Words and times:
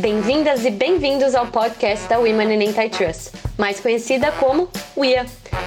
Bem-vindas 0.00 0.64
e 0.64 0.70
bem-vindos 0.70 1.34
ao 1.34 1.48
podcast 1.48 2.08
da 2.08 2.18
Women 2.18 2.54
in 2.54 2.68
Antitrust, 2.68 3.32
mais 3.58 3.80
conhecida 3.80 4.32
como 4.32 4.66
WIA. 4.96 5.26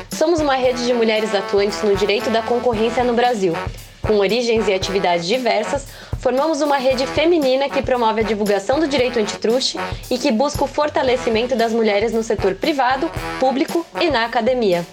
Somos 0.09 0.39
uma 0.39 0.55
rede 0.55 0.87
de 0.87 0.91
mulheres 0.91 1.35
atuantes 1.35 1.83
no 1.83 1.95
direito 1.95 2.31
da 2.31 2.41
concorrência 2.41 3.03
no 3.03 3.13
Brasil. 3.13 3.53
Com 4.01 4.17
origens 4.17 4.67
e 4.67 4.73
atividades 4.73 5.27
diversas, 5.27 5.85
formamos 6.17 6.61
uma 6.61 6.77
rede 6.77 7.05
feminina 7.05 7.69
que 7.69 7.83
promove 7.83 8.21
a 8.21 8.23
divulgação 8.23 8.79
do 8.79 8.87
direito 8.87 9.19
antitruste 9.19 9.77
e 10.09 10.17
que 10.17 10.31
busca 10.31 10.63
o 10.63 10.67
fortalecimento 10.67 11.55
das 11.55 11.71
mulheres 11.71 12.11
no 12.11 12.23
setor 12.23 12.55
privado, 12.55 13.11
público 13.39 13.85
e 14.01 14.09
na 14.09 14.25
academia. 14.25 14.83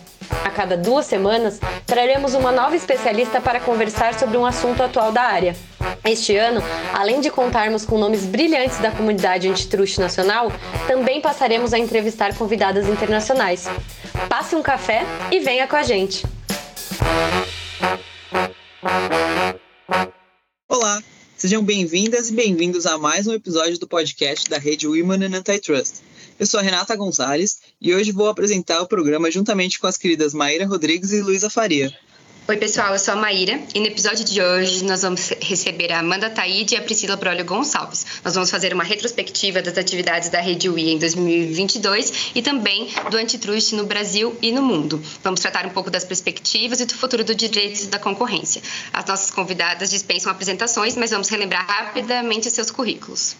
A 0.45 0.51
cada 0.51 0.77
duas 0.77 1.07
semanas, 1.07 1.61
traremos 1.87 2.34
uma 2.34 2.52
nova 2.52 2.77
especialista 2.77 3.41
para 3.41 3.61
conversar 3.61 4.19
sobre 4.19 4.37
um 4.37 4.47
assunto 4.47 4.83
atual 4.83 5.12
da 5.12 5.23
área. 5.23 5.57
Este 6.05 6.37
ano, 6.37 6.62
além 6.95 7.21
de 7.21 7.30
contarmos 7.30 7.84
com 7.84 7.98
nomes 7.98 8.25
brilhantes 8.25 8.79
da 8.79 8.91
comunidade 8.91 9.48
antitruste 9.48 10.01
nacional, 10.01 10.51
também 10.87 11.21
passaremos 11.21 11.73
a 11.73 11.79
entrevistar 11.79 12.35
convidadas 12.37 12.88
internacionais. 12.88 13.66
Passe 14.29 14.57
um 14.57 14.62
café 14.62 15.05
e 15.30 15.41
venha 15.41 15.66
com 15.66 15.77
a 15.77 15.83
gente! 15.83 16.24
Olá, 20.69 21.02
sejam 21.37 21.62
bem-vindas 21.62 22.30
e 22.30 22.35
bem-vindos 22.35 22.87
a 22.87 22.97
mais 22.97 23.27
um 23.27 23.35
episódio 23.35 23.79
do 23.79 23.87
podcast 23.87 24.49
da 24.49 24.59
rede 24.59 24.87
Women 24.87 25.27
in 25.27 25.35
Antitrust. 25.35 26.09
Eu 26.41 26.47
sou 26.47 26.59
a 26.59 26.62
Renata 26.62 26.97
Gonzalez 26.97 27.59
e 27.79 27.95
hoje 27.95 28.12
vou 28.12 28.27
apresentar 28.27 28.80
o 28.80 28.87
programa 28.87 29.30
juntamente 29.30 29.79
com 29.79 29.87
as 29.87 29.99
queridas 29.99 30.33
Maíra 30.33 30.66
Rodrigues 30.66 31.13
e 31.13 31.21
Luísa 31.21 31.51
Faria. 31.51 31.95
Oi, 32.49 32.57
pessoal, 32.57 32.95
eu 32.95 32.99
sou 32.99 33.13
a 33.13 33.16
Maíra 33.19 33.60
e 33.74 33.79
no 33.79 33.85
episódio 33.85 34.24
de 34.24 34.41
hoje 34.41 34.82
nós 34.85 35.02
vamos 35.02 35.29
receber 35.38 35.93
a 35.93 35.99
Amanda 35.99 36.30
Taide 36.30 36.74
e 36.74 36.79
a 36.79 36.80
Priscila 36.80 37.15
Brolio 37.15 37.45
Gonçalves. 37.45 38.07
Nós 38.24 38.32
vamos 38.32 38.51
fazer 38.51 38.73
uma 38.73 38.82
retrospectiva 38.82 39.60
das 39.60 39.77
atividades 39.77 40.30
da 40.30 40.41
Rede 40.41 40.71
UI 40.71 40.93
em 40.93 40.99
2022 40.99 42.30
e 42.35 42.41
também 42.41 42.88
do 43.10 43.19
antitrust 43.19 43.75
no 43.75 43.85
Brasil 43.85 44.35
e 44.41 44.51
no 44.51 44.63
mundo. 44.63 44.99
Vamos 45.23 45.41
tratar 45.41 45.66
um 45.66 45.71
pouco 45.71 45.91
das 45.91 46.04
perspectivas 46.04 46.80
e 46.80 46.87
do 46.87 46.95
futuro 46.95 47.23
do 47.23 47.35
direito 47.35 47.87
da 47.88 47.99
concorrência. 47.99 48.63
As 48.95 49.04
nossas 49.04 49.30
convidadas 49.30 49.91
dispensam 49.91 50.32
apresentações, 50.32 50.97
mas 50.97 51.10
vamos 51.10 51.29
relembrar 51.29 51.66
rapidamente 51.66 52.51
seus 52.51 52.71
currículos. 52.71 53.37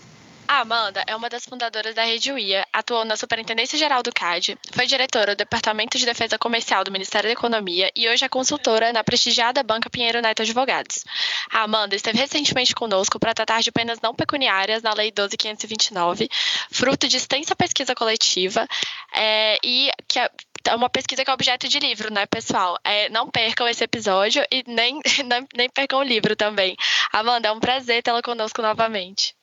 A 0.53 0.63
Amanda 0.63 1.05
é 1.07 1.15
uma 1.15 1.29
das 1.29 1.45
fundadoras 1.45 1.95
da 1.95 2.03
Rede 2.03 2.33
UIA, 2.33 2.67
atuou 2.73 3.05
na 3.05 3.17
Superintendência 3.17 3.79
Geral 3.79 4.03
do 4.03 4.13
CAD, 4.13 4.59
foi 4.73 4.85
diretora 4.85 5.37
do 5.37 5.39
Departamento 5.39 5.97
de 5.97 6.05
Defesa 6.05 6.37
Comercial 6.41 6.83
do 6.83 6.91
Ministério 6.91 7.29
da 7.29 7.35
Economia 7.35 7.89
e 7.95 8.09
hoje 8.09 8.25
é 8.25 8.29
consultora 8.29 8.93
na 8.93 9.05
prestigiada 9.05 9.63
Banca 9.63 9.89
Pinheiro 9.89 10.21
Neto 10.21 10.43
Advogados. 10.43 11.05
A 11.53 11.63
Amanda 11.63 11.95
esteve 11.95 12.19
recentemente 12.19 12.75
conosco 12.75 13.21
para 13.21 13.33
tratar 13.33 13.61
de 13.61 13.71
penas 13.71 14.01
não 14.01 14.13
pecuniárias 14.13 14.83
na 14.83 14.93
Lei 14.93 15.13
12.529, 15.13 16.29
fruto 16.73 17.07
de 17.07 17.17
extensa 17.17 17.55
pesquisa 17.55 17.95
coletiva 17.95 18.67
é, 19.15 19.57
e 19.63 19.89
que 20.09 20.19
é 20.19 20.29
uma 20.75 20.91
pesquisa 20.91 21.25
que 21.25 21.31
é 21.31 21.33
objeto 21.33 21.69
de 21.69 21.79
livro, 21.79 22.13
né, 22.13 22.27
pessoal? 22.27 22.77
É, 22.83 23.09
não 23.09 23.31
percam 23.31 23.69
esse 23.69 23.85
episódio 23.85 24.45
e 24.51 24.65
nem, 24.67 24.99
nem 25.55 25.71
percam 25.71 26.01
o 26.01 26.03
livro 26.03 26.35
também. 26.35 26.77
Amanda, 27.13 27.47
é 27.47 27.53
um 27.53 27.61
prazer 27.61 28.03
tê-la 28.03 28.21
conosco 28.21 28.61
novamente. 28.61 29.39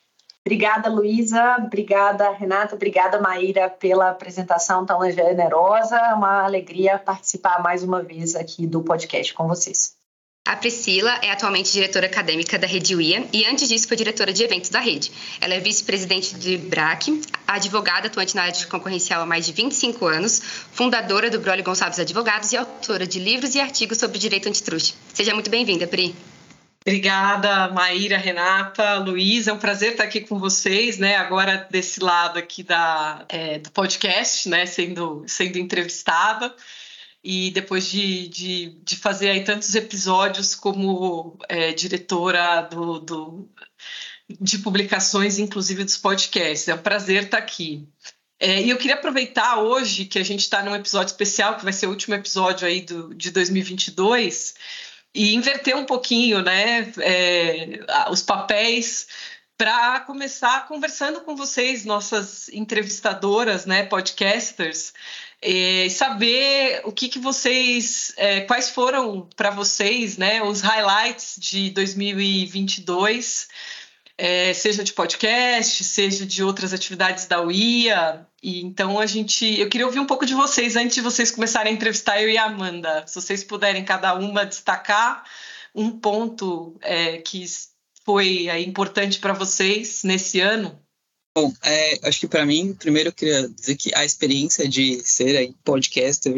Obrigada, 0.48 0.90
Luísa. 0.90 1.58
Obrigada, 1.60 2.32
Renata. 2.32 2.74
Obrigada, 2.74 3.20
Maíra, 3.20 3.70
pela 3.70 4.12
apresentação 4.12 4.86
tão 4.86 5.00
generosa. 5.12 5.98
É 5.98 6.14
uma 6.14 6.46
alegria 6.46 6.98
participar 6.98 7.62
mais 7.62 7.84
uma 7.84 8.02
vez 8.02 8.34
aqui 8.34 8.66
do 8.66 8.82
podcast 8.82 9.34
com 9.34 9.46
vocês. 9.46 9.98
A 10.48 10.56
Priscila 10.56 11.12
é 11.22 11.32
atualmente 11.32 11.74
diretora 11.74 12.06
acadêmica 12.06 12.58
da 12.58 12.66
Rede 12.66 12.96
UIA 12.96 13.28
e 13.34 13.46
antes 13.46 13.68
disso 13.68 13.90
foi 13.90 13.98
diretora 13.98 14.32
de 14.32 14.42
eventos 14.42 14.70
da 14.70 14.80
rede. 14.80 15.12
Ela 15.42 15.56
é 15.56 15.60
vice-presidente 15.60 16.34
de 16.36 16.56
BRAC, 16.56 17.22
advogada 17.46 18.08
atuante 18.08 18.34
na 18.34 18.44
área 18.44 18.54
de 18.54 18.66
concorrencial 18.68 19.22
há 19.22 19.26
mais 19.26 19.46
de 19.46 19.52
25 19.52 20.06
anos, 20.06 20.42
fundadora 20.72 21.30
do 21.30 21.42
Brolio 21.42 21.66
Gonçalves 21.66 22.00
Advogados 22.00 22.54
e 22.54 22.58
autora 22.58 23.06
de 23.06 23.20
livros 23.20 23.54
e 23.54 23.60
artigos 23.60 23.98
sobre 23.98 24.18
direito 24.18 24.48
antitruste. 24.48 24.96
Seja 25.14 25.34
muito 25.34 25.50
bem-vinda, 25.50 25.86
Pri. 25.86 26.16
Obrigada, 26.88 27.68
Maíra, 27.68 28.18
Renata, 28.18 28.96
Luiz. 29.00 29.46
É 29.46 29.52
um 29.52 29.60
prazer 29.60 29.92
estar 29.92 30.06
aqui 30.06 30.22
com 30.22 30.40
vocês, 30.40 30.98
né? 30.98 31.18
Agora 31.18 31.68
desse 31.70 32.00
lado 32.00 32.40
aqui 32.40 32.64
da, 32.64 33.26
é, 33.28 33.60
do 33.60 33.70
podcast, 33.72 34.48
né? 34.48 34.66
Sendo, 34.66 35.22
sendo 35.28 35.58
entrevistada. 35.58 36.56
E 37.22 37.52
depois 37.52 37.88
de, 37.88 38.30
de, 38.30 38.70
de 38.86 38.96
fazer 38.96 39.32
aí 39.32 39.44
tantos 39.44 39.76
episódios 39.76 40.56
como 40.56 41.38
é, 41.50 41.74
diretora 41.74 42.62
do, 42.62 43.00
do, 43.00 43.50
de 44.40 44.60
publicações, 44.60 45.40
inclusive 45.40 45.84
dos 45.84 45.98
podcasts. 45.98 46.70
É 46.70 46.74
um 46.74 46.78
prazer 46.78 47.24
estar 47.24 47.40
aqui. 47.40 47.86
É, 48.40 48.62
e 48.62 48.70
eu 48.70 48.78
queria 48.78 48.96
aproveitar 48.96 49.60
hoje 49.60 50.06
que 50.06 50.20
a 50.20 50.24
gente 50.24 50.40
está 50.40 50.64
num 50.64 50.74
episódio 50.74 51.12
especial, 51.12 51.58
que 51.58 51.66
vai 51.66 51.74
ser 51.74 51.88
o 51.88 51.90
último 51.90 52.16
episódio 52.16 52.66
aí 52.66 52.80
do, 52.80 53.14
de 53.14 53.30
2022 53.30 54.56
e 55.14 55.34
inverter 55.36 55.76
um 55.76 55.86
pouquinho 55.86 56.42
né, 56.42 56.92
é, 57.00 57.80
os 58.10 58.22
papéis 58.22 59.08
para 59.58 60.02
começar 60.02 60.68
conversando 60.68 61.22
com 61.22 61.36
vocês, 61.36 61.84
nossas 61.84 62.48
entrevistadoras, 62.50 63.66
né, 63.66 63.84
podcasters, 63.84 64.94
e 65.42 65.90
saber 65.90 66.82
o 66.84 66.92
que, 66.92 67.10
que 67.10 67.18
vocês, 67.18 68.14
é, 68.18 68.42
quais 68.42 68.70
foram 68.70 69.28
para 69.36 69.50
vocês, 69.50 70.16
né, 70.18 70.44
os 70.44 70.62
highlights 70.62 71.38
de 71.40 71.72
2022 71.72 73.48
é, 74.18 74.54
seja 74.54 74.84
de 74.84 74.94
podcast, 74.94 75.84
seja 75.84 76.26
de 76.26 76.44
outras 76.44 76.74
atividades 76.74 77.28
da 77.28 77.42
UIA. 77.42 78.26
E 78.42 78.62
então 78.62 79.00
a 79.00 79.06
gente, 79.06 79.60
eu 79.60 79.70
queria 79.70 79.86
ouvir 79.86 80.00
um 80.00 80.08
pouco 80.08 80.26
de 80.26 80.34
vocês 80.34 80.76
antes 80.76 80.96
de 80.96 81.02
vocês 81.02 81.30
começarem 81.30 81.72
a 81.72 81.76
entrevistar 81.76 82.22
eu 82.22 82.30
e 82.30 82.38
a 82.38 82.46
Amanda. 82.46 83.06
Se 83.06 83.16
vocês 83.16 83.44
puderem 83.44 83.86
cada 83.86 84.16
uma 84.16 84.46
destacar 84.46 85.24
um 85.76 85.92
ponto 85.92 86.76
é, 86.82 87.18
que 87.18 87.46
foi 88.04 88.48
é, 88.48 88.60
importante 88.62 89.20
para 89.20 89.34
vocês 89.34 90.04
nesse 90.04 90.40
ano. 90.40 90.80
Bom, 91.36 91.54
é, 91.64 92.08
acho 92.08 92.22
que 92.22 92.28
para 92.28 92.46
mim, 92.46 92.74
primeiro 92.74 93.10
eu 93.10 93.14
queria 93.14 93.48
dizer 93.48 93.76
que 93.76 93.94
a 93.94 94.04
experiência 94.04 94.68
de 94.68 95.00
ser 95.04 95.38
aí, 95.38 95.54
podcaster 95.64 96.34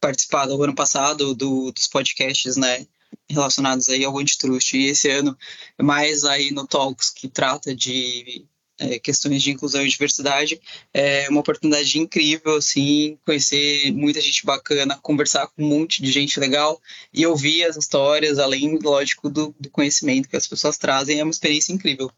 participar 0.00 0.46
do 0.46 0.62
ano 0.62 0.74
passado 0.74 1.34
do, 1.34 1.70
dos 1.72 1.86
podcasts, 1.86 2.56
né, 2.56 2.86
relacionados 3.28 3.88
aí 3.88 4.04
ao 4.04 4.18
antitrust. 4.18 4.74
E 4.74 4.86
esse 4.86 5.10
ano, 5.10 5.36
mais 5.80 6.24
aí 6.24 6.50
no 6.50 6.66
Talks, 6.66 7.10
que 7.10 7.28
trata 7.28 7.74
de 7.74 8.44
é, 8.78 8.98
questões 8.98 9.42
de 9.42 9.50
inclusão 9.50 9.84
e 9.84 9.88
diversidade, 9.88 10.60
é 10.94 11.28
uma 11.28 11.40
oportunidade 11.40 11.98
incrível, 11.98 12.56
assim, 12.56 13.18
conhecer 13.24 13.92
muita 13.92 14.20
gente 14.20 14.46
bacana, 14.46 14.98
conversar 15.02 15.48
com 15.48 15.64
um 15.64 15.68
monte 15.68 16.00
de 16.00 16.12
gente 16.12 16.38
legal 16.38 16.80
e 17.12 17.26
ouvir 17.26 17.64
as 17.64 17.76
histórias, 17.76 18.38
além, 18.38 18.78
lógico, 18.78 19.28
do, 19.28 19.54
do 19.58 19.70
conhecimento 19.70 20.28
que 20.28 20.36
as 20.36 20.46
pessoas 20.46 20.78
trazem, 20.78 21.18
é 21.18 21.24
uma 21.24 21.30
experiência 21.30 21.72
incrível. 21.72 22.10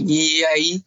E 0.00 0.44
aí, 0.46 0.82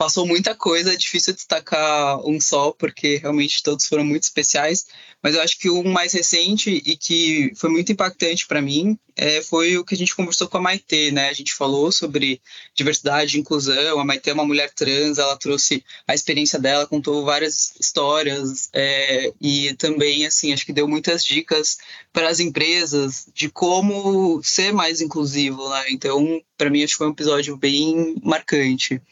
passou 0.00 0.26
muita 0.26 0.54
coisa, 0.54 0.94
é 0.94 0.96
difícil 0.96 1.34
destacar 1.34 2.26
um 2.26 2.40
só, 2.40 2.72
porque 2.72 3.16
realmente 3.16 3.62
todos 3.62 3.84
foram 3.84 4.02
muito 4.02 4.22
especiais, 4.22 4.86
mas 5.22 5.34
eu 5.34 5.42
acho 5.42 5.58
que 5.58 5.68
o 5.68 5.84
mais 5.84 6.14
recente 6.14 6.82
e 6.86 6.96
que 6.96 7.52
foi 7.54 7.68
muito 7.68 7.92
impactante 7.92 8.46
para 8.46 8.62
mim 8.62 8.98
é, 9.14 9.42
foi 9.42 9.76
o 9.76 9.84
que 9.84 9.94
a 9.94 9.98
gente 9.98 10.16
conversou 10.16 10.48
com 10.48 10.56
a 10.56 10.62
Maitê, 10.62 11.10
né? 11.10 11.28
A 11.28 11.34
gente 11.34 11.52
falou 11.52 11.92
sobre 11.92 12.40
diversidade 12.74 13.36
e 13.36 13.40
inclusão. 13.40 14.00
A 14.00 14.04
Maitê 14.04 14.30
é 14.30 14.32
uma 14.32 14.46
mulher 14.46 14.72
trans, 14.72 15.18
ela 15.18 15.36
trouxe 15.36 15.84
a 16.08 16.14
experiência 16.14 16.58
dela, 16.58 16.86
contou 16.86 17.22
várias 17.22 17.74
histórias 17.78 18.70
é, 18.72 19.30
e 19.38 19.74
também, 19.74 20.24
assim, 20.24 20.54
acho 20.54 20.64
que 20.64 20.72
deu 20.72 20.88
muitas 20.88 21.22
dicas 21.22 21.76
para 22.10 22.30
as 22.30 22.40
empresas 22.40 23.26
de 23.34 23.50
como 23.50 24.42
ser 24.42 24.72
mais 24.72 25.02
inclusivo, 25.02 25.68
né? 25.68 25.84
Então, 25.90 26.40
para 26.56 26.70
mim, 26.70 26.82
acho 26.82 26.94
que 26.94 26.98
foi 26.98 27.08
um 27.08 27.12
episódio 27.12 27.54
bem 27.58 28.14
marcante. 28.22 29.02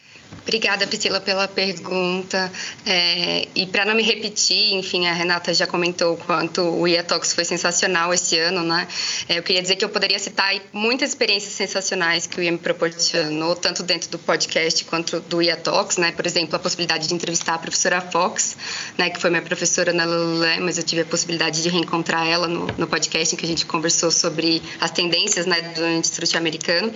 Obrigada, 0.49 0.87
Priscila, 0.87 1.21
pela 1.21 1.47
pergunta. 1.47 2.51
É, 2.87 3.47
e 3.55 3.67
para 3.67 3.85
não 3.85 3.95
me 3.95 4.03
repetir, 4.03 4.73
enfim, 4.73 5.07
a 5.07 5.13
Renata 5.13 5.53
já 5.53 5.67
comentou 5.67 6.15
o 6.15 6.17
quanto 6.17 6.63
o 6.63 6.89
IA 6.89 7.03
Talks 7.03 7.35
foi 7.35 7.45
sensacional 7.45 8.15
esse 8.15 8.39
ano, 8.39 8.63
né? 8.63 8.89
É, 9.29 9.39
eu 9.39 9.43
queria 9.43 9.61
dizer 9.61 9.77
que 9.77 9.85
eu 9.85 9.91
poderia 9.91 10.19
citar 10.19 10.55
muitas 10.73 11.11
experiências 11.11 11.53
sensacionais 11.53 12.27
que 12.27 12.41
o 12.41 12.43
IA 12.43 12.53
me 12.53 12.59
proporcionou, 12.59 13.55
tanto 13.57 13.83
dentro 13.83 14.09
do 14.09 14.19
podcast 14.19 14.87
quanto 14.87 15.21
do 15.21 15.43
IA 15.43 15.57
Talks, 15.57 15.99
né? 15.99 16.13
Por 16.13 16.25
exemplo, 16.25 16.57
a 16.57 16.59
possibilidade 16.59 17.09
de 17.09 17.15
entrevistar 17.15 17.55
a 17.55 17.59
professora 17.59 18.01
Fox, 18.01 18.57
né, 18.97 19.11
que 19.11 19.21
foi 19.21 19.29
minha 19.29 19.43
professora 19.43 19.93
na 19.93 20.07
Lulé, 20.07 20.61
mas 20.61 20.79
eu 20.79 20.83
tive 20.83 21.03
a 21.03 21.05
possibilidade 21.05 21.63
de 21.63 21.69
reencontrar 21.69 22.27
ela 22.27 22.49
no, 22.49 22.67
no 22.79 22.87
podcast 22.87 23.35
em 23.35 23.39
que 23.39 23.45
a 23.45 23.49
gente 23.49 23.67
conversou 23.67 24.11
sobre 24.11 24.63
as 24.81 24.91
tendências 24.91 25.45
né, 25.45 25.61
do 25.61 25.87
Instituto 25.89 26.39
americano. 26.39 26.91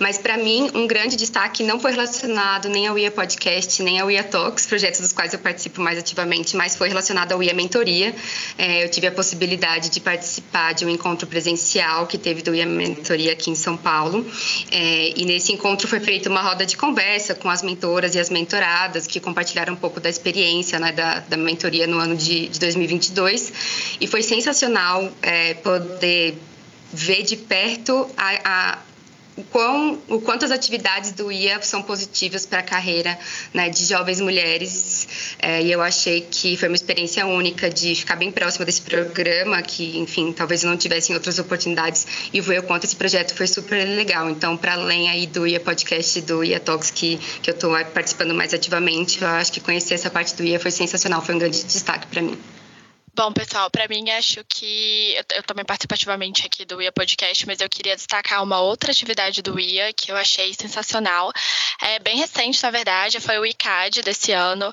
Mas, 0.00 0.18
para 0.18 0.36
mim, 0.36 0.68
um 0.74 0.86
grande 0.86 1.16
destaque 1.16 1.62
não 1.62 1.78
foi 1.78 1.92
relacionado 1.92 2.67
relacionado 2.68 2.72
nem 2.72 2.86
ao 2.86 2.98
IA 2.98 3.10
Podcast, 3.10 3.82
nem 3.82 3.98
ao 3.98 4.10
IA 4.10 4.22
Talks, 4.22 4.66
projetos 4.66 5.00
dos 5.00 5.12
quais 5.12 5.32
eu 5.32 5.38
participo 5.38 5.80
mais 5.80 5.98
ativamente, 5.98 6.56
mas 6.56 6.76
foi 6.76 6.88
relacionado 6.88 7.32
ao 7.32 7.42
IA 7.42 7.54
Mentoria. 7.54 8.14
É, 8.56 8.84
eu 8.84 8.90
tive 8.90 9.06
a 9.06 9.12
possibilidade 9.12 9.88
de 9.90 10.00
participar 10.00 10.74
de 10.74 10.84
um 10.84 10.88
encontro 10.88 11.26
presencial 11.26 12.06
que 12.06 12.18
teve 12.18 12.42
do 12.42 12.54
IA 12.54 12.66
Mentoria 12.66 13.32
aqui 13.32 13.50
em 13.50 13.54
São 13.54 13.76
Paulo. 13.76 14.24
É, 14.70 15.12
e 15.16 15.24
nesse 15.24 15.52
encontro 15.52 15.88
foi 15.88 16.00
feita 16.00 16.28
uma 16.28 16.42
roda 16.42 16.64
de 16.64 16.76
conversa 16.76 17.34
com 17.34 17.48
as 17.48 17.62
mentoras 17.62 18.14
e 18.14 18.18
as 18.18 18.30
mentoradas 18.30 19.06
que 19.06 19.18
compartilharam 19.18 19.74
um 19.74 19.76
pouco 19.76 20.00
da 20.00 20.08
experiência 20.08 20.78
né, 20.78 20.92
da, 20.92 21.20
da 21.20 21.36
mentoria 21.36 21.86
no 21.86 21.98
ano 21.98 22.16
de, 22.16 22.48
de 22.48 22.60
2022. 22.60 23.96
E 24.00 24.06
foi 24.06 24.22
sensacional 24.22 25.10
é, 25.22 25.54
poder 25.54 26.36
ver 26.92 27.22
de 27.22 27.36
perto 27.36 28.08
a, 28.16 28.72
a 28.72 28.78
o, 29.38 29.44
quão, 29.44 29.98
o 30.08 30.20
quanto 30.20 30.44
as 30.44 30.50
atividades 30.50 31.12
do 31.12 31.30
IA 31.30 31.62
são 31.62 31.80
positivas 31.80 32.44
para 32.44 32.58
a 32.58 32.62
carreira 32.62 33.16
né, 33.54 33.70
de 33.70 33.84
jovens 33.84 34.20
mulheres. 34.20 35.36
É, 35.38 35.62
e 35.62 35.70
eu 35.70 35.80
achei 35.80 36.22
que 36.28 36.56
foi 36.56 36.68
uma 36.68 36.74
experiência 36.74 37.24
única 37.24 37.70
de 37.70 37.94
ficar 37.94 38.16
bem 38.16 38.32
próxima 38.32 38.64
desse 38.64 38.82
programa, 38.82 39.62
que, 39.62 39.96
enfim, 39.96 40.32
talvez 40.32 40.64
não 40.64 40.76
tivesse 40.76 41.14
outras 41.14 41.38
oportunidades, 41.38 42.06
e 42.32 42.40
ver 42.40 42.58
o 42.58 42.62
quanto 42.64 42.84
esse 42.84 42.96
projeto 42.96 43.32
foi 43.34 43.46
super 43.46 43.84
legal. 43.84 44.28
Então, 44.28 44.56
para 44.56 44.72
além 44.72 45.08
aí 45.08 45.26
do 45.26 45.46
IA 45.46 45.60
Podcast, 45.60 46.20
do 46.22 46.42
IA 46.42 46.58
Talks, 46.58 46.90
que, 46.90 47.16
que 47.40 47.50
eu 47.50 47.54
estou 47.54 47.70
participando 47.94 48.34
mais 48.34 48.52
ativamente, 48.52 49.22
eu 49.22 49.28
acho 49.28 49.52
que 49.52 49.60
conhecer 49.60 49.94
essa 49.94 50.10
parte 50.10 50.34
do 50.34 50.42
IA 50.42 50.58
foi 50.58 50.72
sensacional, 50.72 51.24
foi 51.24 51.36
um 51.36 51.38
grande 51.38 51.64
destaque 51.64 52.08
para 52.08 52.22
mim. 52.22 52.36
Bom, 53.18 53.32
pessoal, 53.32 53.68
para 53.68 53.88
mim 53.88 54.08
acho 54.12 54.44
que 54.48 55.16
eu, 55.16 55.38
eu 55.38 55.42
também 55.42 55.64
participo 55.64 55.92
ativamente 55.92 56.46
aqui 56.46 56.64
do 56.64 56.80
IA 56.80 56.92
Podcast, 56.92 57.44
mas 57.48 57.60
eu 57.60 57.68
queria 57.68 57.96
destacar 57.96 58.44
uma 58.44 58.60
outra 58.60 58.92
atividade 58.92 59.42
do 59.42 59.58
IA 59.58 59.92
que 59.92 60.12
eu 60.12 60.16
achei 60.16 60.54
sensacional. 60.54 61.32
É 61.82 61.98
bem 61.98 62.16
recente, 62.16 62.62
na 62.62 62.70
verdade, 62.70 63.18
foi 63.18 63.36
o 63.40 63.44
ICAD 63.44 64.02
desse 64.02 64.30
ano. 64.30 64.72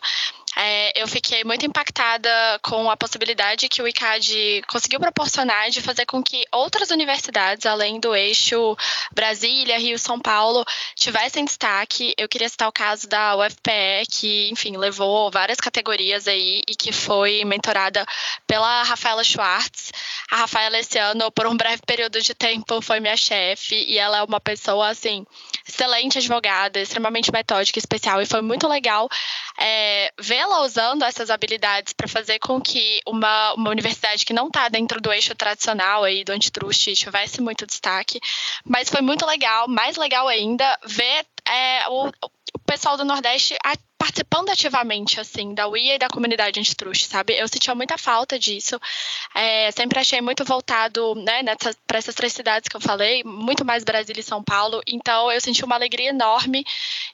É, 0.56 1.02
eu 1.02 1.08
fiquei 1.08 1.44
muito 1.44 1.66
impactada 1.66 2.30
com 2.64 2.90
a 2.90 2.96
possibilidade 2.96 3.68
que 3.68 3.82
o 3.82 3.88
ICAD 3.88 4.64
conseguiu 4.68 5.00
proporcionar 5.00 5.70
de 5.70 5.82
fazer 5.82 6.06
com 6.06 6.24
que 6.24 6.46
outras 6.52 6.92
universidades, 6.92 7.66
além 7.66 8.00
do 8.00 8.16
eixo 8.16 8.78
Brasília, 9.14 9.78
Rio, 9.78 10.00
São 10.00 10.20
Paulo, 10.20 10.64
tivessem 10.96 11.44
destaque. 11.44 12.14
Eu 12.18 12.30
queria 12.30 12.48
citar 12.48 12.70
o 12.70 12.72
caso 12.72 13.08
da 13.08 13.36
UFPE, 13.36 14.06
que, 14.10 14.50
enfim, 14.50 14.78
levou 14.78 15.30
várias 15.30 15.60
categorias 15.60 16.28
aí 16.28 16.62
e 16.70 16.76
que 16.76 16.92
foi 16.94 17.44
mentorada 17.44 18.06
pela 18.48 18.84
Rafaela 18.84 19.24
Schwartz. 19.24 19.92
A 20.32 20.38
Rafaela, 20.38 20.80
esse 20.80 20.98
ano, 20.98 21.32
por 21.32 21.48
um 21.48 21.58
breve 21.58 21.82
período 21.86 22.22
de 22.22 22.34
tempo, 22.34 22.82
foi 22.82 23.00
minha 23.00 23.18
chefe 23.18 23.76
e 23.76 23.98
ela 23.98 24.20
é 24.20 24.24
uma 24.24 24.40
pessoa, 24.40 24.90
assim, 24.90 25.26
excelente 25.68 26.18
advogada, 26.18 26.80
extremamente 26.80 27.32
metódica, 27.32 27.78
especial 27.78 28.22
e 28.22 28.26
foi 28.26 28.42
muito 28.42 28.68
legal 28.68 29.10
é, 29.58 30.12
vê-la 30.46 30.62
usando 30.62 31.04
essas 31.04 31.30
habilidades 31.30 31.94
para 31.94 32.08
fazer 32.08 32.40
com 32.40 32.62
que 32.62 33.00
uma, 33.06 33.54
uma 33.54 33.70
universidade 33.72 34.24
que 34.24 34.34
não 34.34 34.48
está 34.48 34.70
dentro 34.70 35.02
do 35.02 35.12
eixo 35.12 35.34
tradicional 35.36 36.04
aí 36.04 36.24
do 36.24 36.32
antitrust 36.32 36.94
tivesse 36.94 37.42
muito 37.42 37.66
destaque, 37.66 38.20
mas 38.64 38.90
foi 38.90 39.02
muito 39.02 39.26
legal, 39.26 39.68
mais 39.68 39.98
legal 39.98 40.28
ainda, 40.28 40.78
ver 40.86 41.26
é, 41.48 41.90
o, 41.90 42.12
o 42.56 42.60
pessoal 42.60 42.96
do 42.96 43.04
Nordeste 43.04 43.56
participando 43.98 44.50
ativamente, 44.50 45.20
assim, 45.20 45.54
da 45.54 45.68
UIA 45.68 45.96
e 45.96 46.00
da 46.00 46.08
comunidade 46.08 46.60
antitrust, 46.60 47.08
sabe? 47.08 47.34
Eu 47.34 47.48
sentia 47.48 47.76
muita 47.76 47.98
falta 47.98 48.38
disso. 48.40 48.80
É, 49.34 49.72
sempre 49.72 50.00
achei 50.00 50.22
muito 50.22 50.46
voltado, 50.46 51.16
né, 51.16 51.44
para 51.88 51.98
essas 51.98 52.16
três 52.16 52.32
cidades 52.32 52.70
que 52.70 52.76
eu 52.76 52.82
falei, 52.82 53.24
muito 53.24 53.66
mais 53.66 53.84
Brasília 53.84 54.22
e 54.22 54.24
São 54.24 54.44
Paulo. 54.44 54.82
Então, 54.88 55.32
eu 55.32 55.42
senti 55.42 55.66
uma 55.66 55.76
alegria 55.76 56.10
enorme 56.10 56.64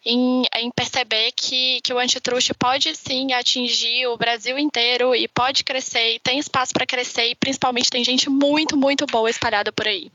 em, 0.05 0.43
em 0.57 0.71
perceber 0.71 1.31
que, 1.31 1.81
que 1.81 1.93
o 1.93 1.97
antitrust 1.99 2.53
pode, 2.59 2.95
sim, 2.95 3.33
atingir 3.33 4.07
o 4.07 4.17
Brasil 4.17 4.59
inteiro 4.59 5.15
e 5.15 5.27
pode 5.27 5.63
crescer, 5.63 6.15
e 6.15 6.19
tem 6.19 6.37
espaço 6.39 6.73
para 6.73 6.85
crescer, 6.85 7.29
e 7.29 7.35
principalmente 7.35 7.89
tem 7.89 8.03
gente 8.03 8.29
muito, 8.29 8.77
muito 8.77 9.05
boa 9.07 9.29
espalhada 9.29 9.71
por 9.71 9.87
aí. 9.87 10.11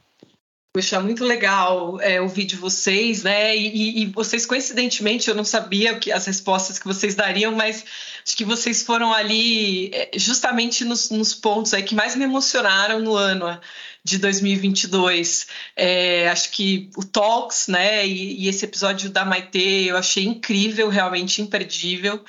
Poxa, 0.77 1.01
muito 1.01 1.25
legal 1.25 1.99
é, 2.03 2.21
ouvir 2.21 2.45
de 2.45 2.55
vocês, 2.55 3.23
né? 3.23 3.57
E, 3.57 4.03
e, 4.03 4.07
vocês, 4.09 4.45
coincidentemente, 4.45 5.27
eu 5.27 5.35
não 5.35 5.43
sabia 5.43 5.99
que, 5.99 6.13
as 6.13 6.27
respostas 6.27 6.79
que 6.79 6.87
vocês 6.87 7.15
dariam, 7.15 7.53
mas 7.53 7.83
acho 8.23 8.37
que 8.37 8.45
vocês 8.45 8.83
foram 8.83 9.11
ali 9.11 9.91
é, 9.95 10.11
justamente 10.17 10.85
nos, 10.85 11.09
nos 11.09 11.33
pontos 11.33 11.73
aí 11.73 11.83
que 11.83 11.95
mais 11.95 12.15
me 12.15 12.25
emocionaram 12.25 13.01
no 13.01 13.17
ano 13.17 13.59
de 14.05 14.19
2022. 14.19 15.47
É, 15.75 16.29
acho 16.29 16.51
que 16.51 16.91
o 16.95 17.03
Talks, 17.03 17.69
né, 17.69 18.07
e, 18.07 18.45
e, 18.45 18.49
esse 18.49 18.67
episódio 18.67 19.09
da 19.09 19.25
Maitê 19.25 19.85
eu 19.91 19.97
achei 19.97 20.27
incrível, 20.27 20.91
realmente 20.91 21.41
imperdível. 21.41 22.23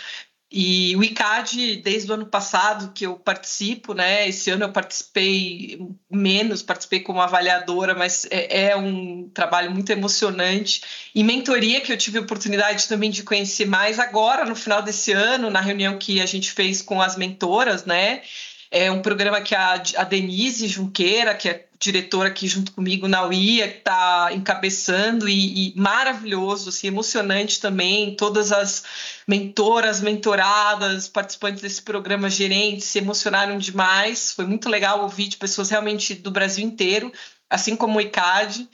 E 0.59 0.95
o 0.95 1.03
ICAD, 1.03 1.75
desde 1.83 2.09
o 2.09 2.15
ano 2.15 2.25
passado 2.25 2.91
que 2.91 3.05
eu 3.05 3.13
participo, 3.15 3.93
né? 3.93 4.27
Esse 4.27 4.49
ano 4.49 4.63
eu 4.63 4.71
participei 4.71 5.79
menos, 6.09 6.63
participei 6.63 7.01
como 7.01 7.21
avaliadora, 7.21 7.93
mas 7.93 8.25
é, 8.31 8.69
é, 8.69 8.75
um 8.75 9.29
trabalho 9.31 9.69
muito 9.69 9.91
emocionante. 9.91 10.81
E 11.13 11.23
mentoria, 11.23 11.79
que 11.79 11.93
eu 11.93 11.97
tive 11.97 12.17
a 12.17 12.21
oportunidade 12.21 12.87
também 12.87 13.11
de 13.11 13.21
conhecer 13.21 13.67
mais 13.67 13.99
agora, 13.99 14.45
no 14.45 14.55
final 14.55 14.81
desse 14.81 15.11
ano, 15.11 15.51
na 15.51 15.61
reunião 15.61 15.99
que 15.99 16.19
a 16.19 16.25
gente 16.25 16.51
fez 16.51 16.81
com 16.81 16.99
as 17.03 17.15
mentoras, 17.15 17.85
né? 17.85 18.23
É 18.71 18.89
um 18.89 19.03
programa 19.03 19.39
que 19.41 19.53
a, 19.53 19.73
a 19.95 20.03
Denise 20.05 20.67
Junqueira, 20.67 21.35
que 21.35 21.49
é 21.49 21.66
diretora 21.79 22.29
aqui 22.29 22.47
junto 22.47 22.71
comigo 22.71 23.07
na 23.07 23.25
UIA, 23.25 23.67
que 23.67 23.77
está 23.79 24.29
encabeçando 24.33 25.29
e, 25.29 25.69
e, 25.69 25.79
maravilhoso, 25.79 26.69
assim, 26.69 26.87
emocionante 26.87 27.59
também. 27.59 28.15
Todas 28.15 28.51
as 28.51 28.83
mentoras, 29.27 30.01
mentoradas, 30.01 31.07
participantes 31.07 31.61
desse 31.61 31.81
programa, 31.81 32.29
gerentes, 32.29 32.85
se 32.85 32.97
emocionaram 32.99 33.57
demais. 33.57 34.31
Foi 34.31 34.45
muito 34.45 34.69
legal 34.69 35.03
ouvir 35.03 35.27
de 35.27 35.37
pessoas 35.37 35.69
realmente 35.69 36.15
do 36.15 36.31
Brasil 36.31 36.65
inteiro, 36.65 37.11
assim 37.49 37.75
como 37.75 37.99
o 37.99 38.01
ICAD. 38.01 38.67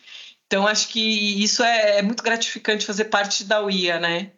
Então, 0.47 0.67
acho 0.67 0.89
que 0.89 1.43
isso 1.43 1.63
é, 1.63 1.99
é 1.99 2.01
muito 2.01 2.23
gratificante 2.23 2.85
fazer 2.85 3.05
parte 3.05 3.43
da 3.43 3.61
UIA, 3.63 3.99
né? 3.99 4.31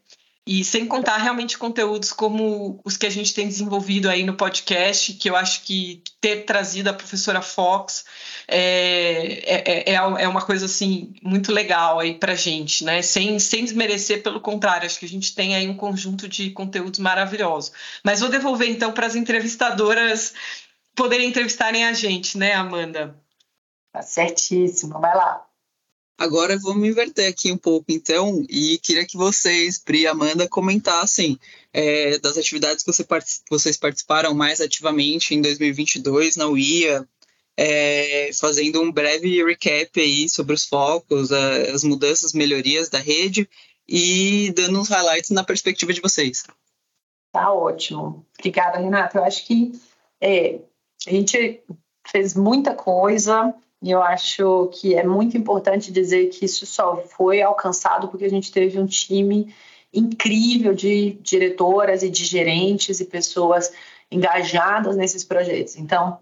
E 0.47 0.63
sem 0.63 0.85
contar 0.85 1.17
realmente 1.17 1.57
conteúdos 1.57 2.13
como 2.13 2.79
os 2.85 2.95
que 2.95 3.07
a 3.07 3.09
gente 3.09 3.33
tem 3.33 3.47
desenvolvido 3.47 4.07
aí 4.07 4.23
no 4.23 4.35
podcast, 4.35 5.13
que 5.13 5.27
eu 5.27 5.35
acho 5.35 5.63
que 5.63 6.03
ter 6.21 6.45
trazido 6.45 6.87
a 6.87 6.93
professora 6.93 7.41
Fox 7.41 8.05
é, 8.47 9.41
é, 9.43 9.93
é, 9.93 9.95
é 9.95 10.27
uma 10.27 10.45
coisa 10.45 10.67
assim 10.67 11.15
muito 11.23 11.51
legal 11.51 11.99
aí 11.99 12.13
pra 12.13 12.35
gente, 12.35 12.83
né? 12.83 13.01
Sem, 13.01 13.39
sem 13.39 13.63
desmerecer, 13.63 14.21
pelo 14.21 14.39
contrário, 14.39 14.85
acho 14.85 14.99
que 14.99 15.05
a 15.05 15.09
gente 15.09 15.33
tem 15.33 15.55
aí 15.55 15.67
um 15.67 15.75
conjunto 15.75 16.27
de 16.27 16.51
conteúdos 16.51 16.99
maravilhosos. 16.99 17.71
Mas 18.03 18.19
vou 18.19 18.29
devolver 18.29 18.69
então 18.69 18.91
para 18.91 19.07
as 19.07 19.15
entrevistadoras 19.15 20.31
poderem 20.95 21.27
entrevistarem 21.27 21.85
a 21.85 21.93
gente, 21.93 22.37
né, 22.37 22.53
Amanda? 22.53 23.15
Tá 23.91 24.03
certíssimo, 24.03 24.99
vai 24.99 25.15
lá. 25.15 25.43
Agora 26.17 26.57
vamos 26.57 26.87
inverter 26.87 27.29
aqui 27.29 27.51
um 27.51 27.57
pouco, 27.57 27.87
então, 27.89 28.45
e 28.49 28.77
queria 28.77 29.05
que 29.05 29.17
vocês, 29.17 29.77
Pri 29.77 30.01
e 30.01 30.07
Amanda, 30.07 30.47
comentassem 30.47 31.37
é, 31.73 32.17
das 32.19 32.37
atividades 32.37 32.83
que 32.83 32.91
você 32.91 33.05
vocês 33.49 33.75
participaram 33.75 34.33
mais 34.33 34.61
ativamente 34.61 35.35
em 35.35 35.41
2022 35.41 36.37
na 36.37 36.47
UIA, 36.47 37.05
é, 37.57 38.31
fazendo 38.33 38.81
um 38.81 38.91
breve 38.91 39.43
recap 39.43 39.99
aí 39.99 40.29
sobre 40.29 40.55
os 40.55 40.65
focos, 40.65 41.33
as 41.33 41.83
mudanças, 41.83 42.31
melhorias 42.31 42.87
da 42.87 42.99
rede 42.99 43.49
e 43.87 44.53
dando 44.55 44.79
uns 44.79 44.87
highlights 44.87 45.31
na 45.31 45.43
perspectiva 45.43 45.91
de 45.91 46.01
vocês. 46.01 46.43
Tá 47.33 47.51
ótimo. 47.53 48.25
Obrigada, 48.39 48.77
Renata. 48.77 49.17
Eu 49.17 49.25
acho 49.25 49.45
que 49.45 49.73
é, 50.21 50.59
a 51.05 51.11
gente 51.11 51.61
fez 52.07 52.33
muita 52.33 52.73
coisa, 52.73 53.53
e 53.85 53.91
eu 53.91 54.01
acho 54.01 54.71
que 54.73 54.95
é 54.95 55.03
muito 55.03 55.37
importante 55.37 55.91
dizer 55.91 56.29
que 56.29 56.45
isso 56.45 56.65
só 56.65 56.97
foi 56.97 57.43
alcançado 57.43 58.07
porque 58.07 58.25
a 58.25 58.29
gente 58.29 58.51
teve 58.51 58.79
um 58.79 58.87
time 58.87 59.53
incrível 59.93 60.73
de 60.73 61.11
diretoras 61.21 62.01
e 62.01 62.09
de 62.09 62.25
gerentes 62.25 62.99
e 62.99 63.05
pessoas 63.05 63.71
engajadas 64.11 64.97
nesses 64.97 65.23
projetos. 65.23 65.75
Então, 65.75 66.17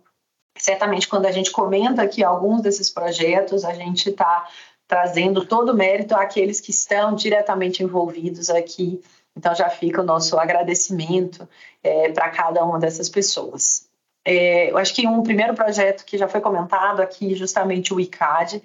certamente 0.58 1.08
quando 1.08 1.25
a 1.25 1.32
gente 1.32 1.51
comenta 1.51 2.01
aqui 2.01 2.22
alguns 2.22 2.62
desses 2.62 2.89
projetos, 2.89 3.63
a 3.63 3.74
gente 3.74 4.10
está 4.10 4.46
trazendo 4.86 5.46
todo 5.46 5.70
o 5.72 5.74
mérito 5.74 6.15
àqueles 6.15 6.60
que 6.60 6.72
estão 6.72 7.15
diretamente 7.15 7.82
envolvidos 7.82 8.50
aqui. 8.50 9.01
Então 9.38 9.55
já 9.55 9.70
fica 9.70 10.01
o 10.01 10.05
nosso 10.05 10.38
agradecimento 10.38 11.48
é, 11.82 12.12
para 12.12 12.29
cada 12.29 12.62
uma 12.65 12.77
dessas 12.77 13.08
pessoas. 13.08 13.88
É, 14.25 14.72
eu 14.72 14.77
acho 14.77 14.94
que 14.94 15.08
um 15.08 15.22
primeiro 15.22 15.53
projeto 15.53 16.06
que 16.06 16.18
já 16.18 16.27
foi 16.27 16.39
comentado 16.39 17.01
aqui, 17.01 17.36
justamente 17.36 17.94
o 17.94 18.00
ICAD. 18.00 18.62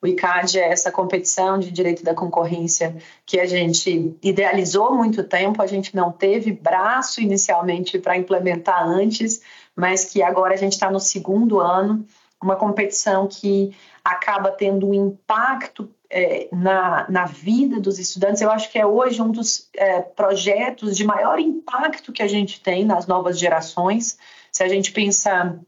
O 0.00 0.06
ICAD 0.06 0.58
é 0.58 0.72
essa 0.72 0.90
competição 0.90 1.58
de 1.58 1.70
direito 1.70 2.02
da 2.02 2.14
concorrência 2.14 2.96
que 3.24 3.38
a 3.38 3.46
gente 3.46 4.16
idealizou 4.22 4.94
muito 4.94 5.22
tempo, 5.22 5.62
a 5.62 5.66
gente 5.66 5.94
não 5.94 6.10
teve 6.10 6.50
braço 6.50 7.20
inicialmente 7.20 7.98
para 7.98 8.16
implementar 8.16 8.82
antes, 8.84 9.42
mas 9.76 10.04
que 10.04 10.22
agora 10.22 10.54
a 10.54 10.56
gente 10.56 10.72
está 10.72 10.90
no 10.90 10.98
segundo 10.98 11.60
ano, 11.60 12.04
uma 12.42 12.56
competição 12.56 13.28
que 13.28 13.76
acaba 14.04 14.50
tendo 14.50 14.88
um 14.88 14.94
impacto 14.94 15.88
é, 16.10 16.48
na, 16.52 17.06
na 17.08 17.24
vida 17.24 17.80
dos 17.80 17.98
estudantes, 17.98 18.42
eu 18.42 18.50
acho 18.50 18.70
que 18.70 18.78
é 18.78 18.84
hoje 18.84 19.22
um 19.22 19.30
dos 19.30 19.70
é, 19.74 20.00
projetos 20.00 20.96
de 20.96 21.04
maior 21.04 21.38
impacto 21.38 22.12
que 22.12 22.22
a 22.22 22.28
gente 22.28 22.60
tem 22.60 22.84
nas 22.84 23.06
novas 23.06 23.38
gerações. 23.38 24.18
Se 24.52 24.62
a 24.62 24.68
gente 24.68 24.92
pensar 24.92 25.58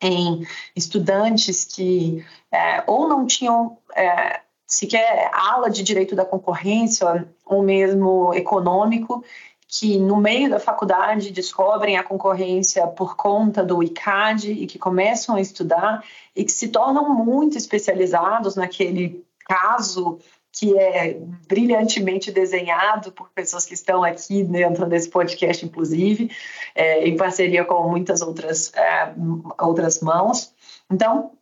em 0.00 0.46
estudantes 0.76 1.64
que 1.64 2.24
é, 2.52 2.84
ou 2.86 3.08
não 3.08 3.26
tinham 3.26 3.78
é, 3.96 4.40
sequer 4.66 5.30
aula 5.32 5.70
de 5.70 5.82
direito 5.82 6.14
da 6.14 6.24
concorrência 6.24 7.26
ou 7.44 7.62
mesmo 7.62 8.34
econômico, 8.34 9.24
que 9.66 9.98
no 9.98 10.16
meio 10.16 10.50
da 10.50 10.60
faculdade 10.60 11.32
descobrem 11.32 11.96
a 11.96 12.04
concorrência 12.04 12.86
por 12.86 13.16
conta 13.16 13.64
do 13.64 13.82
ICAD 13.82 14.52
e 14.52 14.66
que 14.66 14.78
começam 14.78 15.34
a 15.34 15.40
estudar 15.40 16.04
e 16.36 16.44
que 16.44 16.52
se 16.52 16.68
tornam 16.68 17.12
muito 17.14 17.58
especializados 17.58 18.54
naquele 18.54 19.24
caso 19.46 20.18
que 20.54 20.78
é 20.78 21.18
brilhantemente 21.48 22.30
desenhado 22.30 23.10
por 23.10 23.28
pessoas 23.30 23.66
que 23.66 23.74
estão 23.74 24.04
aqui 24.04 24.44
dentro 24.44 24.86
desse 24.86 25.08
podcast, 25.10 25.66
inclusive, 25.66 26.30
é, 26.74 27.08
em 27.08 27.16
parceria 27.16 27.64
com 27.64 27.88
muitas 27.88 28.22
outras, 28.22 28.72
é, 28.74 29.12
outras 29.58 30.00
mãos. 30.00 30.54
Então, 30.88 31.32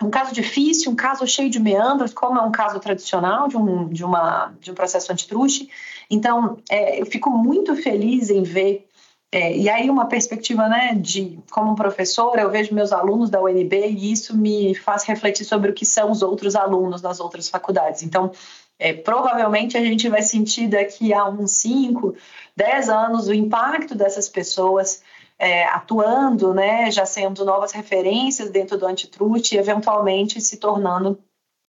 um 0.00 0.08
caso 0.08 0.32
difícil, 0.32 0.92
um 0.92 0.96
caso 0.96 1.26
cheio 1.26 1.50
de 1.50 1.58
meandros, 1.58 2.14
como 2.14 2.38
é 2.38 2.42
um 2.42 2.52
caso 2.52 2.78
tradicional 2.78 3.48
de 3.48 3.56
um, 3.56 3.88
de 3.88 4.04
uma, 4.04 4.54
de 4.60 4.70
um 4.70 4.74
processo 4.74 5.12
antitruste. 5.12 5.68
Então, 6.08 6.58
é, 6.70 7.00
eu 7.00 7.06
fico 7.06 7.28
muito 7.28 7.74
feliz 7.74 8.30
em 8.30 8.44
ver 8.44 8.88
é, 9.32 9.56
e 9.56 9.68
aí 9.68 9.88
uma 9.88 10.06
perspectiva, 10.06 10.68
né, 10.68 10.94
de 10.94 11.38
como 11.52 11.76
professora, 11.76 12.42
eu 12.42 12.50
vejo 12.50 12.74
meus 12.74 12.92
alunos 12.92 13.30
da 13.30 13.40
UNB 13.40 13.86
e 13.90 14.10
isso 14.10 14.36
me 14.36 14.74
faz 14.74 15.04
refletir 15.04 15.44
sobre 15.44 15.70
o 15.70 15.74
que 15.74 15.86
são 15.86 16.10
os 16.10 16.20
outros 16.20 16.56
alunos 16.56 17.00
das 17.00 17.20
outras 17.20 17.48
faculdades. 17.48 18.02
Então, 18.02 18.32
é, 18.76 18.92
provavelmente 18.92 19.76
a 19.76 19.80
gente 19.80 20.08
vai 20.08 20.22
sentir 20.22 20.66
daqui 20.66 21.14
a 21.14 21.28
uns 21.28 21.52
5, 21.52 22.16
10 22.56 22.88
anos 22.88 23.28
o 23.28 23.34
impacto 23.34 23.94
dessas 23.94 24.28
pessoas 24.28 25.02
é, 25.38 25.64
atuando, 25.66 26.52
né, 26.52 26.90
já 26.90 27.06
sendo 27.06 27.44
novas 27.44 27.70
referências 27.70 28.50
dentro 28.50 28.76
do 28.76 28.86
antitruste 28.86 29.54
e 29.54 29.58
eventualmente 29.58 30.40
se 30.40 30.56
tornando, 30.56 31.18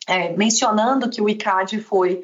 é, 0.07 0.35
mencionando 0.35 1.07
que 1.07 1.21
o 1.21 1.29
ICAD 1.29 1.79
foi 1.81 2.23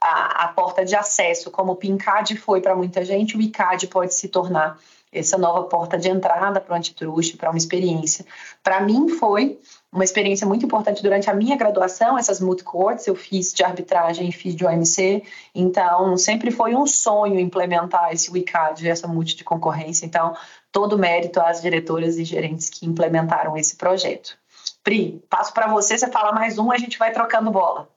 a, 0.00 0.44
a 0.44 0.48
porta 0.48 0.84
de 0.84 0.96
acesso, 0.96 1.50
como 1.50 1.72
o 1.72 1.76
PINCAD 1.76 2.36
foi 2.36 2.60
para 2.60 2.74
muita 2.74 3.04
gente, 3.04 3.36
o 3.36 3.40
ICAD 3.40 3.88
pode 3.88 4.14
se 4.14 4.28
tornar 4.28 4.78
essa 5.12 5.36
nova 5.36 5.64
porta 5.64 5.98
de 5.98 6.08
entrada 6.08 6.60
para 6.60 6.72
o 6.72 6.76
antitruste, 6.76 7.36
para 7.36 7.50
uma 7.50 7.58
experiência. 7.58 8.24
Para 8.62 8.80
mim 8.80 9.08
foi 9.08 9.58
uma 9.92 10.04
experiência 10.04 10.46
muito 10.46 10.64
importante 10.64 11.02
durante 11.02 11.28
a 11.28 11.34
minha 11.34 11.56
graduação, 11.56 12.16
essas 12.16 12.40
moot 12.40 12.62
courts, 12.62 13.08
eu 13.08 13.16
fiz 13.16 13.52
de 13.52 13.64
arbitragem 13.64 14.28
e 14.28 14.32
fiz 14.32 14.54
de 14.54 14.64
OMC, 14.64 15.24
então 15.52 16.16
sempre 16.16 16.52
foi 16.52 16.76
um 16.76 16.86
sonho 16.86 17.40
implementar 17.40 18.12
esse 18.12 18.30
WICAD, 18.30 18.88
essa 18.88 19.08
multi 19.08 19.34
de 19.34 19.42
concorrência, 19.42 20.06
então 20.06 20.36
todo 20.70 20.96
mérito 20.96 21.40
às 21.40 21.60
diretoras 21.60 22.16
e 22.16 22.24
gerentes 22.24 22.70
que 22.70 22.86
implementaram 22.86 23.56
esse 23.56 23.76
projeto. 23.76 24.38
Pri, 24.84 25.22
passo 25.28 25.52
para 25.52 25.66
você, 25.66 25.98
você 25.98 26.08
fala 26.08 26.32
mais 26.32 26.56
um, 26.56 26.70
a 26.70 26.78
gente 26.78 26.96
vai 26.96 27.12
trocando 27.12 27.50
bola. 27.50 27.88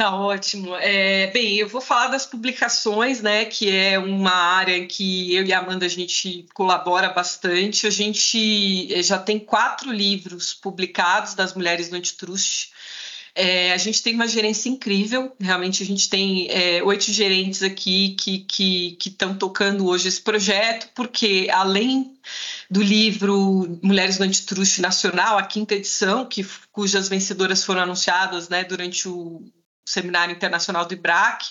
Tá 0.00 0.16
ótimo. 0.16 0.74
É, 0.76 1.26
bem, 1.26 1.58
eu 1.58 1.68
vou 1.68 1.82
falar 1.82 2.06
das 2.06 2.24
publicações, 2.24 3.20
né, 3.20 3.44
que 3.44 3.68
é 3.68 3.98
uma 3.98 4.32
área 4.32 4.74
em 4.74 4.86
que 4.86 5.34
eu 5.34 5.44
e 5.44 5.52
a 5.52 5.58
Amanda 5.58 5.84
a 5.84 5.90
gente 5.90 6.46
colabora 6.54 7.10
bastante. 7.10 7.86
A 7.86 7.90
gente 7.90 8.90
eh, 8.94 9.02
já 9.02 9.18
tem 9.18 9.38
quatro 9.38 9.92
livros 9.92 10.54
publicados 10.54 11.34
das 11.34 11.52
mulheres 11.52 11.90
no 11.90 11.98
Antitrust. 11.98 12.70
É, 13.34 13.74
a 13.74 13.76
gente 13.76 14.02
tem 14.02 14.14
uma 14.14 14.26
gerência 14.26 14.70
incrível, 14.70 15.36
realmente 15.38 15.82
a 15.82 15.86
gente 15.86 16.08
tem 16.08 16.48
é, 16.48 16.82
oito 16.82 17.12
gerentes 17.12 17.62
aqui 17.62 18.16
que 18.18 18.96
estão 19.04 19.36
tocando 19.36 19.86
hoje 19.86 20.08
esse 20.08 20.20
projeto, 20.22 20.88
porque 20.94 21.46
além 21.52 22.18
do 22.70 22.82
livro 22.82 23.78
Mulheres 23.82 24.18
no 24.18 24.24
Antitrust 24.24 24.78
Nacional, 24.80 25.36
a 25.36 25.42
quinta 25.42 25.74
edição, 25.74 26.24
que, 26.24 26.42
cujas 26.72 27.06
vencedoras 27.06 27.62
foram 27.62 27.82
anunciadas 27.82 28.48
né, 28.48 28.64
durante 28.64 29.06
o 29.06 29.44
Seminário 29.90 30.34
Internacional 30.34 30.86
do 30.86 30.94
IBRAC, 30.94 31.44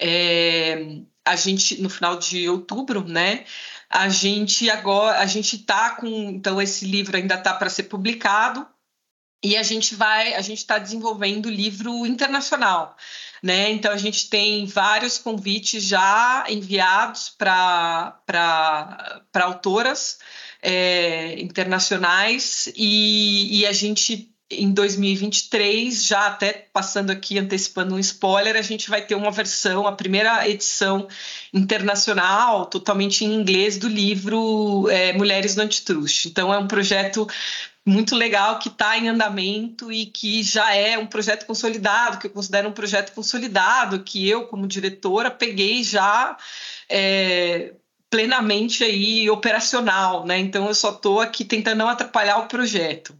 é, 0.00 1.02
a 1.24 1.36
gente 1.36 1.80
no 1.80 1.90
final 1.90 2.18
de 2.18 2.48
outubro, 2.48 3.06
né? 3.06 3.44
A 3.88 4.08
gente 4.08 4.70
agora 4.70 5.18
a 5.18 5.26
gente 5.26 5.56
está 5.56 5.96
com 5.96 6.06
então 6.06 6.60
esse 6.60 6.84
livro 6.86 7.16
ainda 7.16 7.34
está 7.34 7.54
para 7.54 7.68
ser 7.68 7.84
publicado 7.84 8.66
e 9.42 9.56
a 9.56 9.62
gente 9.62 9.94
vai 9.94 10.34
a 10.34 10.40
gente 10.40 10.58
está 10.58 10.78
desenvolvendo 10.78 11.50
livro 11.50 12.06
internacional, 12.06 12.96
né? 13.42 13.70
Então 13.70 13.92
a 13.92 13.96
gente 13.96 14.30
tem 14.30 14.66
vários 14.66 15.18
convites 15.18 15.84
já 15.84 16.44
enviados 16.48 17.30
para 17.30 18.20
para 18.26 19.44
autoras 19.44 20.18
é, 20.62 21.40
internacionais 21.40 22.72
e, 22.76 23.60
e 23.60 23.66
a 23.66 23.72
gente 23.72 24.29
em 24.50 24.72
2023, 24.72 26.04
já 26.04 26.26
até 26.26 26.52
passando 26.72 27.10
aqui, 27.10 27.38
antecipando 27.38 27.94
um 27.94 27.98
spoiler, 27.98 28.56
a 28.56 28.62
gente 28.62 28.90
vai 28.90 29.00
ter 29.00 29.14
uma 29.14 29.30
versão, 29.30 29.86
a 29.86 29.92
primeira 29.92 30.48
edição 30.48 31.06
internacional, 31.54 32.66
totalmente 32.66 33.24
em 33.24 33.32
inglês, 33.32 33.78
do 33.78 33.88
livro 33.88 34.88
é, 34.90 35.12
Mulheres 35.12 35.54
no 35.54 35.62
Antitrust. 35.62 36.26
Então, 36.26 36.52
é 36.52 36.58
um 36.58 36.66
projeto 36.66 37.28
muito 37.86 38.14
legal 38.16 38.58
que 38.58 38.68
está 38.68 38.98
em 38.98 39.08
andamento 39.08 39.92
e 39.92 40.06
que 40.06 40.42
já 40.42 40.74
é 40.74 40.98
um 40.98 41.06
projeto 41.06 41.46
consolidado, 41.46 42.18
que 42.18 42.26
eu 42.26 42.30
considero 42.30 42.68
um 42.68 42.72
projeto 42.72 43.12
consolidado, 43.12 44.02
que 44.02 44.28
eu, 44.28 44.46
como 44.46 44.66
diretora, 44.66 45.30
peguei 45.30 45.84
já. 45.84 46.36
É, 46.88 47.72
plenamente 48.10 48.82
aí 48.82 49.30
operacional, 49.30 50.26
né? 50.26 50.36
Então 50.36 50.66
eu 50.66 50.74
só 50.74 50.90
estou 50.90 51.20
aqui 51.20 51.44
tentando 51.44 51.78
não 51.78 51.88
atrapalhar 51.88 52.38
o 52.38 52.48
projeto. 52.48 53.14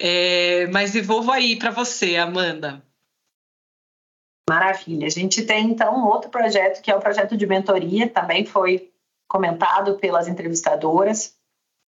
É, 0.00 0.66
mas 0.68 0.92
devolvo 0.92 1.32
aí 1.32 1.56
para 1.56 1.70
você, 1.70 2.16
Amanda. 2.16 2.82
Maravilha. 4.48 5.06
A 5.06 5.10
gente 5.10 5.42
tem 5.42 5.70
então 5.70 6.06
outro 6.06 6.30
projeto 6.30 6.80
que 6.80 6.90
é 6.90 6.96
o 6.96 7.00
projeto 7.00 7.36
de 7.36 7.46
mentoria, 7.46 8.08
também 8.08 8.46
foi 8.46 8.90
comentado 9.26 9.96
pelas 9.96 10.28
entrevistadoras, 10.28 11.36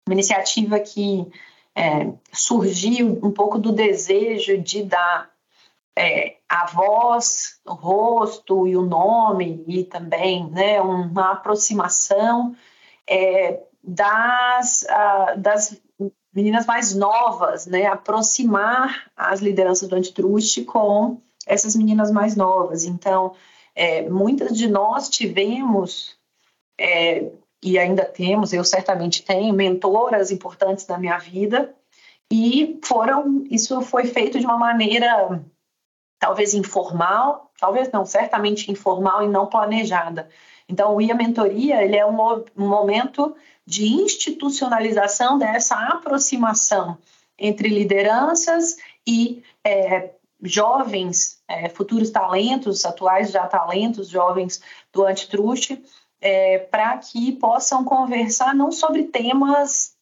uma 0.09 0.15
iniciativa 0.15 0.81
que 0.81 1.31
é, 1.75 2.13
surgiu 2.33 3.21
um 3.23 3.31
pouco 3.31 3.59
do 3.59 3.71
desejo 3.71 4.59
de 4.59 4.83
dar 4.83 5.31
é, 5.97 6.37
a 6.49 6.67
voz, 6.67 7.61
o 7.65 7.75
rosto 7.75 8.67
e 8.67 8.77
o 8.77 8.83
nome 8.83 9.63
e 9.69 9.85
também 9.85 10.49
né, 10.51 10.81
uma 10.81 11.33
aproximação 11.33 12.57
é, 13.07 13.61
das, 13.85 14.83
uh, 14.83 15.39
das 15.39 15.81
meninas 16.39 16.67
mais 16.67 16.95
novas, 16.95 17.67
né, 17.67 17.87
aproximar 17.87 19.11
as 19.17 19.41
lideranças 19.41 19.89
do 19.89 19.97
antitruste 19.97 20.63
com 20.63 21.21
essas 21.45 21.75
meninas 21.75 22.13
mais 22.13 22.37
novas. 22.37 22.85
Então, 22.85 23.35
é, 23.75 24.09
muitas 24.09 24.57
de 24.57 24.69
nós 24.69 25.09
tivemos 25.09 26.17
é, 26.79 27.29
e 27.61 27.77
ainda 27.77 28.05
temos, 28.05 28.53
eu 28.53 28.63
certamente 28.63 29.25
tenho, 29.25 29.53
mentoras 29.53 30.31
importantes 30.31 30.87
na 30.87 30.97
minha 30.97 31.19
vida 31.19 31.75
e 32.31 32.79
foram, 32.85 33.45
isso 33.51 33.81
foi 33.83 34.05
feito 34.05 34.39
de 34.39 34.47
uma 34.47 34.57
maneira 34.57 35.43
talvez 36.21 36.55
informal, 36.55 37.51
talvez 37.59 37.91
não, 37.91 38.07
certamente 38.07 38.71
informal 38.71 39.25
e 39.25 39.29
não 39.29 39.47
planejada. 39.47 40.29
Então, 40.69 40.95
o 40.95 41.01
IA 41.01 41.15
Mentoria, 41.15 41.83
ele 41.83 41.97
é 41.97 42.07
um, 42.07 42.17
um 42.57 42.69
momento 42.69 43.35
de 43.69 43.87
institucionalização 43.87 45.37
dessa 45.37 45.77
aproximação 45.77 46.97
entre 47.39 47.69
lideranças 47.69 48.79
e 49.07 49.43
é, 49.63 50.15
jovens, 50.43 51.39
é, 51.47 51.69
futuros 51.69 52.09
talentos, 52.09 52.87
atuais 52.87 53.31
já 53.31 53.47
talentos, 53.47 54.09
jovens 54.09 54.63
do 54.91 55.05
antitruste, 55.05 55.85
é, 56.19 56.57
para 56.57 56.97
que 56.97 57.33
possam 57.33 57.85
conversar 57.85 58.55
não 58.55 58.73
sobre 58.73 59.03
temas 59.03 59.93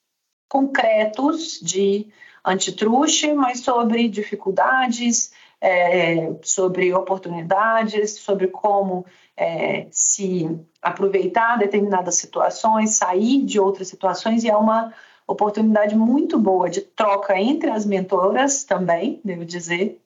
concretos 0.49 1.59
de 1.61 2.07
antitruste, 2.45 3.33
mas 3.33 3.63
sobre 3.63 4.09
dificuldades, 4.09 5.33
é, 5.61 6.33
sobre 6.43 6.93
oportunidades, 6.93 8.19
sobre 8.21 8.49
como 8.49 9.05
é, 9.37 9.87
se 9.91 10.59
aproveitar 10.81 11.59
determinadas 11.59 12.17
situações, 12.17 12.91
sair 12.91 13.43
de 13.45 13.59
outras 13.59 13.89
situações, 13.89 14.45
e 14.45 14.51
é 14.51 14.57
uma 14.57 14.93
oportunidade 15.27 15.97
muito 15.97 16.39
boa 16.39 16.71
de 16.71 16.81
troca 16.81 17.39
entre 17.39 17.71
as 17.71 17.85
mentoras 17.85 18.65
também, 18.65 19.21
devo 19.25 19.45
dizer, 19.45 20.01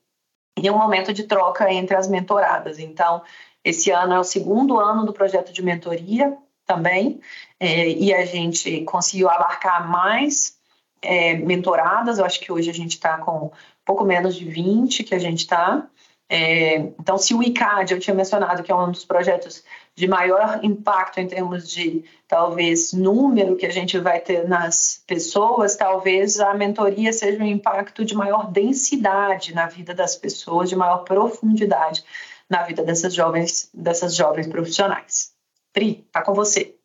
e 0.58 0.70
um 0.70 0.78
momento 0.78 1.12
de 1.12 1.24
troca 1.24 1.72
entre 1.72 1.96
as 1.96 2.08
mentoradas. 2.08 2.78
Então, 2.78 3.22
esse 3.62 3.90
ano 3.90 4.14
é 4.14 4.18
o 4.18 4.24
segundo 4.24 4.78
ano 4.78 5.04
do 5.04 5.12
projeto 5.12 5.52
de 5.52 5.62
mentoria 5.62 6.36
também, 6.66 7.20
é, 7.58 7.88
e 7.88 8.14
a 8.14 8.24
gente 8.24 8.82
conseguiu 8.82 9.28
abarcar 9.28 9.88
mais 9.88 10.58
é, 11.02 11.34
mentoradas. 11.34 12.18
Eu 12.18 12.24
acho 12.24 12.40
que 12.40 12.52
hoje 12.52 12.70
a 12.70 12.74
gente 12.74 12.92
está 12.92 13.18
com 13.18 13.50
pouco 13.90 14.04
menos 14.04 14.36
de 14.36 14.44
20 14.44 15.02
que 15.02 15.16
a 15.16 15.18
gente 15.18 15.40
está. 15.40 15.88
É, 16.28 16.76
então, 16.76 17.18
se 17.18 17.34
o 17.34 17.42
ICAD, 17.42 17.92
eu 17.92 17.98
tinha 17.98 18.14
mencionado 18.14 18.62
que 18.62 18.70
é 18.70 18.74
um 18.74 18.92
dos 18.92 19.04
projetos 19.04 19.64
de 19.96 20.06
maior 20.06 20.60
impacto 20.62 21.18
em 21.18 21.26
termos 21.26 21.68
de, 21.68 22.04
talvez, 22.28 22.92
número 22.92 23.56
que 23.56 23.66
a 23.66 23.70
gente 23.70 23.98
vai 23.98 24.20
ter 24.20 24.48
nas 24.48 25.02
pessoas, 25.08 25.74
talvez 25.74 26.38
a 26.38 26.54
mentoria 26.54 27.12
seja 27.12 27.42
um 27.42 27.46
impacto 27.46 28.04
de 28.04 28.14
maior 28.14 28.48
densidade 28.52 29.52
na 29.52 29.66
vida 29.66 29.92
das 29.92 30.14
pessoas, 30.14 30.68
de 30.68 30.76
maior 30.76 30.98
profundidade 30.98 32.04
na 32.48 32.62
vida 32.62 32.84
dessas 32.84 33.12
jovens, 33.12 33.70
dessas 33.74 34.14
jovens 34.14 34.46
profissionais. 34.46 35.32
Pri, 35.72 36.06
tá 36.12 36.22
com 36.22 36.32
você. 36.32 36.79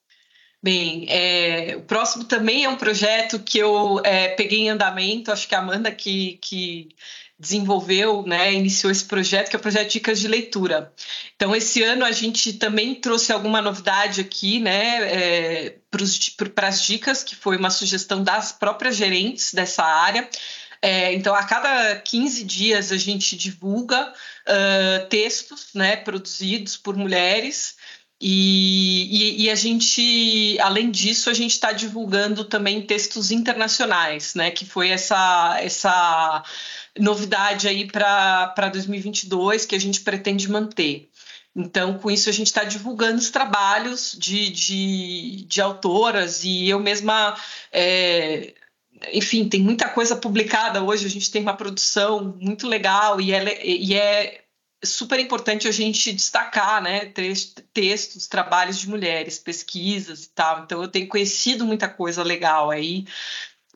Bem, 0.65 1.05
é, 1.09 1.75
o 1.77 1.81
próximo 1.81 2.23
também 2.23 2.63
é 2.63 2.69
um 2.69 2.75
projeto 2.75 3.37
que 3.37 3.59
eu 3.59 4.01
é, 4.03 4.29
peguei 4.29 4.61
em 4.61 4.69
andamento, 4.71 5.31
acho 5.31 5.47
que 5.47 5.53
a 5.53 5.59
Amanda 5.59 5.91
que, 5.91 6.39
que 6.41 6.89
desenvolveu, 7.37 8.23
né, 8.25 8.51
iniciou 8.51 8.91
esse 8.91 9.05
projeto, 9.05 9.51
que 9.51 9.55
é 9.55 9.59
o 9.59 9.61
projeto 9.61 9.91
Dicas 9.91 10.19
de 10.19 10.27
Leitura. 10.27 10.91
Então, 11.35 11.55
esse 11.55 11.83
ano 11.83 12.03
a 12.03 12.11
gente 12.11 12.53
também 12.53 12.95
trouxe 12.95 13.31
alguma 13.31 13.61
novidade 13.61 14.21
aqui, 14.21 14.59
né, 14.59 15.03
é, 15.03 15.77
para 16.55 16.67
as 16.67 16.81
dicas, 16.81 17.21
que 17.21 17.35
foi 17.35 17.57
uma 17.57 17.69
sugestão 17.69 18.23
das 18.23 18.51
próprias 18.51 18.95
gerentes 18.95 19.53
dessa 19.53 19.83
área. 19.83 20.27
É, 20.81 21.13
então, 21.13 21.35
a 21.35 21.43
cada 21.43 21.95
15 21.97 22.43
dias 22.43 22.91
a 22.91 22.97
gente 22.97 23.37
divulga 23.37 24.11
uh, 24.11 25.07
textos 25.09 25.67
né, 25.75 25.95
produzidos 25.95 26.75
por 26.75 26.97
mulheres. 26.97 27.75
E, 28.19 29.41
e, 29.41 29.43
e, 29.43 29.49
a 29.49 29.55
gente, 29.55 30.57
além 30.61 30.89
disso, 30.89 31.29
a 31.29 31.33
gente 31.33 31.51
está 31.51 31.73
divulgando 31.73 32.45
também 32.45 32.81
textos 32.81 33.29
internacionais, 33.29 34.33
né? 34.35 34.51
Que 34.51 34.65
foi 34.65 34.89
essa, 34.89 35.57
essa 35.59 36.43
novidade 36.97 37.67
aí 37.67 37.85
para 37.85 38.69
2022 38.71 39.65
que 39.65 39.75
a 39.75 39.79
gente 39.79 40.01
pretende 40.01 40.49
manter. 40.49 41.09
Então, 41.55 41.97
com 41.97 42.09
isso, 42.11 42.29
a 42.29 42.33
gente 42.33 42.47
está 42.47 42.63
divulgando 42.63 43.17
os 43.17 43.29
trabalhos 43.29 44.15
de, 44.17 44.49
de, 44.49 45.45
de, 45.47 45.61
autoras 45.61 46.43
e 46.43 46.69
eu 46.69 46.79
mesma. 46.79 47.35
É, 47.71 48.53
enfim, 49.13 49.47
tem 49.47 49.61
muita 49.61 49.89
coisa 49.89 50.15
publicada 50.15 50.83
hoje, 50.83 51.05
a 51.05 51.09
gente 51.09 51.31
tem 51.31 51.41
uma 51.41 51.55
produção 51.55 52.35
muito 52.39 52.67
legal 52.67 53.19
e 53.21 53.33
é, 53.33 53.65
e 53.65 53.93
é 53.93 54.44
super 54.85 55.19
importante 55.19 55.67
a 55.67 55.71
gente 55.71 56.13
destacar 56.13 56.81
né, 56.81 57.11
textos, 57.73 58.27
trabalhos 58.27 58.79
de 58.79 58.89
mulheres, 58.89 59.39
pesquisas 59.39 60.25
e 60.25 60.29
tal. 60.29 60.63
Então, 60.63 60.81
eu 60.81 60.87
tenho 60.87 61.07
conhecido 61.07 61.65
muita 61.65 61.89
coisa 61.89 62.23
legal 62.23 62.71
aí 62.71 63.05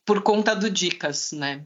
por 0.06 0.22
conta 0.22 0.56
do 0.56 0.70
Dicas, 0.70 1.32
né? 1.32 1.66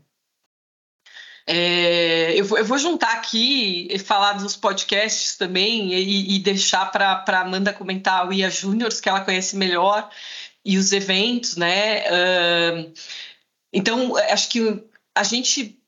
É, 1.46 2.34
eu, 2.40 2.46
vou, 2.46 2.58
eu, 2.58 2.66
vou, 2.66 2.78
juntar 2.78 3.14
aqui 3.14 3.88
e 3.92 4.00
falar 4.00 4.34
dos 4.34 4.56
podcasts 4.56 5.36
também 5.36 5.94
e, 5.94 6.36
e 6.36 6.40
deixar 6.40 6.90
para 6.90 7.24
a 7.28 7.42
Amanda 7.42 7.74
comentar 7.74 8.28
o 8.28 8.32
IA 8.32 8.50
Júniors, 8.50 9.02
que 9.02 9.10
ela 9.10 9.26
conhece 9.26 9.58
melhor, 9.58 10.10
e 10.64 10.78
os 10.78 10.94
eventos, 10.94 11.58
né? 11.58 12.04
Uh, 12.10 12.94
então, 13.74 14.16
acho 14.30 14.50
que 14.50 14.84
a 15.14 15.24
gente 15.24 15.83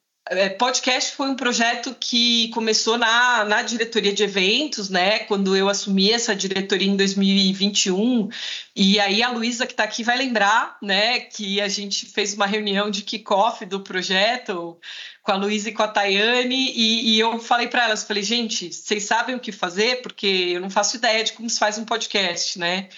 podcast 0.58 1.16
foi 1.16 1.28
um 1.28 1.36
projeto 1.36 1.96
que 2.00 2.50
começou 2.50 2.98
na, 2.98 3.46
na 3.46 3.62
diretoria 3.62 4.12
de 4.12 4.24
eventos, 4.24 4.90
né? 4.90 5.20
Quando 5.20 5.56
eu 5.56 5.70
assumi 5.70 6.12
essa 6.12 6.36
diretoria 6.36 6.88
em 6.88 6.98
2021. 6.98 8.30
E 8.76 9.00
aí 9.00 9.22
a 9.22 9.30
Luísa, 9.30 9.68
que 9.68 9.74
está 9.74 9.84
aqui, 9.84 10.04
vai 10.04 10.18
lembrar, 10.18 10.78
né? 10.82 11.20
Que 11.20 11.62
a 11.62 11.68
gente 11.68 12.08
fez 12.08 12.34
uma 12.34 12.48
reunião 12.48 12.90
de 12.90 13.04
kickoff 13.04 13.64
do 13.66 13.82
projeto 13.82 14.80
com 15.22 15.32
a 15.32 15.36
Luísa 15.36 15.70
e 15.70 15.74
com 15.74 15.84
a 15.84 15.88
Tayane. 15.88 16.72
E, 16.72 17.16
e 17.16 17.20
eu 17.20 17.38
falei 17.40 17.68
para 17.68 17.84
elas, 17.84 18.04
falei, 18.04 18.24
gente, 18.24 18.74
vocês 18.74 19.04
sabem 19.04 19.36
o 19.36 19.40
que 19.40 19.52
fazer? 19.52 20.02
Porque 20.02 20.26
eu 20.26 20.62
não 20.62 20.72
faço 20.72 20.98
ideia 20.98 21.24
de 21.24 21.34
como 21.34 21.48
se 21.50 21.60
faz 21.60 21.78
um 21.78 21.86
podcast, 21.86 22.58
né? 22.58 22.90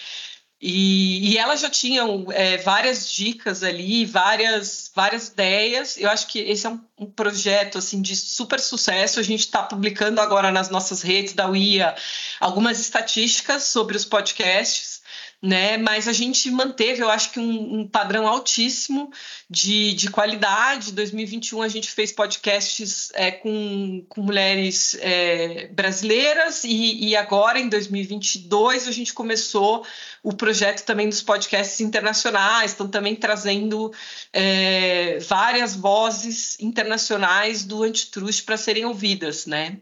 E, 0.60 1.30
e, 1.30 1.38
elas 1.38 1.60
já 1.60 1.70
tinham 1.70 2.26
é, 2.32 2.56
várias 2.56 3.08
dicas 3.08 3.62
ali, 3.62 4.04
várias, 4.04 4.90
várias 4.92 5.28
ideias. 5.28 5.96
Eu 5.96 6.10
acho 6.10 6.26
que 6.26 6.40
esse 6.40 6.66
é 6.66 6.70
um, 6.70 6.80
um 6.98 7.06
projeto 7.06 7.78
assim 7.78 8.02
de 8.02 8.16
super 8.16 8.58
sucesso. 8.58 9.20
A 9.20 9.22
gente 9.22 9.40
está 9.40 9.62
publicando 9.62 10.20
agora 10.20 10.50
nas 10.50 10.68
nossas 10.68 11.00
redes 11.00 11.32
da 11.32 11.48
UIA 11.48 11.94
algumas 12.40 12.80
estatísticas 12.80 13.64
sobre 13.64 13.96
os 13.96 14.04
podcasts 14.04 14.97
né? 15.40 15.76
Mas 15.76 16.08
a 16.08 16.12
gente 16.12 16.50
manteve, 16.50 17.00
eu 17.00 17.08
acho 17.08 17.30
que 17.30 17.38
um, 17.38 17.80
um 17.80 17.88
padrão 17.88 18.26
altíssimo 18.26 19.10
de, 19.48 19.94
de 19.94 20.10
qualidade. 20.10 20.90
Em 20.90 20.94
2021 20.94 21.62
a 21.62 21.68
gente 21.68 21.90
fez 21.90 22.10
podcasts 22.10 23.10
é, 23.14 23.30
com, 23.30 24.04
com 24.08 24.22
mulheres 24.22 24.96
é, 25.00 25.68
brasileiras 25.68 26.64
e, 26.64 27.08
e 27.08 27.16
agora 27.16 27.58
em 27.58 27.68
2022 27.68 28.88
a 28.88 28.92
gente 28.92 29.14
começou 29.14 29.86
o 30.22 30.32
projeto 30.32 30.84
também 30.84 31.08
dos 31.08 31.22
podcasts 31.22 31.80
internacionais, 31.80 32.72
estão 32.72 32.88
também 32.88 33.14
trazendo 33.14 33.92
é, 34.32 35.18
várias 35.20 35.76
vozes 35.76 36.58
internacionais 36.58 37.64
do 37.64 37.84
antitruste 37.84 38.42
para 38.42 38.56
serem 38.56 38.84
ouvidas, 38.84 39.46
né? 39.46 39.78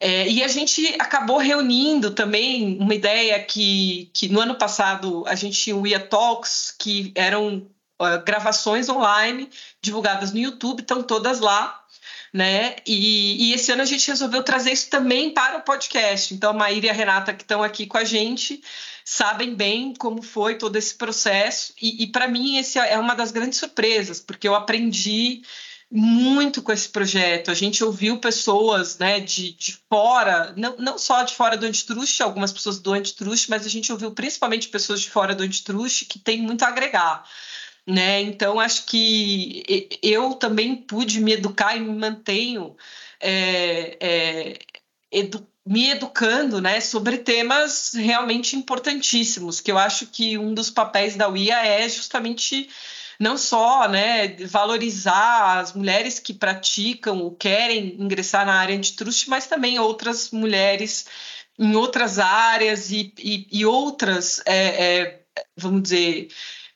É, 0.00 0.28
e 0.28 0.42
a 0.42 0.48
gente 0.48 0.94
acabou 0.98 1.38
reunindo 1.38 2.10
também 2.10 2.76
uma 2.78 2.94
ideia 2.94 3.42
que, 3.42 4.10
que 4.12 4.28
no 4.28 4.40
ano 4.40 4.56
passado 4.56 5.24
a 5.26 5.34
gente 5.34 5.58
tinha 5.58 5.76
o 5.76 5.86
IA 5.86 6.00
Talks, 6.00 6.74
que 6.78 7.12
eram 7.14 7.66
uh, 8.00 8.24
gravações 8.24 8.88
online 8.88 9.48
divulgadas 9.80 10.32
no 10.32 10.38
YouTube, 10.38 10.80
estão 10.80 11.02
todas 11.02 11.40
lá. 11.40 11.80
Né? 12.32 12.74
E, 12.84 13.50
e, 13.50 13.54
esse 13.54 13.70
ano 13.70 13.82
a 13.82 13.84
gente 13.84 14.08
resolveu 14.08 14.42
trazer 14.42 14.72
isso 14.72 14.90
também 14.90 15.30
para 15.30 15.58
o 15.58 15.62
podcast. 15.62 16.34
Então, 16.34 16.50
a 16.50 16.52
Maíra 16.52 16.86
e 16.86 16.90
a 16.90 16.92
Renata, 16.92 17.32
que 17.32 17.44
estão 17.44 17.62
aqui 17.62 17.86
com 17.86 17.96
a 17.96 18.02
gente, 18.02 18.60
sabem 19.04 19.54
bem 19.54 19.94
como 19.94 20.20
foi 20.20 20.58
todo 20.58 20.74
esse 20.74 20.96
processo. 20.96 21.72
E, 21.80 22.02
e 22.02 22.06
para 22.08 22.26
mim, 22.26 22.56
esse 22.56 22.76
é 22.76 22.98
uma 22.98 23.14
das 23.14 23.30
grandes 23.30 23.60
surpresas, 23.60 24.20
porque 24.20 24.48
eu 24.48 24.54
aprendi 24.56 25.42
muito 25.96 26.60
com 26.60 26.72
esse 26.72 26.88
projeto. 26.88 27.52
A 27.52 27.54
gente 27.54 27.84
ouviu 27.84 28.18
pessoas 28.18 28.98
né, 28.98 29.20
de, 29.20 29.52
de 29.52 29.78
fora, 29.88 30.52
não, 30.56 30.76
não 30.76 30.98
só 30.98 31.22
de 31.22 31.32
fora 31.32 31.56
do 31.56 31.66
antitruste, 31.66 32.20
algumas 32.20 32.52
pessoas 32.52 32.80
do 32.80 32.92
antitruste, 32.92 33.48
mas 33.48 33.64
a 33.64 33.68
gente 33.68 33.92
ouviu 33.92 34.10
principalmente 34.10 34.68
pessoas 34.68 35.00
de 35.00 35.08
fora 35.08 35.36
do 35.36 35.44
antitruste 35.44 36.04
que 36.06 36.18
tem 36.18 36.42
muito 36.42 36.64
a 36.64 36.68
agregar. 36.68 37.24
Né? 37.86 38.22
Então, 38.22 38.58
acho 38.58 38.86
que 38.86 39.62
eu 40.02 40.34
também 40.34 40.74
pude 40.74 41.20
me 41.20 41.34
educar 41.34 41.76
e 41.76 41.80
me 41.80 41.94
mantenho 41.94 42.76
é, 43.20 43.96
é, 44.00 44.58
edu 45.12 45.46
me 45.66 45.90
educando 45.90 46.60
né, 46.60 46.78
sobre 46.78 47.16
temas 47.16 47.92
realmente 47.94 48.54
importantíssimos, 48.54 49.62
que 49.62 49.72
eu 49.72 49.78
acho 49.78 50.08
que 50.08 50.36
um 50.36 50.52
dos 50.52 50.68
papéis 50.68 51.16
da 51.16 51.26
UIA 51.26 51.64
é 51.64 51.88
justamente 51.88 52.68
não 53.18 53.36
só 53.36 53.88
né, 53.88 54.28
valorizar 54.46 55.60
as 55.60 55.72
mulheres 55.72 56.18
que 56.18 56.34
praticam 56.34 57.20
ou 57.20 57.32
querem 57.32 57.96
ingressar 57.98 58.44
na 58.46 58.54
área 58.54 58.76
antitruste, 58.76 59.30
mas 59.30 59.46
também 59.46 59.78
outras 59.78 60.30
mulheres 60.30 61.06
em 61.58 61.76
outras 61.76 62.18
áreas 62.18 62.90
e, 62.90 63.12
e, 63.18 63.46
e 63.50 63.64
outras, 63.66 64.42
é, 64.44 65.02
é, 65.02 65.20
vamos 65.56 65.82
dizer, 65.82 66.28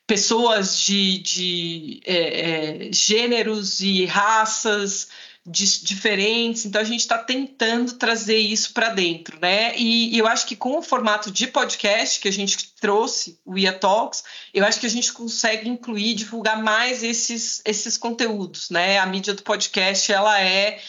pessoas 0.06 0.78
de, 0.78 1.18
de 1.18 2.00
é, 2.06 2.86
é 2.88 2.92
gêneros 2.92 3.80
e 3.80 4.04
raças 4.06 5.08
diferentes, 5.50 6.66
então 6.66 6.80
a 6.80 6.84
gente 6.84 7.00
está 7.00 7.18
tentando 7.18 7.94
trazer 7.94 8.38
isso 8.38 8.72
para 8.72 8.90
dentro, 8.90 9.38
né? 9.40 9.76
E, 9.76 10.14
e, 10.14 10.18
eu 10.18 10.26
acho 10.26 10.46
que 10.46 10.54
com 10.54 10.78
o 10.78 10.82
formato 10.82 11.30
de 11.30 11.46
podcast 11.46 12.20
que 12.20 12.28
a 12.28 12.32
gente 12.32 12.74
trouxe, 12.74 13.40
o 13.44 13.58
IA 13.58 13.72
Talks, 13.72 14.24
eu 14.52 14.64
acho 14.64 14.78
que 14.78 14.86
a 14.86 14.90
gente 14.90 15.12
consegue 15.12 15.68
incluir, 15.68 16.14
divulgar 16.14 16.62
mais 16.62 17.02
esses, 17.02 17.62
esses 17.64 17.96
conteúdos, 17.96 18.70
né? 18.70 18.98
A 18.98 19.06
mídia 19.06 19.34
do 19.34 19.42
podcast, 19.42 20.12
ela 20.12 20.40
é 20.40 20.80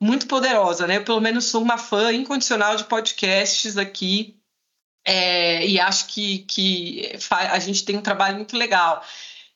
muito 0.00 0.26
poderosa, 0.26 0.86
né? 0.86 0.96
Eu, 0.96 1.04
pelo 1.04 1.20
menos, 1.20 1.44
sou 1.44 1.62
uma 1.62 1.78
fã 1.78 2.12
incondicional 2.12 2.76
de 2.76 2.84
podcasts 2.84 3.76
aqui 3.76 4.36
é, 5.04 5.66
e 5.66 5.80
acho 5.80 6.06
que, 6.08 6.40
que 6.40 7.12
a 7.30 7.58
gente 7.58 7.84
tem 7.84 7.96
um 7.96 8.02
trabalho 8.02 8.36
muito 8.36 8.56
legal. 8.56 9.04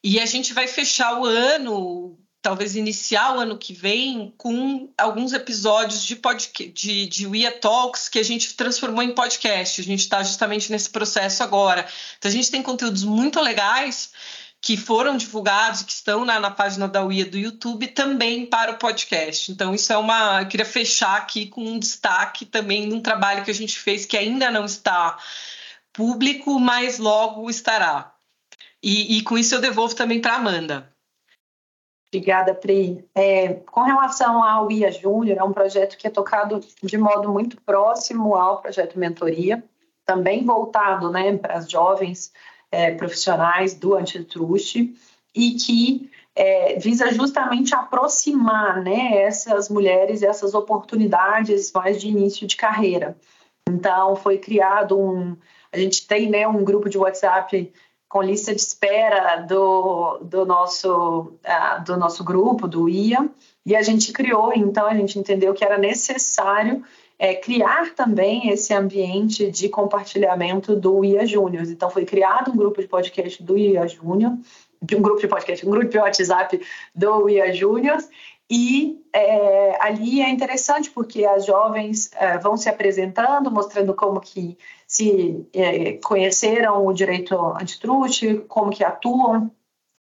E 0.03 0.21
a 0.21 0.27
gente 0.27 0.53
vai 0.53 0.69
fechar 0.69 1.19
o 1.19 1.25
ano 1.25 2.19
talvez 2.47 2.77
iniciar 2.77 3.35
o 3.35 3.41
ano 3.41 3.59
que 3.59 3.73
vem 3.73 4.33
com 4.39 4.89
alguns 4.97 5.33
episódios 5.33 6.05
de, 6.05 6.15
podcast, 6.15 6.73
de, 6.73 7.07
de 7.09 7.27
We 7.27 7.51
Talks 7.51 8.09
que 8.09 8.21
a 8.21 8.23
gente 8.23 8.55
transformou 8.55 9.03
em 9.03 9.13
podcast. 9.13 9.81
A 9.81 9.85
gente 9.85 9.99
está 9.99 10.23
justamente 10.23 10.71
nesse 10.71 10.89
processo 10.89 11.43
agora. 11.43 11.85
Então, 12.17 12.29
a 12.29 12.33
gente 12.33 12.49
tem 12.49 12.63
conteúdos 12.63 13.03
muito 13.03 13.41
legais 13.41 14.13
que 14.63 14.77
foram 14.77 15.17
divulgados, 15.17 15.83
que 15.83 15.91
estão 15.91 16.25
na, 16.25 16.39
na 16.39 16.49
página 16.49 16.87
da 16.87 17.05
UIA 17.05 17.27
do 17.27 17.37
YouTube, 17.37 17.89
também 17.89 18.47
para 18.47 18.71
o 18.71 18.79
podcast. 18.79 19.51
Então, 19.51 19.75
isso 19.75 19.93
é 19.93 19.97
uma. 19.97 20.43
Eu 20.43 20.47
queria 20.47 20.65
fechar 20.65 21.17
aqui 21.17 21.47
com 21.47 21.65
um 21.65 21.81
destaque 21.81 22.47
também 22.47 22.89
de 22.89 22.95
um 22.95 23.01
trabalho 23.01 23.45
que 23.45 23.51
a 23.51 23.55
gente 23.55 23.77
fez 23.77 24.07
que 24.07 24.17
ainda 24.17 24.53
não 24.53 24.67
está 24.67 25.19
público, 25.93 26.61
mas 26.61 27.01
logo 27.01 27.51
estará. 27.51 28.15
E, 28.81 29.19
e 29.19 29.23
com 29.23 29.37
isso 29.37 29.53
eu 29.53 29.61
devolvo 29.61 29.97
também 29.97 30.21
para 30.21 30.37
Amanda. 30.37 30.96
Obrigada, 32.17 32.55
Pri. 32.55 33.05
É, 33.15 33.53
com 33.71 33.83
relação 33.83 34.43
ao 34.43 34.73
IA 34.73 34.91
Júnior, 34.91 35.37
é 35.37 35.45
um 35.45 35.53
projeto 35.53 35.99
que 35.99 36.07
é 36.07 36.11
tocado 36.11 36.61
de 36.83 36.97
modo 36.97 37.31
muito 37.31 37.61
próximo 37.61 38.35
ao 38.35 38.63
projeto 38.63 38.99
Mentoria, 38.99 39.63
também 40.07 40.43
voltado 40.43 41.11
né, 41.11 41.37
para 41.37 41.59
as 41.59 41.71
jovens 41.71 42.33
é, 42.73 42.91
profissionais 42.93 43.75
do 43.75 43.95
antitruste 43.95 44.95
e 45.35 45.57
que 45.57 46.11
é, 46.35 46.79
visa 46.79 47.13
justamente 47.13 47.75
aproximar 47.75 48.83
né, 48.83 49.19
essas 49.19 49.69
mulheres, 49.69 50.23
essas 50.23 50.55
oportunidades 50.55 51.71
mais 51.71 52.01
de 52.01 52.09
início 52.09 52.47
de 52.47 52.57
carreira. 52.57 53.15
Então, 53.69 54.17
foi 54.17 54.39
criado 54.39 54.99
um. 54.99 55.37
A 55.71 55.77
gente 55.77 56.07
tem 56.07 56.31
né, 56.31 56.49
um 56.49 56.65
grupo 56.65 56.89
de 56.89 56.97
WhatsApp 56.97 57.71
com 58.09 58.23
lista 58.23 58.55
de 58.55 58.61
espera 58.61 59.37
do, 59.43 60.19
do, 60.19 60.45
nosso, 60.45 61.33
uh, 61.45 61.85
do 61.85 61.97
nosso 61.97 62.23
grupo, 62.23 62.69
do 62.69 62.89
IA, 62.89 63.29
e 63.65 63.75
a 63.75 63.83
gente 63.83 64.13
criou, 64.13 64.53
então 64.55 64.87
a 64.87 64.95
gente 64.95 65.19
entendeu 65.19 65.53
que 65.53 65.65
era 65.65 65.77
necessário 65.77 66.85
é, 67.19 67.35
criar 67.35 67.95
também 67.95 68.51
esse 68.51 68.73
ambiente 68.73 69.51
de 69.51 69.69
compartilhamento 69.69 70.77
do 70.77 71.05
IA 71.05 71.27
Júnior. 71.27 71.65
Então 71.65 71.91
foi 71.91 72.05
criado 72.05 72.53
um 72.53 72.57
grupo 72.57 72.81
de 72.81 72.87
podcast 72.87 73.43
do 73.43 73.57
IA 73.57 73.87
Júnior, 73.87 74.33
um 74.95 75.03
grupo 75.03 75.21
de 75.21 75.27
podcast, 75.27 75.67
um 75.67 75.71
grupo 75.71 75.89
de 75.89 75.99
WhatsApp 75.99 76.61
do 76.95 77.29
IA 77.29 77.53
Júnior, 77.53 77.97
e 78.51 79.05
é, 79.13 79.77
ali 79.83 80.21
é 80.21 80.31
interessante 80.31 80.91
porque 80.91 81.25
as 81.25 81.45
jovens 81.45 82.11
é, 82.15 82.39
vão 82.39 82.57
se 82.57 82.69
apresentando, 82.69 83.51
mostrando 83.51 83.93
como 83.95 84.21
que 84.21 84.57
se 84.87 85.49
é, 85.53 85.95
conheceram 85.95 86.87
o 86.87 86.93
direito 86.93 87.35
antitruste, 87.61 88.45
como 88.47 88.71
que 88.71 88.85
atuam, 88.85 89.51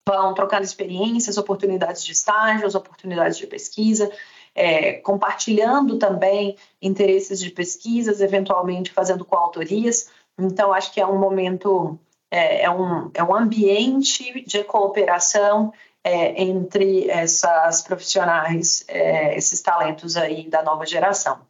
vão 0.06 0.34
trocando 0.34 0.62
experiências, 0.62 1.38
oportunidades 1.38 2.04
de 2.04 2.12
estágios, 2.12 2.74
oportunidades 2.74 3.38
de 3.38 3.46
pesquisa, 3.46 4.12
é, 4.54 4.94
compartilhando 4.94 5.98
também 5.98 6.56
interesses 6.82 7.40
de 7.40 7.50
pesquisas, 7.50 8.20
eventualmente 8.20 8.92
fazendo 8.92 9.24
coautorias. 9.24 10.10
Então, 10.38 10.72
acho 10.72 10.92
que 10.92 11.00
é 11.00 11.06
um 11.06 11.18
momento, 11.18 11.98
é, 12.30 12.64
é 12.64 12.70
um, 12.70 13.10
é 13.14 13.24
um 13.24 13.34
ambiente 13.34 14.44
de 14.44 14.62
cooperação 14.64 15.72
é, 16.04 16.42
entre 16.42 17.08
essas 17.08 17.80
profissionais, 17.80 18.84
é, 18.86 19.34
esses 19.36 19.60
talentos 19.62 20.16
aí 20.16 20.48
da 20.48 20.62
nova 20.62 20.84
geração. 20.84 21.40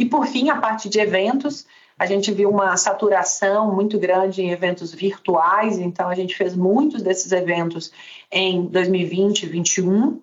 E 0.00 0.06
por 0.06 0.26
fim, 0.26 0.48
a 0.48 0.58
parte 0.58 0.88
de 0.88 0.98
eventos, 0.98 1.66
a 1.98 2.06
gente 2.06 2.32
viu 2.32 2.48
uma 2.48 2.76
saturação 2.76 3.72
muito 3.72 3.98
grande 3.98 4.42
em 4.42 4.50
eventos 4.50 4.94
virtuais, 4.94 5.78
então 5.78 6.08
a 6.08 6.14
gente 6.14 6.34
fez 6.34 6.56
muitos 6.56 7.02
desses 7.02 7.30
eventos 7.30 7.92
em 8.30 8.66
2020 8.66 9.42
e 9.42 9.46
2021. 9.46 10.22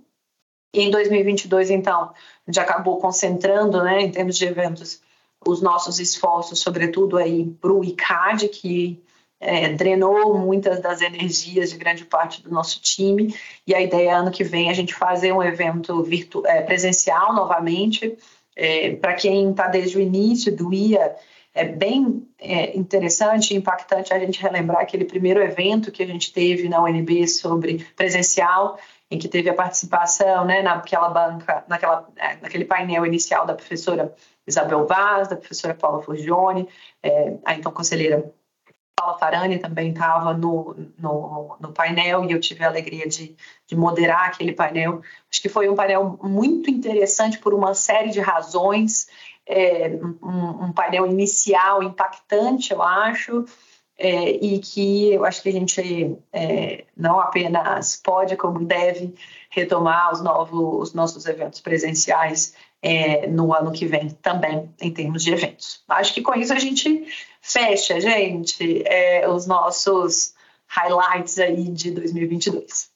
E 0.74 0.82
em 0.82 0.92
2022, 0.92 1.70
então, 1.70 2.12
a 2.12 2.52
gente 2.52 2.60
acabou 2.60 2.98
concentrando, 2.98 3.82
né, 3.84 4.02
em 4.02 4.12
termos 4.12 4.38
de 4.38 4.46
eventos, 4.46 5.02
os 5.46 5.62
nossos 5.62 6.00
esforços, 6.00 6.60
sobretudo 6.60 7.18
aí 7.18 7.46
para 7.62 7.72
o 7.72 7.84
ICAD, 7.84 8.50
que 8.50 9.02
é, 9.40 9.70
drenou 9.70 10.38
muitas 10.38 10.82
das 10.82 11.02
energias 11.02 11.70
de 11.70 11.78
grande 11.78 12.04
parte 12.04 12.44
do 12.44 12.52
nosso 12.52 12.82
time. 12.82 13.34
E 13.66 13.74
a 13.74 13.82
ideia 13.82 14.10
é 14.10 14.14
ano 14.14 14.32
que 14.32 14.44
vem 14.44 14.70
a 14.70 14.74
gente 14.74 14.94
fazer 14.94 15.32
um 15.32 15.42
evento 15.42 16.04
virtu 16.04 16.46
é, 16.46 16.62
presencial 16.62 17.34
novamente. 17.34 18.18
É, 18.56 18.96
Para 18.96 19.14
quem 19.14 19.52
está 19.52 19.68
desde 19.68 19.98
o 19.98 20.02
início 20.02 20.54
do 20.54 20.74
IA, 20.74 21.16
é 21.54 21.64
bem 21.64 22.28
é, 22.38 22.78
interessante 22.78 23.54
e 23.54 23.58
impactante 23.58 24.14
a 24.14 24.20
gente 24.20 24.42
relembrar 24.42 24.82
aquele 24.82 25.06
primeiro 25.06 25.42
evento 25.42 25.92
que 25.92 26.04
a 26.04 26.08
gente 26.08 26.34
teve 26.34 26.68
na 26.68 26.84
UNB 26.84 27.28
sobre 27.28 27.86
presencial, 27.96 28.78
em 29.10 29.18
que 29.18 29.28
teve 29.28 29.50
a 29.50 29.54
participação 29.54 30.46
né, 30.46 30.62
naquela 30.62 31.10
banca, 31.10 31.64
naquela, 31.68 32.08
é, 32.18 32.36
naquele 32.42 32.66
painel 32.66 33.06
inicial 33.06 33.46
da 33.46 33.56
professora 33.56 34.14
Isabel 34.46 34.86
Vaz, 34.86 35.28
da 35.30 35.36
professora 35.36 35.74
Paula 35.74 36.02
Forgione, 36.02 36.68
a 37.46 37.54
então 37.54 37.72
conselheira 37.72 38.34
Paula 39.00 39.18
Farani 39.18 39.58
também 39.60 39.92
estava 39.92 40.34
no, 40.34 40.76
no, 40.98 41.56
no, 41.58 41.72
painel 41.72 42.26
e 42.26 42.34
eu 42.34 42.40
tive 42.40 42.66
a 42.66 42.68
alegria 42.68 43.08
de, 43.08 43.34
de, 43.66 43.76
moderar 43.76 44.28
aquele 44.28 44.52
painel. 44.52 45.02
Acho 45.32 45.42
que 45.42 45.48
foi 45.48 45.70
um 45.70 45.76
painel 45.76 46.20
muito 46.22 46.70
interessante 46.70 47.40
por 47.40 47.54
uma 47.54 47.74
série 47.74 48.10
de 48.10 48.20
razões. 48.20 49.08
É, 49.48 49.98
um, 50.22 50.66
um, 50.66 50.74
painel 50.74 51.08
inicial 51.08 51.82
impactante, 51.82 52.74
eu 52.74 52.84
acho, 52.84 53.46
é, 53.98 54.32
e 54.32 54.60
que 54.60 55.14
eu 55.14 55.24
acho 55.26 55.42
que 55.42 55.50
a 55.50 55.54
gente 55.54 56.18
é, 56.32 56.84
não 56.96 57.20
apenas 57.20 57.96
pode, 58.04 58.36
como 58.36 58.64
deve, 58.66 59.16
retomar 59.50 60.12
os, 60.12 60.22
novos, 60.22 60.90
os 60.90 60.94
nossos 60.94 61.26
eventos 61.26 61.62
presenciais 61.62 62.54
é, 62.82 63.28
no 63.28 63.54
ano 63.54 63.72
que 63.72 63.86
vem 63.86 64.10
também, 64.10 64.70
em 64.82 64.92
termos 64.92 65.24
de 65.24 65.32
eventos. 65.32 65.84
Acho 65.88 66.14
que 66.14 66.22
com 66.22 66.34
isso 66.34 66.54
a 66.54 66.60
gente 66.60 67.06
fecha, 67.42 68.00
gente, 68.00 68.84
é, 68.86 69.28
os 69.28 69.46
nossos 69.46 70.34
highlights 70.68 71.40
aí 71.40 71.64
de 71.70 71.92
2022. 71.92 72.90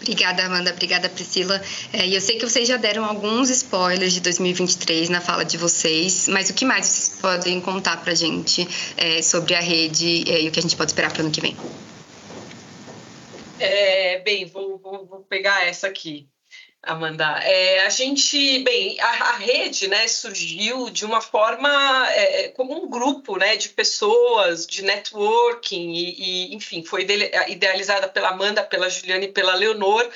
Obrigada, 0.00 0.46
Amanda. 0.46 0.70
Obrigada, 0.70 1.08
Priscila. 1.08 1.60
É, 1.92 2.06
e 2.06 2.14
eu 2.14 2.20
sei 2.20 2.38
que 2.38 2.48
vocês 2.48 2.66
já 2.66 2.78
deram 2.78 3.04
alguns 3.04 3.50
spoilers 3.50 4.14
de 4.14 4.20
2023 4.20 5.10
na 5.10 5.20
fala 5.20 5.44
de 5.44 5.58
vocês, 5.58 6.28
mas 6.28 6.48
o 6.48 6.54
que 6.54 6.64
mais 6.64 6.86
vocês 6.86 7.20
podem 7.20 7.60
contar 7.60 8.00
para 8.02 8.12
a 8.12 8.14
gente 8.14 8.66
é, 8.96 9.20
sobre 9.20 9.54
a 9.54 9.60
rede 9.60 10.24
é, 10.30 10.42
e 10.42 10.48
o 10.48 10.52
que 10.52 10.60
a 10.60 10.62
gente 10.62 10.76
pode 10.76 10.92
esperar 10.92 11.12
para 11.12 11.22
o 11.22 11.24
ano 11.26 11.30
que 11.30 11.42
vem? 11.42 11.54
É, 13.58 14.20
bem, 14.20 14.46
vou, 14.46 14.78
vou, 14.78 15.04
vou 15.04 15.20
pegar 15.20 15.66
essa 15.66 15.88
aqui. 15.88 16.26
Amanda, 16.88 17.38
é, 17.42 17.80
a 17.84 17.90
gente, 17.90 18.60
bem, 18.60 18.98
a, 18.98 19.06
a, 19.06 19.36
rede, 19.36 19.88
né, 19.88 20.08
surgiu 20.08 20.88
de 20.88 21.04
uma 21.04 21.20
forma 21.20 21.68
é, 22.12 22.44
é 22.44 22.48
como 22.48 22.82
um 22.82 22.88
grupo, 22.88 23.36
né, 23.36 23.56
de 23.56 23.68
pessoas, 23.68 24.66
de 24.66 24.82
networking 24.82 25.92
e, 25.92 26.50
e, 26.50 26.54
enfim, 26.54 26.82
foi 26.82 27.06
idealizada 27.48 28.08
pela 28.08 28.30
Amanda, 28.30 28.64
pela 28.64 28.88
Juliana 28.88 29.26
e 29.26 29.32
pela 29.32 29.54
Leonor, 29.54 30.10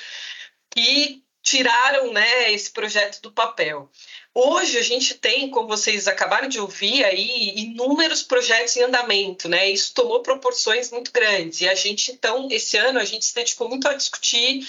que 0.70 1.22
tiraram, 1.42 2.10
né, 2.10 2.50
esse 2.52 2.70
projeto 2.70 3.20
do 3.20 3.30
papel. 3.30 3.90
Hoje 4.34 4.78
a 4.78 4.82
gente 4.82 5.14
tem, 5.16 5.50
como 5.50 5.68
vocês 5.68 6.08
acabaram 6.08 6.48
de 6.48 6.58
ouvir 6.58 7.04
aí, 7.04 7.52
inúmeros 7.54 8.22
projetos 8.22 8.74
em 8.76 8.82
andamento, 8.82 9.46
né? 9.46 9.68
Isso 9.68 9.92
tomou 9.92 10.22
proporções 10.22 10.90
muito 10.90 11.12
grandes. 11.12 11.60
E 11.60 11.68
a 11.68 11.74
gente, 11.74 12.12
então, 12.12 12.48
esse 12.50 12.78
ano 12.78 12.98
a 12.98 13.04
gente 13.04 13.26
se 13.26 13.34
dedicou 13.34 13.68
muito 13.68 13.86
a 13.86 13.92
discutir 13.92 14.66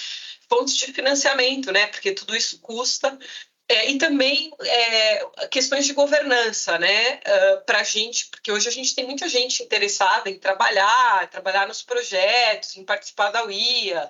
fontes 0.53 0.75
de 0.75 0.93
financiamento, 0.93 1.71
né? 1.71 1.87
Porque 1.87 2.11
tudo 2.11 2.35
isso 2.35 2.59
custa. 2.59 3.17
É, 3.67 3.89
e 3.89 3.97
também 3.97 4.51
é, 4.59 5.47
questões 5.47 5.85
de 5.85 5.93
governança, 5.93 6.77
né? 6.77 7.15
Uh, 7.15 7.65
Para 7.65 7.79
a 7.79 7.83
gente, 7.83 8.27
porque 8.27 8.51
hoje 8.51 8.67
a 8.67 8.71
gente 8.71 8.93
tem 8.93 9.05
muita 9.05 9.27
gente 9.27 9.63
interessada 9.63 10.29
em 10.29 10.37
trabalhar, 10.37 11.27
trabalhar 11.29 11.67
nos 11.67 11.81
projetos, 11.81 12.75
em 12.77 12.83
participar 12.83 13.31
da 13.31 13.45
UIA. 13.45 14.07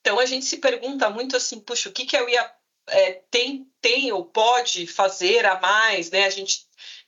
Então 0.00 0.18
a 0.18 0.26
gente 0.26 0.44
se 0.44 0.56
pergunta 0.56 1.08
muito 1.10 1.36
assim, 1.36 1.60
puxa, 1.60 1.88
o 1.88 1.92
que, 1.92 2.06
que 2.06 2.16
a 2.16 2.24
UIA 2.24 2.50
é, 2.88 3.12
tem, 3.30 3.70
tem 3.80 4.12
ou 4.12 4.24
pode 4.24 4.86
fazer 4.86 5.44
a 5.44 5.60
mais, 5.60 6.10
né? 6.10 6.24
A 6.24 6.30
gente 6.30 6.66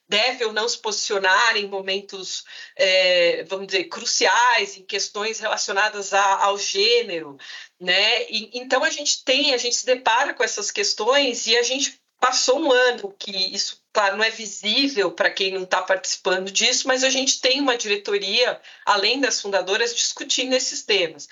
deve 0.09 0.45
ou 0.45 0.53
não 0.53 0.69
se 0.69 0.79
posicionar 0.79 1.57
em 1.57 1.69
momentos, 1.69 2.45
é, 2.77 3.45
vamos 3.45 3.67
dizer, 3.67 3.85
cruciais, 3.85 4.77
em 4.77 4.85
questões 4.85 5.39
relacionadas 5.39 6.15
a, 6.15 6.45
ao 6.45 6.59
gênero, 6.59 7.37
né? 7.79 8.25
E, 8.31 8.59
então 8.59 8.83
a 8.83 8.91
gente 8.91 9.23
tem, 9.25 9.53
a 9.53 9.59
gente 9.59 9.77
se 9.77 9.87
depara 9.87 10.33
com 10.33 10.43
essas 10.43 10.71
questões 10.71 11.47
e 11.47 11.57
a 11.57 11.63
gente 11.63 12.01
passou 12.21 12.59
um 12.59 12.73
ano 12.73 13.15
que 13.19 13.31
isso, 13.55 13.81
claro, 13.93 14.17
não 14.17 14.25
é 14.25 14.31
visível 14.31 15.13
para 15.13 15.31
quem 15.31 15.53
não 15.53 15.63
está 15.63 15.83
participando 15.83 16.51
disso, 16.51 16.89
mas 16.89 17.05
a 17.05 17.11
gente 17.11 17.41
tem 17.41 17.61
uma 17.61 17.77
diretoria, 17.77 18.61
além 18.85 19.21
das 19.21 19.41
fundadoras, 19.41 19.95
discutindo 19.95 20.55
esses 20.55 20.83
temas. 20.83 21.29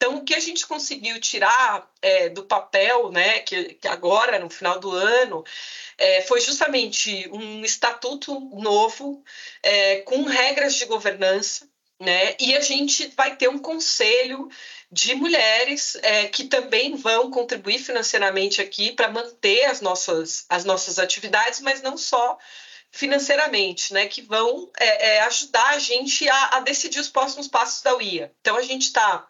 Então, 0.00 0.16
o 0.16 0.24
que 0.24 0.34
a 0.34 0.40
gente 0.40 0.66
conseguiu 0.66 1.20
tirar 1.20 1.86
é, 2.00 2.30
do 2.30 2.42
papel, 2.42 3.12
né, 3.12 3.40
que, 3.40 3.74
que, 3.74 3.86
agora, 3.86 4.38
no 4.38 4.48
final 4.48 4.80
do 4.80 4.90
ano, 4.90 5.44
é, 5.98 6.22
foi 6.22 6.40
justamente 6.40 7.28
um 7.30 7.62
estatuto 7.62 8.40
novo, 8.54 9.22
é, 9.62 10.00
com 10.00 10.22
regras 10.22 10.74
de 10.76 10.86
governança, 10.86 11.68
né, 12.00 12.34
e 12.40 12.56
a 12.56 12.62
gente 12.62 13.08
vai 13.08 13.36
ter 13.36 13.48
um 13.50 13.58
conselho 13.58 14.48
de 14.90 15.14
mulheres 15.14 15.96
é, 15.96 16.28
que 16.28 16.44
também 16.44 16.96
vão 16.96 17.30
contribuir 17.30 17.78
financeiramente 17.78 18.62
aqui 18.62 18.92
para 18.92 19.10
manter 19.10 19.66
as 19.66 19.82
nossas, 19.82 20.46
as 20.48 20.64
nossas 20.64 20.98
atividades, 20.98 21.60
mas 21.60 21.82
não 21.82 21.98
só 21.98 22.38
financeiramente, 22.90 23.92
né, 23.92 24.06
que 24.06 24.22
vão 24.22 24.70
é, 24.78 25.16
é, 25.16 25.20
ajudar 25.24 25.74
a 25.74 25.78
gente 25.78 26.26
a, 26.26 26.56
a 26.56 26.60
decidir 26.60 27.00
os 27.00 27.08
próximos 27.10 27.46
passos 27.48 27.82
da 27.82 27.94
UIA. 27.94 28.34
Então, 28.40 28.56
a 28.56 28.62
gente 28.62 28.86
está 28.86 29.29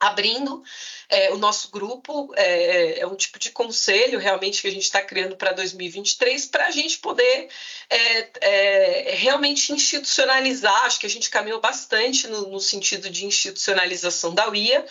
abrindo 0.00 0.62
é, 1.08 1.32
o 1.32 1.38
nosso 1.38 1.70
grupo, 1.70 2.32
é, 2.36 3.00
é, 3.00 3.06
um 3.06 3.16
tipo 3.16 3.38
de 3.38 3.50
conselho 3.50 4.18
realmente 4.18 4.62
que 4.62 4.68
a 4.68 4.70
gente 4.70 4.84
está 4.84 5.02
criando 5.02 5.36
para 5.36 5.52
2023 5.52 6.46
para 6.46 6.66
a 6.66 6.70
gente 6.70 6.98
poder 6.98 7.48
é, 7.90 8.28
é, 8.40 9.14
realmente 9.16 9.72
institucionalizar, 9.72 10.84
acho 10.84 11.00
que 11.00 11.06
a 11.06 11.10
gente 11.10 11.30
caminhou 11.30 11.60
bastante 11.60 12.28
no, 12.28 12.48
no 12.48 12.60
sentido 12.60 13.10
de 13.10 13.26
institucionalização 13.26 14.34
da 14.34 14.48
UIA, 14.48 14.86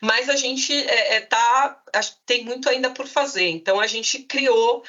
mas 0.00 0.28
a 0.28 0.36
gente 0.36 0.72
é, 0.72 1.16
é 1.16 1.20
tá, 1.20 1.82
tem 2.24 2.44
muito 2.44 2.68
ainda 2.68 2.90
por 2.90 3.06
fazer. 3.06 3.48
Então 3.48 3.80
a 3.80 3.86
gente 3.86 4.20
criou 4.20 4.84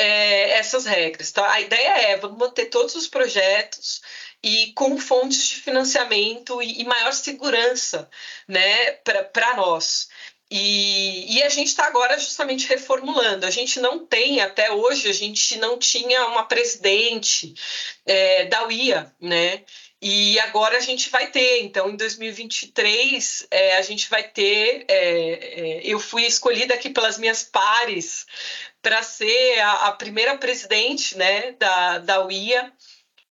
é, 0.00 0.52
essas 0.52 0.86
regras. 0.86 1.30
Tá? 1.30 1.50
A 1.52 1.60
ideia 1.60 2.12
é 2.12 2.16
vamos 2.16 2.38
manter 2.38 2.66
todos 2.66 2.94
os 2.94 3.06
projetos 3.06 4.00
e 4.42 4.72
com 4.72 4.98
fontes 4.98 5.48
de 5.48 5.56
financiamento 5.56 6.62
e, 6.62 6.80
e 6.80 6.84
maior 6.84 7.12
segurança 7.12 8.08
né, 8.48 8.92
para 9.32 9.56
nós. 9.56 10.08
E, 10.50 11.36
e, 11.36 11.42
a 11.44 11.48
gente 11.48 11.68
está 11.68 11.86
agora 11.86 12.18
justamente 12.18 12.66
reformulando. 12.66 13.46
A 13.46 13.50
gente 13.50 13.78
não 13.78 14.04
tem, 14.04 14.40
até 14.40 14.72
hoje, 14.72 15.08
a 15.08 15.12
gente 15.12 15.56
não 15.58 15.78
tinha 15.78 16.26
uma 16.26 16.42
presidente 16.44 17.54
é, 18.04 18.46
da 18.46 18.66
UIA, 18.66 19.14
né? 19.20 19.62
E 20.02 20.40
agora 20.40 20.78
a 20.78 20.80
gente 20.80 21.10
vai 21.10 21.28
ter. 21.30 21.60
Então, 21.62 21.90
em 21.90 21.96
2023, 21.96 23.46
é, 23.50 23.76
a 23.76 23.82
gente 23.82 24.08
vai 24.08 24.24
ter. 24.24 24.86
É, 24.88 24.96
é, 24.96 25.80
eu 25.84 26.00
fui 26.00 26.24
escolhida 26.26 26.74
aqui 26.74 26.90
pelas 26.90 27.16
minhas 27.18 27.44
pares 27.44 28.26
para 28.82 29.02
ser 29.02 29.58
a, 29.60 29.88
a, 29.88 29.92
primeira 29.92 30.36
presidente 30.38 31.16
né, 31.16 31.52
da, 31.52 31.98
da 31.98 32.24
UIA. 32.24 32.72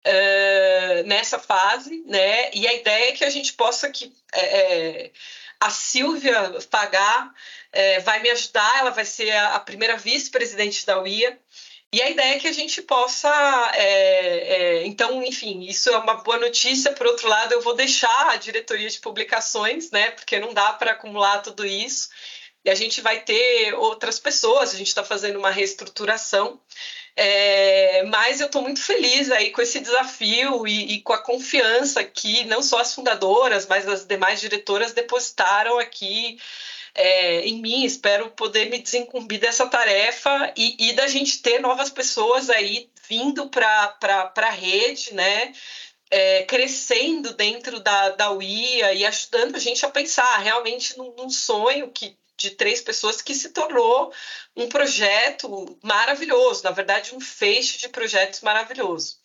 Uh, 0.06 1.06
nessa 1.06 1.38
fase, 1.38 2.02
né? 2.06 2.50
E 2.54 2.66
a 2.66 2.72
ideia 2.72 3.10
é 3.10 3.12
que 3.12 3.24
a 3.24 3.28
gente 3.28 3.52
possa 3.52 3.90
que 3.90 4.10
é 4.32 5.10
a 5.60 5.70
Silvia 5.70 6.52
Pagar 6.70 7.34
é, 7.72 8.00
vai 8.00 8.20
me 8.20 8.30
ajudar, 8.30 8.78
ela 8.78 8.90
vai 8.90 9.04
ser 9.04 9.30
a, 9.30 9.56
a 9.56 9.60
primeira 9.60 9.96
vice-presidente 9.96 10.86
da 10.86 11.00
UIA. 11.00 11.38
E 11.90 12.02
a 12.02 12.10
ideia 12.10 12.36
é 12.36 12.38
que 12.38 12.46
a 12.46 12.52
gente 12.52 12.82
possa. 12.82 13.30
É, 13.74 14.82
é, 14.82 14.86
então, 14.86 15.22
enfim, 15.22 15.62
isso 15.62 15.88
é 15.88 15.96
uma 15.96 16.14
boa 16.16 16.38
notícia. 16.38 16.92
Por 16.92 17.06
outro 17.06 17.28
lado, 17.28 17.52
eu 17.52 17.62
vou 17.62 17.74
deixar 17.74 18.30
a 18.30 18.36
diretoria 18.36 18.88
de 18.90 18.98
publicações, 19.00 19.90
né? 19.90 20.10
Porque 20.10 20.38
não 20.38 20.52
dá 20.52 20.74
para 20.74 20.92
acumular 20.92 21.38
tudo 21.38 21.64
isso. 21.64 22.10
E 22.68 22.70
a 22.70 22.74
gente 22.74 23.00
vai 23.00 23.20
ter 23.20 23.72
outras 23.72 24.20
pessoas, 24.20 24.74
a 24.74 24.76
gente 24.76 24.88
está 24.88 25.02
fazendo 25.02 25.38
uma 25.38 25.50
reestruturação. 25.50 26.60
É, 27.16 28.02
mas 28.02 28.40
eu 28.40 28.46
estou 28.46 28.60
muito 28.60 28.82
feliz 28.82 29.30
aí 29.30 29.50
com 29.52 29.62
esse 29.62 29.80
desafio 29.80 30.66
e, 30.66 30.96
e, 30.96 31.00
com 31.00 31.14
a 31.14 31.22
confiança 31.22 32.04
que 32.04 32.44
não 32.44 32.62
só 32.62 32.78
as 32.78 32.94
fundadoras, 32.94 33.66
mas 33.66 33.88
as 33.88 34.04
demais 34.04 34.38
diretoras 34.38 34.92
depositaram 34.92 35.78
aqui 35.78 36.38
é, 36.94 37.40
em 37.46 37.62
mim. 37.62 37.86
Espero 37.86 38.28
poder 38.32 38.68
me 38.68 38.78
desincumbir 38.78 39.40
dessa 39.40 39.66
tarefa 39.66 40.52
e, 40.54 40.90
e 40.90 40.92
da 40.92 41.08
gente 41.08 41.40
ter 41.40 41.60
novas 41.60 41.88
pessoas 41.88 42.50
aí 42.50 42.90
vindo 43.08 43.48
para 43.48 43.96
a 44.36 44.50
rede, 44.50 45.14
né? 45.14 45.54
É, 46.10 46.42
crescendo 46.42 47.32
dentro 47.32 47.80
da, 47.80 48.10
da 48.10 48.30
UIA 48.30 48.92
e 48.92 49.06
ajudando 49.06 49.56
a 49.56 49.58
gente 49.58 49.86
a 49.86 49.90
pensar 49.90 50.36
realmente 50.40 50.98
num, 50.98 51.14
num 51.16 51.30
sonho 51.30 51.90
que 51.90 52.14
de 52.38 52.52
três 52.52 52.80
pessoas 52.80 53.20
que 53.20 53.34
se 53.34 53.48
tornou 53.50 54.12
um 54.56 54.68
projeto 54.68 55.76
maravilhoso, 55.82 56.62
na 56.62 56.70
verdade, 56.70 57.14
um 57.14 57.20
feixe 57.20 57.78
de 57.78 57.88
projetos 57.88 58.40
maravilhoso. 58.40 59.16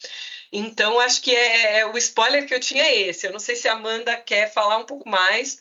Então, 0.51 0.99
acho 0.99 1.21
que 1.21 1.33
é, 1.33 1.79
é, 1.79 1.85
o 1.85 1.97
spoiler 1.97 2.45
que 2.47 2.53
eu 2.53 2.59
tinha 2.59 2.83
é 2.83 3.01
esse. 3.01 3.25
Eu 3.25 3.31
não 3.31 3.39
sei 3.39 3.55
se 3.55 3.67
a 3.67 3.73
Amanda 3.73 4.15
quer 4.17 4.51
falar 4.51 4.77
um 4.77 4.85
pouco 4.85 5.07
mais, 5.07 5.59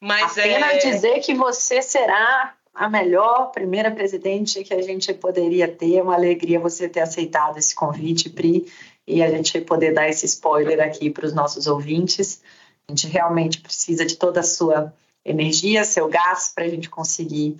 mas 0.00 0.36
Apenas 0.38 0.84
é. 0.84 0.90
dizer 0.90 1.20
que 1.20 1.34
você 1.34 1.80
será 1.80 2.54
a 2.74 2.88
melhor 2.88 3.50
primeira 3.50 3.90
presidente 3.90 4.62
que 4.62 4.74
a 4.74 4.82
gente 4.82 5.12
poderia 5.14 5.68
ter. 5.68 5.96
É 5.96 6.02
uma 6.02 6.14
alegria 6.14 6.60
você 6.60 6.88
ter 6.88 7.00
aceitado 7.00 7.58
esse 7.58 7.74
convite, 7.74 8.28
Pri, 8.28 8.70
e 9.06 9.22
a 9.22 9.30
gente 9.30 9.60
poder 9.60 9.92
dar 9.92 10.08
esse 10.08 10.26
spoiler 10.26 10.80
aqui 10.80 11.10
para 11.10 11.26
os 11.26 11.32
nossos 11.32 11.66
ouvintes. 11.66 12.40
A 12.88 12.92
gente 12.92 13.06
realmente 13.08 13.60
precisa 13.60 14.04
de 14.04 14.16
toda 14.16 14.40
a 14.40 14.44
sua 14.44 14.92
energia, 15.24 15.84
seu 15.84 16.08
gás, 16.08 16.52
para 16.54 16.64
a 16.64 16.68
gente 16.68 16.88
conseguir 16.88 17.56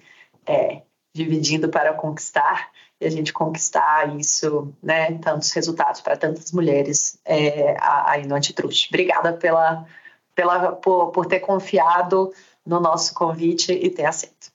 é, 0.46 0.82
dividindo 1.14 1.68
para 1.68 1.92
conquistar 1.94 2.70
e 3.00 3.06
a 3.06 3.10
gente 3.10 3.32
conquistar 3.32 4.16
isso, 4.18 4.74
né, 4.82 5.18
tantos 5.18 5.52
resultados 5.52 6.00
para 6.00 6.16
tantas 6.16 6.50
mulheres 6.52 7.18
é, 7.24 7.76
aí 7.80 8.26
no 8.26 8.34
Antitruste. 8.34 8.88
Obrigada 8.88 9.32
pela, 9.32 9.86
pela, 10.34 10.72
por, 10.72 11.12
por 11.12 11.26
ter 11.26 11.40
confiado 11.40 12.32
no 12.66 12.80
nosso 12.80 13.14
convite 13.14 13.72
e 13.72 13.88
ter 13.88 14.04
aceito. 14.04 14.50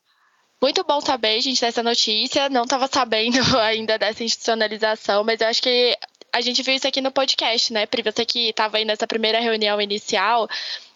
Muito 0.62 0.84
bom 0.84 1.02
saber, 1.02 1.42
gente, 1.42 1.60
dessa 1.60 1.84
notícia. 1.84 2.48
Não 2.48 2.64
estava 2.64 2.88
sabendo 2.92 3.38
ainda 3.60 3.98
dessa 3.98 4.24
institucionalização, 4.24 5.24
mas 5.24 5.42
eu 5.42 5.48
acho 5.48 5.62
que 5.62 5.98
a 6.32 6.42
gente 6.42 6.64
viu 6.64 6.74
isso 6.74 6.88
aqui 6.88 7.02
no 7.02 7.12
podcast, 7.12 7.72
né, 7.72 7.86
Pri? 7.86 8.02
Você 8.02 8.26
que 8.26 8.50
estava 8.50 8.78
aí 8.78 8.86
nessa 8.86 9.06
primeira 9.06 9.40
reunião 9.40 9.80
inicial, 9.80 10.48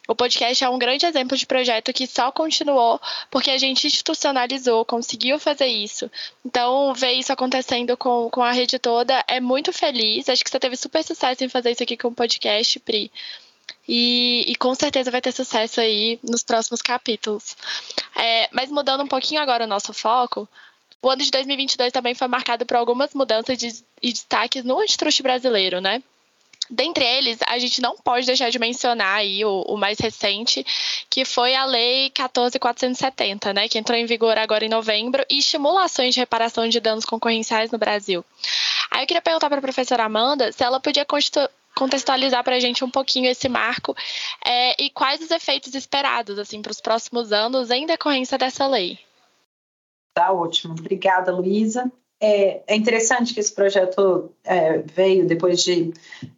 o 0.08 0.15
podcast 0.15 0.63
é 0.63 0.70
um 0.70 0.80
grande 0.80 1.06
exemplo 1.06 1.38
de 1.38 1.46
projeto 1.46 1.91
que 1.91 2.08
só 2.08 2.32
continuou 2.32 3.00
porque 3.30 3.52
a 3.52 3.58
gente 3.58 3.86
institucionalizou, 3.86 4.86
conseguiu 4.86 5.38
fazer 5.38 5.67
isso. 5.67 6.10
Então, 6.46 6.93
ver 6.93 7.12
isso 7.13 7.34
acontecendo 7.34 7.98
com, 7.98 8.30
com 8.30 8.41
a 8.41 8.52
rede 8.52 8.80
toda 8.80 9.24
é 9.28 9.41
muito 9.41 9.74
feliz. 9.74 10.30
Acho 10.30 10.43
que 10.43 10.50
você 10.50 10.60
teve 10.60 10.78
super 10.78 11.04
sucesso 11.04 11.43
em 11.43 11.50
fazer 11.50 11.72
isso 11.72 11.84
aqui 11.84 11.98
com 11.98 12.08
o 12.08 12.15
podcast, 12.15 12.80
Pri. 12.80 13.12
E, 13.88 14.46
e, 14.48 14.56
com 14.56 14.74
certeza 14.76 15.12
vai 15.12 15.22
ter 15.22 15.32
sucesso 15.32 15.80
aí 15.80 16.20
nos 16.24 16.43
próximos 16.43 16.82
capítulos. 16.82 17.56
É, 18.15 18.50
mas 18.52 18.70
mudando 18.70 19.04
um 19.04 19.08
pouquinho 19.08 19.41
agora 19.41 19.63
o 19.63 19.67
nosso 19.67 19.93
foco, 19.93 20.48
o 21.02 21.10
ano 21.10 21.24
de 21.24 21.32
2022 21.32 21.91
também 21.91 22.13
foi 22.13 22.28
marcado 22.28 22.65
por 22.65 22.76
algumas 22.76 23.13
mudanças 23.13 23.58
de, 23.58 23.84
e 24.02 24.12
destaques 24.12 24.63
no 24.63 24.80
Antitruste 24.80 25.24
brasileiro, 25.24 25.80
né? 25.80 26.02
Dentre 26.69 27.06
eles, 27.06 27.39
a 27.47 27.58
gente 27.58 27.82
não 27.82 27.95
pode 27.95 28.25
deixar 28.25 28.49
de 28.49 28.60
mencionar 28.60 29.19
aí 29.19 29.43
o, 29.45 29.62
o, 29.67 29.77
mais 29.77 29.99
recente, 29.99 30.65
que 31.10 31.23
foi 31.23 31.56
a 31.56 31.65
Lei 31.65 32.10
14.470, 32.12 33.53
né, 33.53 33.67
que 33.67 33.77
entrou 33.77 33.97
em 33.97 34.06
vigor 34.06 34.38
agora 34.38 34.65
em 34.65 34.69
novembro, 34.69 35.25
e 35.30 35.39
estimulações 35.39 36.13
de 36.13 36.19
reparação 36.19 36.67
de 36.67 36.80
danos 36.80 37.06
concorrenciais 37.06 37.71
no 37.71 37.77
Brasil. 37.77 38.23
Aí 38.91 39.03
eu 39.03 39.08
queria 39.08 39.21
perguntar 39.21 39.49
para 39.49 39.60
a 39.60 39.62
professora 39.62 40.03
Amanda 40.03 40.51
se 40.51 40.63
ela 40.63 40.80
podia 40.80 41.06
contextualizar 41.75 42.43
para 42.43 42.56
a 42.56 42.60
gente 42.60 42.84
um 42.84 42.89
pouquinho 42.89 43.30
esse 43.30 43.47
marco 43.47 43.95
é, 44.45 44.82
e 44.82 44.89
quais 44.89 45.21
os 45.21 45.32
efeitos 45.32 45.73
esperados 45.73 46.38
assim 46.39 46.62
para 46.62 46.71
os 46.71 46.82
próximos 46.82 47.32
anos 47.32 47.71
em 47.71 47.86
decorrência 47.86 48.38
dessa 48.38 48.67
lei. 48.67 48.99
Tá 50.13 50.32
ótimo. 50.32 50.73
Obrigada, 50.73 51.32
Luísa. 51.32 51.91
É, 52.19 52.63
é 52.67 52.75
interessante 52.75 53.34
que 53.34 53.39
esse 53.39 53.53
projeto 53.53 54.32
é, 54.43 54.80
veio 54.80 55.27
depois 55.27 55.62
de 55.62 55.93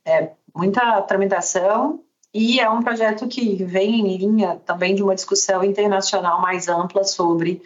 é, 0.06 0.32
muita 0.54 1.02
tramitação 1.04 2.04
e 2.34 2.60
é 2.60 2.70
um 2.70 2.84
projeto 2.84 3.28
que 3.28 3.64
vem 3.64 4.02
em 4.02 4.18
linha 4.18 4.62
também 4.66 4.94
de 4.94 5.02
uma 5.02 5.16
discussão 5.16 5.64
internacional 5.64 6.42
mais 6.42 6.68
ampla 6.68 7.04
sobre 7.04 7.62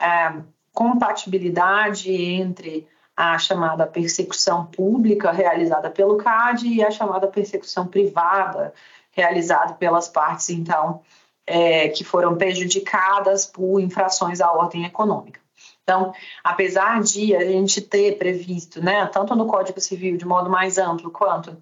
é, 0.00 0.32
compatibilidade 0.72 2.10
entre 2.10 2.86
a 3.16 3.36
chamada 3.36 3.86
persecução 3.86 4.66
pública 4.66 5.32
realizada 5.32 5.90
pelo 5.90 6.16
CAD 6.16 6.68
e 6.68 6.84
a 6.84 6.90
chamada 6.90 7.26
persecução 7.26 7.86
privada 7.86 8.72
realizada 9.10 9.74
pelas 9.74 10.08
partes, 10.08 10.50
então, 10.50 11.00
é, 11.44 11.88
que 11.88 12.04
foram 12.04 12.36
prejudicadas 12.36 13.44
por 13.44 13.80
infrações 13.80 14.40
à 14.40 14.52
ordem 14.52 14.84
econômica. 14.84 15.40
Então, 15.88 16.12
apesar 16.44 17.00
de 17.02 17.34
a 17.34 17.42
gente 17.46 17.80
ter 17.80 18.18
previsto, 18.18 18.84
né, 18.84 19.06
tanto 19.06 19.34
no 19.34 19.46
Código 19.46 19.80
Civil 19.80 20.18
de 20.18 20.26
modo 20.26 20.50
mais 20.50 20.76
amplo 20.76 21.10
quanto 21.10 21.56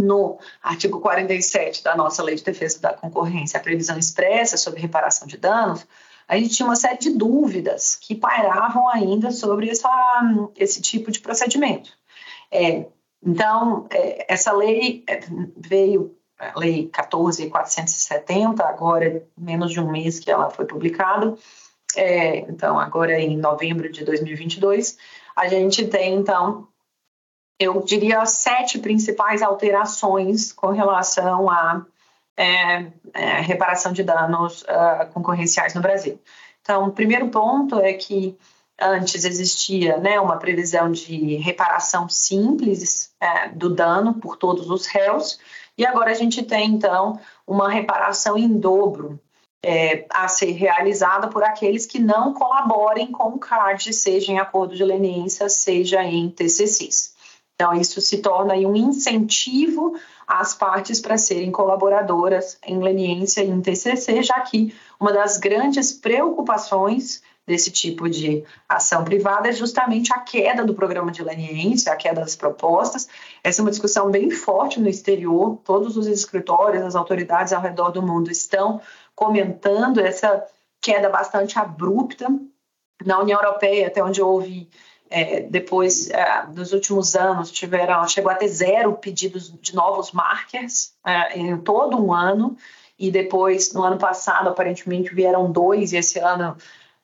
no 0.00 0.38
artigo 0.62 1.00
47 1.00 1.82
da 1.82 1.96
nossa 1.96 2.22
Lei 2.22 2.36
de 2.36 2.44
Defesa 2.44 2.80
da 2.80 2.94
Concorrência, 2.94 3.58
a 3.58 3.62
previsão 3.62 3.98
expressa 3.98 4.56
sobre 4.56 4.80
reparação 4.80 5.26
de 5.26 5.36
danos, 5.36 5.84
a 6.28 6.36
gente 6.36 6.54
tinha 6.54 6.66
uma 6.66 6.76
série 6.76 6.98
de 6.98 7.10
dúvidas 7.10 7.96
que 7.96 8.14
pairavam 8.14 8.88
ainda 8.88 9.32
sobre 9.32 9.68
essa, 9.68 9.90
esse 10.54 10.80
tipo 10.80 11.10
de 11.10 11.18
procedimento. 11.18 11.90
É, 12.52 12.86
então, 13.20 13.88
é, 13.90 14.32
essa 14.32 14.52
lei 14.52 15.02
é, 15.08 15.18
veio, 15.56 16.16
a 16.38 16.56
Lei 16.56 16.88
14.470, 16.90 18.60
agora 18.60 19.26
menos 19.36 19.72
de 19.72 19.80
um 19.80 19.90
mês 19.90 20.20
que 20.20 20.30
ela 20.30 20.48
foi 20.48 20.64
publicada, 20.64 21.36
é, 21.96 22.38
então, 22.40 22.78
agora 22.78 23.18
em 23.18 23.36
novembro 23.36 23.90
de 23.90 24.04
2022, 24.04 24.98
a 25.34 25.48
gente 25.48 25.86
tem, 25.86 26.14
então, 26.14 26.68
eu 27.58 27.82
diria, 27.82 28.24
sete 28.26 28.78
principais 28.78 29.42
alterações 29.42 30.52
com 30.52 30.68
relação 30.68 31.50
à 31.50 31.84
é, 32.36 32.86
é, 33.14 33.40
reparação 33.40 33.92
de 33.92 34.02
danos 34.02 34.62
uh, 34.62 35.12
concorrenciais 35.12 35.74
no 35.74 35.80
Brasil. 35.80 36.20
Então, 36.60 36.86
o 36.86 36.92
primeiro 36.92 37.28
ponto 37.28 37.80
é 37.80 37.92
que 37.94 38.38
antes 38.80 39.24
existia 39.24 39.96
né, 39.96 40.20
uma 40.20 40.36
previsão 40.36 40.92
de 40.92 41.34
reparação 41.36 42.08
simples 42.08 43.12
é, 43.20 43.48
do 43.48 43.74
dano 43.74 44.14
por 44.14 44.36
todos 44.36 44.70
os 44.70 44.86
réus, 44.86 45.40
e 45.76 45.84
agora 45.84 46.10
a 46.10 46.14
gente 46.14 46.42
tem, 46.42 46.70
então, 46.70 47.18
uma 47.46 47.68
reparação 47.70 48.36
em 48.36 48.48
dobro 48.48 49.20
é, 49.64 50.06
a 50.10 50.28
ser 50.28 50.52
realizada 50.52 51.28
por 51.28 51.42
aqueles 51.42 51.86
que 51.86 51.98
não 51.98 52.32
colaborem 52.32 53.10
com 53.10 53.30
o 53.30 53.38
CARD, 53.38 53.92
seja 53.92 54.32
em 54.32 54.38
acordo 54.38 54.76
de 54.76 54.84
leniência, 54.84 55.48
seja 55.48 56.02
em 56.04 56.30
TCCs. 56.30 57.16
Então, 57.54 57.74
isso 57.74 58.00
se 58.00 58.18
torna 58.18 58.54
um 58.54 58.76
incentivo 58.76 59.98
as 60.28 60.54
partes 60.54 61.00
para 61.00 61.18
serem 61.18 61.50
colaboradoras 61.50 62.58
em 62.64 62.78
leniência 62.78 63.42
e 63.42 63.48
em 63.48 63.60
TCC, 63.60 64.22
já 64.22 64.38
que 64.40 64.72
uma 65.00 65.12
das 65.12 65.38
grandes 65.38 65.92
preocupações 65.92 67.20
desse 67.48 67.70
tipo 67.70 68.08
de 68.10 68.44
ação 68.68 69.02
privada 69.02 69.48
é 69.48 69.52
justamente 69.52 70.12
a 70.12 70.18
queda 70.18 70.64
do 70.64 70.74
programa 70.74 71.10
de 71.10 71.24
leniência, 71.24 71.90
a 71.90 71.96
queda 71.96 72.20
das 72.20 72.36
propostas. 72.36 73.08
Essa 73.42 73.60
é 73.60 73.62
uma 73.62 73.70
discussão 73.70 74.10
bem 74.10 74.30
forte 74.30 74.78
no 74.78 74.88
exterior, 74.88 75.58
todos 75.64 75.96
os 75.96 76.06
escritórios, 76.06 76.84
as 76.84 76.94
autoridades 76.94 77.54
ao 77.54 77.62
redor 77.62 77.90
do 77.90 78.02
mundo 78.02 78.30
estão 78.30 78.80
comentando 79.18 79.98
essa 79.98 80.46
queda 80.80 81.08
bastante 81.08 81.58
abrupta. 81.58 82.28
Na 83.04 83.18
União 83.18 83.40
Europeia, 83.40 83.88
até 83.88 84.02
onde 84.02 84.20
eu 84.20 84.28
ouvi 84.28 84.70
é, 85.10 85.40
depois, 85.40 86.08
é, 86.10 86.46
nos 86.54 86.72
últimos 86.72 87.16
anos, 87.16 87.50
tiveram, 87.50 88.06
chegou 88.06 88.30
a 88.30 88.36
ter 88.36 88.46
zero 88.46 88.92
pedidos 88.92 89.52
de 89.60 89.74
novos 89.74 90.12
markers 90.12 90.92
é, 91.04 91.36
em 91.36 91.56
todo 91.58 92.00
um 92.00 92.12
ano, 92.12 92.56
e 92.96 93.10
depois, 93.10 93.72
no 93.72 93.82
ano 93.82 93.98
passado, 93.98 94.48
aparentemente 94.50 95.12
vieram 95.12 95.50
dois, 95.50 95.92
e 95.92 95.96
esse 95.96 96.20
ano 96.20 96.56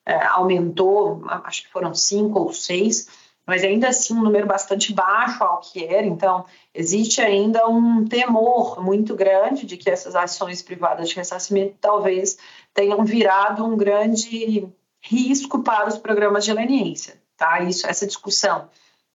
é, 0.05 0.25
aumentou, 0.27 1.21
acho 1.43 1.63
que 1.63 1.71
foram 1.71 1.93
cinco 1.93 2.39
ou 2.39 2.53
seis, 2.53 3.09
mas 3.45 3.63
ainda 3.63 3.89
assim 3.89 4.13
um 4.13 4.23
número 4.23 4.47
bastante 4.47 4.93
baixo 4.93 5.43
ao 5.43 5.59
que 5.59 5.85
era. 5.85 6.05
Então, 6.05 6.45
existe 6.73 7.21
ainda 7.21 7.67
um 7.67 8.05
temor 8.05 8.83
muito 8.83 9.15
grande 9.15 9.65
de 9.65 9.77
que 9.77 9.89
essas 9.89 10.15
ações 10.15 10.61
privadas 10.61 11.09
de 11.09 11.15
ressarcimento 11.15 11.75
talvez 11.79 12.37
tenham 12.73 13.03
virado 13.05 13.63
um 13.63 13.77
grande 13.77 14.67
risco 15.01 15.61
para 15.61 15.87
os 15.87 15.97
programas 15.97 16.43
de 16.43 16.53
leniência. 16.53 17.21
Tá? 17.37 17.61
Isso, 17.61 17.85
essa 17.87 18.07
discussão 18.07 18.69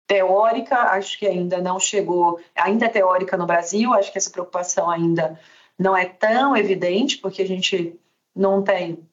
teórica, 0.08 0.76
acho 0.92 1.18
que 1.18 1.28
ainda 1.28 1.60
não 1.62 1.80
chegou, 1.80 2.40
ainda 2.56 2.86
é 2.86 2.90
teórica 2.90 3.38
no 3.38 3.46
Brasil, 3.46 3.94
acho 3.94 4.12
que 4.12 4.18
essa 4.18 4.30
preocupação 4.30 4.90
ainda 4.90 5.40
não 5.78 5.98
é 5.98 6.06
tão 6.06 6.56
evidente, 6.56 7.18
porque 7.18 7.42
a 7.42 7.48
gente 7.48 8.00
não 8.36 8.64
tem 8.64 9.04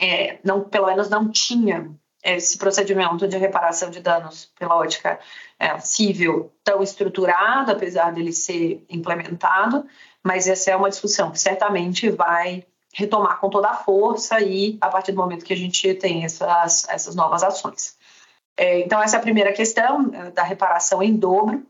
é, 0.00 0.38
não, 0.44 0.62
pelo 0.62 0.86
menos 0.86 1.08
não 1.08 1.28
tinha 1.30 1.90
esse 2.36 2.58
procedimento 2.58 3.26
de 3.26 3.36
reparação 3.36 3.90
de 3.90 4.00
danos 4.00 4.50
pela 4.58 4.76
ótica 4.76 5.18
é, 5.58 5.78
civil 5.78 6.52
tão 6.62 6.82
estruturado, 6.82 7.72
apesar 7.72 8.12
dele 8.12 8.32
ser 8.32 8.84
implementado, 8.88 9.86
mas 10.22 10.48
essa 10.48 10.70
é 10.70 10.76
uma 10.76 10.90
discussão 10.90 11.30
que 11.30 11.40
certamente 11.40 12.10
vai 12.10 12.64
retomar 12.92 13.38
com 13.38 13.48
toda 13.48 13.68
a 13.68 13.74
força 13.74 14.40
e 14.40 14.76
a 14.80 14.88
partir 14.88 15.12
do 15.12 15.18
momento 15.18 15.44
que 15.44 15.52
a 15.52 15.56
gente 15.56 15.94
tem 15.94 16.24
essas, 16.24 16.88
essas 16.88 17.14
novas 17.14 17.42
ações. 17.42 17.96
É, 18.56 18.80
então, 18.80 19.00
essa 19.00 19.16
é 19.16 19.18
a 19.18 19.22
primeira 19.22 19.52
questão 19.52 20.10
é, 20.12 20.30
da 20.30 20.42
reparação 20.42 21.02
em 21.02 21.14
dobro. 21.14 21.64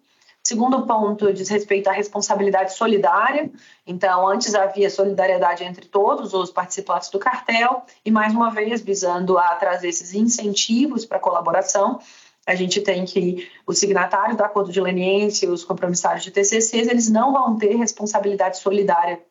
Segundo 0.49 0.87
ponto 0.87 1.31
diz 1.31 1.51
respeito 1.51 1.91
à 1.91 1.93
responsabilidade 1.93 2.73
solidária. 2.73 3.51
Então, 3.87 4.27
antes 4.27 4.55
havia 4.55 4.89
solidariedade 4.89 5.63
entre 5.63 5.85
todos 5.85 6.33
os 6.33 6.51
participantes 6.51 7.11
do 7.11 7.19
cartel, 7.19 7.85
e 8.03 8.11
mais 8.11 8.33
uma 8.33 8.51
vez, 8.51 8.81
visando 8.81 9.37
a 9.37 9.57
trazer 9.57 9.91
esses 9.91 10.15
incentivos 10.15 11.05
para 11.05 11.19
colaboração, 11.19 12.01
a 12.47 12.55
gente 12.55 12.81
tem 12.81 13.05
que 13.05 13.47
os 13.67 13.79
signatários 13.79 14.39
do 14.39 14.43
acordo 14.43 14.73
de 14.73 14.81
leniência, 14.81 15.51
os 15.51 15.65
compromissários 15.65 16.25
de 16.25 16.31
TCCs, 16.31 16.89
eles 16.89 17.11
não 17.11 17.31
vão 17.31 17.59
ter 17.59 17.77
responsabilidade 17.77 18.57
solidária 18.57 19.23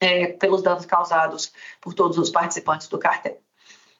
é, 0.00 0.28
pelos 0.28 0.62
danos 0.62 0.86
causados 0.86 1.52
por 1.80 1.92
todos 1.92 2.18
os 2.18 2.30
participantes 2.30 2.86
do 2.86 3.00
cartel. 3.00 3.36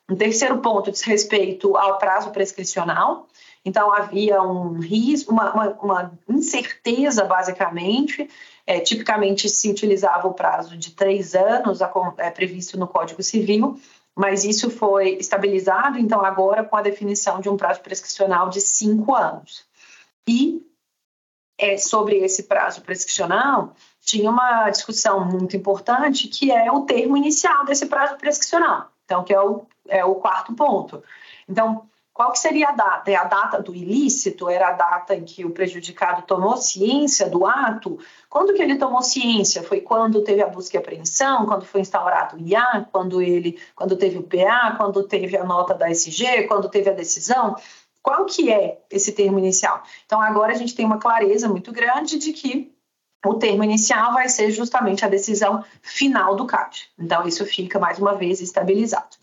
Um 0.08 0.14
terceiro 0.14 0.58
ponto 0.58 0.92
diz 0.92 1.02
respeito 1.02 1.76
ao 1.76 1.98
prazo 1.98 2.30
prescricional. 2.30 3.26
Então, 3.64 3.92
havia 3.92 4.42
um 4.42 4.78
risco, 4.80 5.32
uma, 5.32 5.52
uma, 5.52 5.68
uma 5.80 6.12
incerteza, 6.28 7.24
basicamente. 7.24 8.28
É, 8.66 8.80
tipicamente 8.80 9.48
se 9.48 9.70
utilizava 9.70 10.28
o 10.28 10.34
prazo 10.34 10.76
de 10.76 10.92
três 10.92 11.34
anos, 11.34 11.80
é, 12.18 12.30
previsto 12.30 12.78
no 12.78 12.86
Código 12.86 13.22
Civil, 13.22 13.78
mas 14.14 14.44
isso 14.44 14.70
foi 14.70 15.16
estabilizado, 15.16 15.98
então, 15.98 16.24
agora 16.24 16.62
com 16.62 16.76
a 16.76 16.82
definição 16.82 17.40
de 17.40 17.48
um 17.48 17.56
prazo 17.56 17.80
prescricional 17.80 18.48
de 18.48 18.60
cinco 18.60 19.14
anos. 19.14 19.64
E 20.28 20.64
é, 21.58 21.76
sobre 21.76 22.16
esse 22.18 22.44
prazo 22.44 22.82
prescricional, 22.82 23.74
tinha 24.00 24.30
uma 24.30 24.68
discussão 24.70 25.24
muito 25.24 25.56
importante, 25.56 26.28
que 26.28 26.50
é 26.50 26.70
o 26.70 26.82
termo 26.82 27.16
inicial 27.16 27.64
desse 27.64 27.86
prazo 27.86 28.16
prescricional, 28.16 28.90
então, 29.04 29.24
que 29.24 29.32
é 29.32 29.40
o, 29.40 29.64
é 29.88 30.04
o 30.04 30.16
quarto 30.16 30.52
ponto. 30.54 31.02
Então, 31.48 31.88
qual 32.14 32.30
que 32.30 32.38
seria 32.38 32.68
a 32.68 32.72
data? 32.72 33.10
É 33.10 33.14
a 33.14 33.24
data 33.24 33.60
do 33.62 33.74
ilícito? 33.74 34.50
Era 34.50 34.68
a 34.68 34.72
data 34.72 35.14
em 35.14 35.24
que 35.24 35.44
o 35.44 35.50
prejudicado 35.50 36.22
tomou 36.22 36.58
ciência 36.58 37.28
do 37.28 37.46
ato? 37.46 37.98
Quando 38.28 38.52
que 38.52 38.60
ele 38.60 38.76
tomou 38.76 39.00
ciência? 39.00 39.62
Foi 39.62 39.80
quando 39.80 40.22
teve 40.22 40.42
a 40.42 40.46
busca 40.46 40.76
e 40.76 40.78
apreensão? 40.78 41.46
Quando 41.46 41.64
foi 41.64 41.80
instaurado 41.80 42.36
o 42.36 42.40
IA? 42.40 42.86
Quando 42.92 43.22
ele, 43.22 43.58
quando 43.74 43.96
teve 43.96 44.18
o 44.18 44.22
PA? 44.22 44.74
Quando 44.76 45.02
teve 45.04 45.36
a 45.38 45.44
nota 45.44 45.72
da 45.72 45.90
SG? 45.90 46.46
Quando 46.46 46.68
teve 46.68 46.90
a 46.90 46.92
decisão? 46.92 47.56
Qual 48.02 48.26
que 48.26 48.52
é 48.52 48.82
esse 48.90 49.12
termo 49.12 49.38
inicial? 49.38 49.82
Então 50.04 50.20
agora 50.20 50.52
a 50.52 50.56
gente 50.56 50.74
tem 50.74 50.84
uma 50.84 50.98
clareza 50.98 51.48
muito 51.48 51.72
grande 51.72 52.18
de 52.18 52.32
que 52.32 52.74
o 53.24 53.34
termo 53.34 53.64
inicial 53.64 54.12
vai 54.12 54.28
ser 54.28 54.50
justamente 54.50 55.04
a 55.04 55.08
decisão 55.08 55.64
final 55.80 56.34
do 56.34 56.44
CAD. 56.44 56.90
Então 56.98 57.26
isso 57.26 57.46
fica 57.46 57.78
mais 57.78 57.98
uma 57.98 58.14
vez 58.14 58.40
estabilizado. 58.40 59.21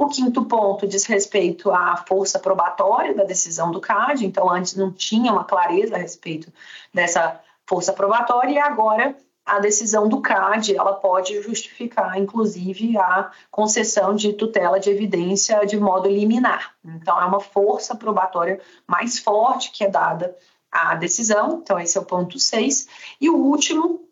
O 0.00 0.06
quinto 0.06 0.44
ponto 0.44 0.86
diz 0.86 1.04
respeito 1.06 1.72
à 1.72 1.96
força 1.96 2.38
probatória 2.38 3.14
da 3.14 3.24
decisão 3.24 3.72
do 3.72 3.80
CAD, 3.80 4.24
então 4.24 4.48
antes 4.48 4.76
não 4.76 4.92
tinha 4.92 5.32
uma 5.32 5.44
clareza 5.44 5.96
a 5.96 5.98
respeito 5.98 6.52
dessa 6.94 7.40
força 7.66 7.92
probatória 7.92 8.52
e 8.52 8.58
agora 8.58 9.16
a 9.44 9.58
decisão 9.58 10.08
do 10.08 10.20
CAD 10.20 10.76
ela 10.76 10.92
pode 10.92 11.40
justificar, 11.42 12.18
inclusive, 12.18 12.96
a 12.98 13.32
concessão 13.50 14.14
de 14.14 14.34
tutela 14.34 14.78
de 14.78 14.90
evidência 14.90 15.64
de 15.64 15.78
modo 15.80 16.08
liminar. 16.08 16.74
Então, 16.84 17.20
é 17.20 17.24
uma 17.24 17.40
força 17.40 17.96
probatória 17.96 18.60
mais 18.86 19.18
forte 19.18 19.72
que 19.72 19.82
é 19.82 19.88
dada 19.88 20.36
à 20.70 20.94
decisão. 20.94 21.60
Então, 21.62 21.80
esse 21.80 21.96
é 21.96 22.00
o 22.00 22.04
ponto 22.04 22.38
6. 22.38 22.88
E 23.20 23.30
o 23.30 23.36
último 23.36 24.06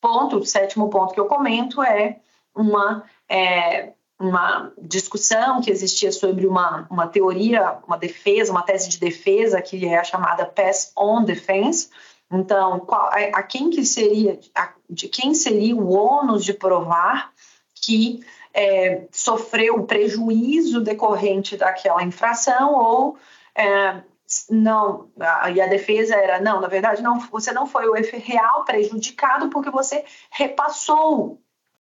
ponto, 0.00 0.38
o 0.38 0.46
sétimo 0.46 0.88
ponto 0.88 1.12
que 1.12 1.20
eu 1.20 1.26
comento, 1.26 1.82
é 1.82 2.20
uma 2.54 3.04
é, 3.28 3.92
uma 4.20 4.70
discussão 4.78 5.62
que 5.62 5.70
existia 5.70 6.12
sobre 6.12 6.46
uma, 6.46 6.86
uma 6.90 7.08
teoria, 7.08 7.78
uma 7.86 7.96
defesa, 7.96 8.52
uma 8.52 8.62
tese 8.62 8.90
de 8.90 9.00
defesa 9.00 9.62
que 9.62 9.86
é 9.86 9.98
a 9.98 10.04
chamada 10.04 10.44
pass-on 10.44 11.24
defense. 11.24 11.88
Então, 12.30 12.80
qual, 12.80 13.08
a, 13.08 13.38
a, 13.38 13.42
quem 13.42 13.70
que 13.70 13.84
seria, 13.84 14.38
a, 14.54 14.74
de 14.88 15.08
quem 15.08 15.32
seria 15.32 15.74
o 15.74 15.90
ônus 15.90 16.44
de 16.44 16.52
provar 16.52 17.32
que 17.74 18.20
é, 18.52 19.06
sofreu 19.10 19.76
o 19.76 19.86
prejuízo 19.86 20.82
decorrente 20.82 21.56
daquela 21.56 22.04
infração 22.04 22.74
ou 22.74 23.16
é, 23.56 24.02
não, 24.50 25.10
e 25.52 25.60
a 25.60 25.66
defesa 25.66 26.14
era, 26.14 26.40
não, 26.40 26.60
na 26.60 26.68
verdade, 26.68 27.02
não, 27.02 27.18
você 27.18 27.52
não 27.52 27.66
foi 27.66 27.88
o 27.88 27.94
real 27.94 28.64
prejudicado 28.64 29.48
porque 29.48 29.70
você 29.70 30.04
repassou 30.30 31.40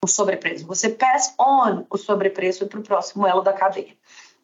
o 0.07 0.09
sobrepreço. 0.09 0.67
Você 0.67 0.89
pass 0.89 1.35
on 1.39 1.85
o 1.91 1.99
sobrepreço 1.99 2.67
para 2.67 2.81
o 2.81 2.83
próximo 2.83 3.27
elo 3.27 3.43
da 3.43 3.53
cadeia. 3.53 3.95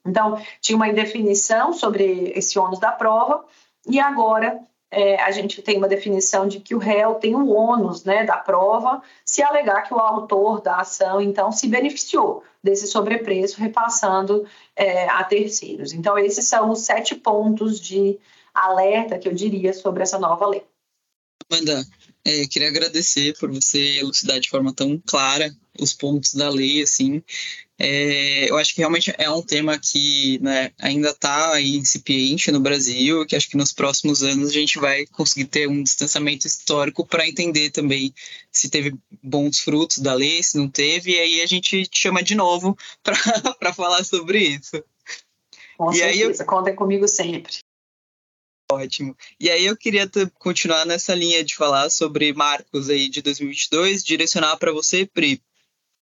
Então, 0.05 0.41
tinha 0.61 0.77
uma 0.77 0.89
indefinição 0.89 1.73
sobre 1.73 2.33
esse 2.35 2.59
ônus 2.59 2.79
da 2.79 2.93
prova, 2.93 3.45
e 3.87 3.99
agora 3.99 4.61
é, 4.91 5.21
a 5.23 5.31
gente 5.31 5.63
tem 5.63 5.79
uma 5.79 5.89
definição 5.89 6.47
de 6.47 6.61
que 6.61 6.75
o 6.75 6.79
réu 6.79 7.15
tem 7.15 7.35
o 7.35 7.49
ônus 7.49 8.05
né, 8.05 8.25
da 8.25 8.37
prova 8.37 9.01
se 9.25 9.43
alegar 9.43 9.83
que 9.83 9.95
o 9.95 9.99
autor 9.99 10.61
da 10.61 10.77
ação, 10.77 11.21
então, 11.21 11.51
se 11.51 11.67
beneficiou 11.69 12.43
desse 12.63 12.87
sobrepreço, 12.87 13.61
repassando 13.61 14.47
é, 14.77 15.09
a 15.09 15.25
terceiros. 15.25 15.93
Então, 15.93 16.19
esses 16.19 16.47
são 16.47 16.71
os 16.71 16.81
sete 16.81 17.15
pontos 17.15 17.81
de 17.81 18.19
alerta 18.53 19.19
que 19.19 19.29
eu 19.29 19.33
diria 19.33 19.73
sobre 19.73 20.03
essa 20.03 20.19
nova 20.19 20.47
lei. 20.47 20.65
Amanda, 21.51 21.85
é, 22.25 22.47
queria 22.47 22.69
agradecer 22.69 23.37
por 23.39 23.51
você 23.51 23.99
elucidar 23.99 24.39
de 24.39 24.49
forma 24.49 24.73
tão 24.73 25.01
clara 25.07 25.53
os 25.79 25.93
pontos 25.93 26.35
da 26.35 26.49
lei, 26.49 26.83
assim. 26.83 27.23
É, 27.79 28.49
eu 28.49 28.57
acho 28.59 28.75
que 28.75 28.81
realmente 28.81 29.13
é 29.19 29.29
um 29.29 29.43
tema 29.43 29.77
que 29.77 30.39
né, 30.41 30.71
ainda 30.79 31.11
está 31.11 31.61
incipiente 31.61 32.53
no 32.53 32.61
Brasil, 32.61 33.27
que 33.27 33.35
acho 33.35 33.49
que 33.49 33.57
nos 33.57 33.73
próximos 33.73 34.23
anos 34.23 34.51
a 34.51 34.53
gente 34.53 34.79
vai 34.79 35.05
conseguir 35.07 35.47
ter 35.47 35.69
um 35.69 35.83
distanciamento 35.83 36.47
histórico 36.47 37.05
para 37.05 37.27
entender 37.27 37.71
também 37.71 38.15
se 38.53 38.71
teve 38.71 38.95
bons 39.23 39.59
frutos 39.59 39.99
da 39.99 40.15
lei, 40.15 40.43
se 40.43 40.57
não 40.57 40.69
teve, 40.69 41.13
e 41.13 41.19
aí 41.19 41.43
a 41.43 41.47
gente 41.47 41.85
te 41.87 41.99
chama 41.99 42.23
de 42.23 42.37
novo 42.37 42.77
para 43.59 43.73
falar 43.73 44.05
sobre 44.05 44.39
isso. 44.39 44.85
Com 45.77 45.91
e 45.91 45.97
certeza, 45.97 46.07
aí 46.07 46.21
eu... 46.21 46.47
contem 46.47 46.77
comigo 46.77 47.09
sempre. 47.09 47.59
Ótimo. 48.73 49.17
E 49.39 49.51
aí 49.51 49.67
eu 49.67 49.77
queria 49.77 50.11
continuar 50.39 50.87
nessa 50.87 51.15
linha 51.15 51.45
de 51.45 51.55
falar 51.55 51.91
sobre 51.91 52.33
marcos 52.33 52.89
aí 52.89 53.09
de 53.09 53.21
2022, 53.21 54.03
direcionar 54.03 54.57
para 54.57 54.73
você, 54.73 55.05
Pri, 55.07 55.43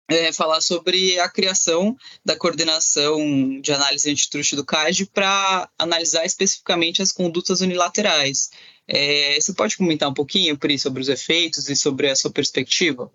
é, 0.10 0.34
falar 0.34 0.60
sobre 0.60 1.20
a 1.20 1.30
criação 1.30 1.96
da 2.26 2.36
coordenação 2.36 3.62
de 3.62 3.72
análise 3.72 4.10
antitruste 4.10 4.56
do 4.56 4.66
CAD 4.66 5.06
para 5.08 5.70
analisar 5.78 6.26
especificamente 6.26 7.02
as 7.02 7.12
condutas 7.12 7.62
unilaterais. 7.62 8.50
É, 8.88 9.40
você 9.40 9.54
pode 9.54 9.78
comentar 9.78 10.10
um 10.10 10.14
pouquinho, 10.14 10.58
Pri, 10.58 10.80
sobre 10.80 11.02
os 11.02 11.10
efeitos 11.10 11.70
e 11.70 11.76
sobre 11.76 12.10
a 12.10 12.16
sua 12.16 12.32
perspectiva? 12.32 13.12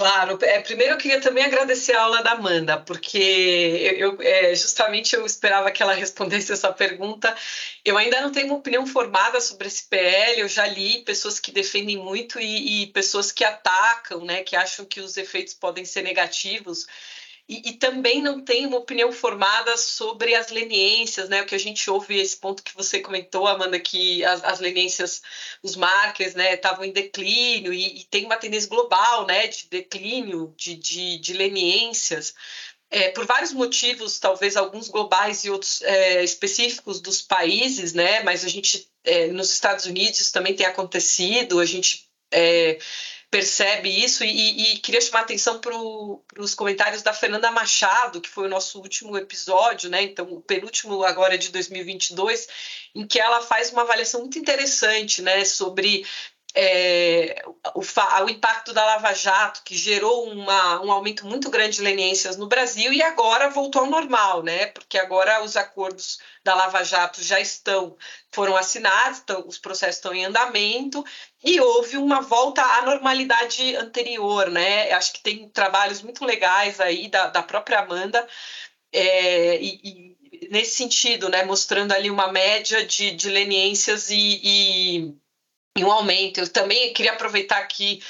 Claro, 0.00 0.38
é, 0.40 0.58
primeiro 0.62 0.94
eu 0.94 0.96
queria 0.96 1.20
também 1.20 1.44
agradecer 1.44 1.92
a 1.92 2.04
aula 2.04 2.22
da 2.22 2.30
Amanda, 2.30 2.80
porque 2.80 3.18
eu, 3.18 4.16
eu 4.16 4.22
é, 4.22 4.54
justamente 4.54 5.14
eu 5.14 5.26
esperava 5.26 5.70
que 5.70 5.82
ela 5.82 5.92
respondesse 5.92 6.50
essa 6.50 6.72
pergunta. 6.72 7.36
Eu 7.84 7.98
ainda 7.98 8.18
não 8.22 8.32
tenho 8.32 8.46
uma 8.46 8.56
opinião 8.56 8.86
formada 8.86 9.42
sobre 9.42 9.68
esse 9.68 9.86
PL, 9.86 10.40
eu 10.40 10.48
já 10.48 10.66
li 10.66 11.02
pessoas 11.04 11.38
que 11.38 11.52
defendem 11.52 11.98
muito 11.98 12.40
e, 12.40 12.84
e 12.84 12.86
pessoas 12.86 13.30
que 13.30 13.44
atacam, 13.44 14.24
né, 14.24 14.42
que 14.42 14.56
acham 14.56 14.86
que 14.86 15.00
os 15.00 15.18
efeitos 15.18 15.52
podem 15.52 15.84
ser 15.84 16.00
negativos. 16.00 16.86
E, 17.50 17.70
e, 17.70 17.72
também 17.72 18.22
não 18.22 18.40
tem 18.40 18.64
uma 18.64 18.78
opinião 18.78 19.10
formada 19.10 19.76
sobre 19.76 20.36
as 20.36 20.50
leniências, 20.50 21.28
né? 21.28 21.42
O 21.42 21.46
que 21.46 21.54
a 21.56 21.58
gente 21.58 21.90
ouve, 21.90 22.16
esse 22.16 22.36
ponto 22.36 22.62
que 22.62 22.72
você 22.76 23.00
comentou, 23.00 23.44
Amanda, 23.44 23.80
que 23.80 24.24
as, 24.24 24.44
as 24.44 24.60
leniências, 24.60 25.20
os 25.60 25.74
markers, 25.74 26.36
né, 26.36 26.54
estavam 26.54 26.84
em 26.84 26.92
declínio 26.92 27.72
e, 27.72 28.02
e, 28.02 28.04
tem 28.04 28.24
uma 28.24 28.36
tendência 28.36 28.70
global, 28.70 29.26
né, 29.26 29.48
de 29.48 29.66
declínio 29.68 30.54
de, 30.56 30.76
de, 30.76 31.18
de 31.18 31.32
leniências. 31.32 32.34
É, 32.88 33.10
por 33.10 33.26
vários 33.26 33.52
motivos, 33.52 34.20
talvez 34.20 34.56
alguns 34.56 34.88
globais 34.88 35.44
e 35.44 35.50
outros 35.50 35.82
é, 35.82 36.22
específicos 36.22 37.00
dos 37.00 37.20
países, 37.20 37.92
né? 37.92 38.22
Mas 38.22 38.44
a 38.44 38.48
gente, 38.48 38.88
é, 39.02 39.26
nos 39.26 39.52
Estados 39.52 39.86
Unidos, 39.86 40.30
também 40.30 40.54
tem 40.54 40.66
acontecido, 40.66 41.58
a 41.58 41.64
gente 41.64 42.08
é, 42.32 42.78
percebe 43.30 43.88
isso 43.88 44.24
e, 44.24 44.74
e 44.74 44.78
queria 44.78 45.00
chamar 45.00 45.20
a 45.20 45.22
atenção 45.22 45.60
para 45.60 45.72
os 46.38 46.54
comentários 46.54 47.00
da 47.02 47.12
Fernanda 47.12 47.50
Machado, 47.50 48.20
que 48.20 48.28
foi 48.28 48.46
o 48.46 48.50
nosso 48.50 48.80
último 48.80 49.16
episódio, 49.16 49.88
né? 49.88 50.02
Então, 50.02 50.26
o 50.32 50.40
penúltimo 50.42 51.04
agora 51.04 51.34
é 51.34 51.38
de 51.38 51.50
2022, 51.50 52.48
em 52.94 53.06
que 53.06 53.20
ela 53.20 53.40
faz 53.40 53.70
uma 53.70 53.82
avaliação 53.82 54.20
muito 54.20 54.38
interessante, 54.38 55.22
né, 55.22 55.44
sobre 55.44 56.04
é, 56.54 57.42
o, 57.74 57.80
o, 57.80 58.28
impacto 58.28 58.72
da 58.72 58.84
Lava 58.84 59.14
Jato, 59.14 59.62
que 59.64 59.76
gerou 59.76 60.28
uma, 60.28 60.80
um 60.82 60.90
aumento 60.90 61.24
muito 61.26 61.48
grande 61.48 61.76
de 61.76 61.82
leniências 61.82 62.36
no 62.36 62.48
Brasil 62.48 62.92
e 62.92 63.02
agora 63.02 63.50
voltou 63.50 63.82
ao 63.82 63.90
normal, 63.90 64.42
né? 64.42 64.66
Porque 64.66 64.98
agora 64.98 65.44
os 65.44 65.56
acordos 65.56 66.18
da 66.42 66.54
Lava 66.54 66.82
Jato 66.82 67.22
já 67.22 67.38
estão, 67.38 67.96
foram 68.32 68.56
assinados, 68.56 69.20
então, 69.20 69.44
os 69.46 69.58
processos 69.58 69.96
estão 69.96 70.12
em 70.12 70.24
andamento 70.24 71.04
e 71.44 71.60
houve 71.60 71.96
uma 71.96 72.20
volta 72.20 72.62
à 72.62 72.82
normalidade 72.82 73.76
anterior, 73.76 74.50
né? 74.50 74.90
Acho 74.92 75.12
que 75.12 75.22
tem 75.22 75.48
trabalhos 75.50 76.02
muito 76.02 76.24
legais 76.24 76.80
aí 76.80 77.08
da, 77.08 77.28
da 77.28 77.42
própria 77.42 77.80
Amanda 77.80 78.26
é, 78.92 79.56
e, 79.62 80.16
e, 80.32 80.48
nesse 80.50 80.76
sentido, 80.76 81.28
né? 81.28 81.44
Mostrando 81.44 81.92
ali 81.92 82.10
uma 82.10 82.32
média 82.32 82.84
de, 82.84 83.12
de 83.12 83.28
leniências 83.28 84.10
e, 84.10 84.40
e 84.42 85.20
um 85.84 85.90
aumento. 85.90 86.40
Eu 86.40 86.48
também 86.48 86.92
queria 86.92 87.12
aproveitar 87.12 87.58
aqui. 87.58 88.02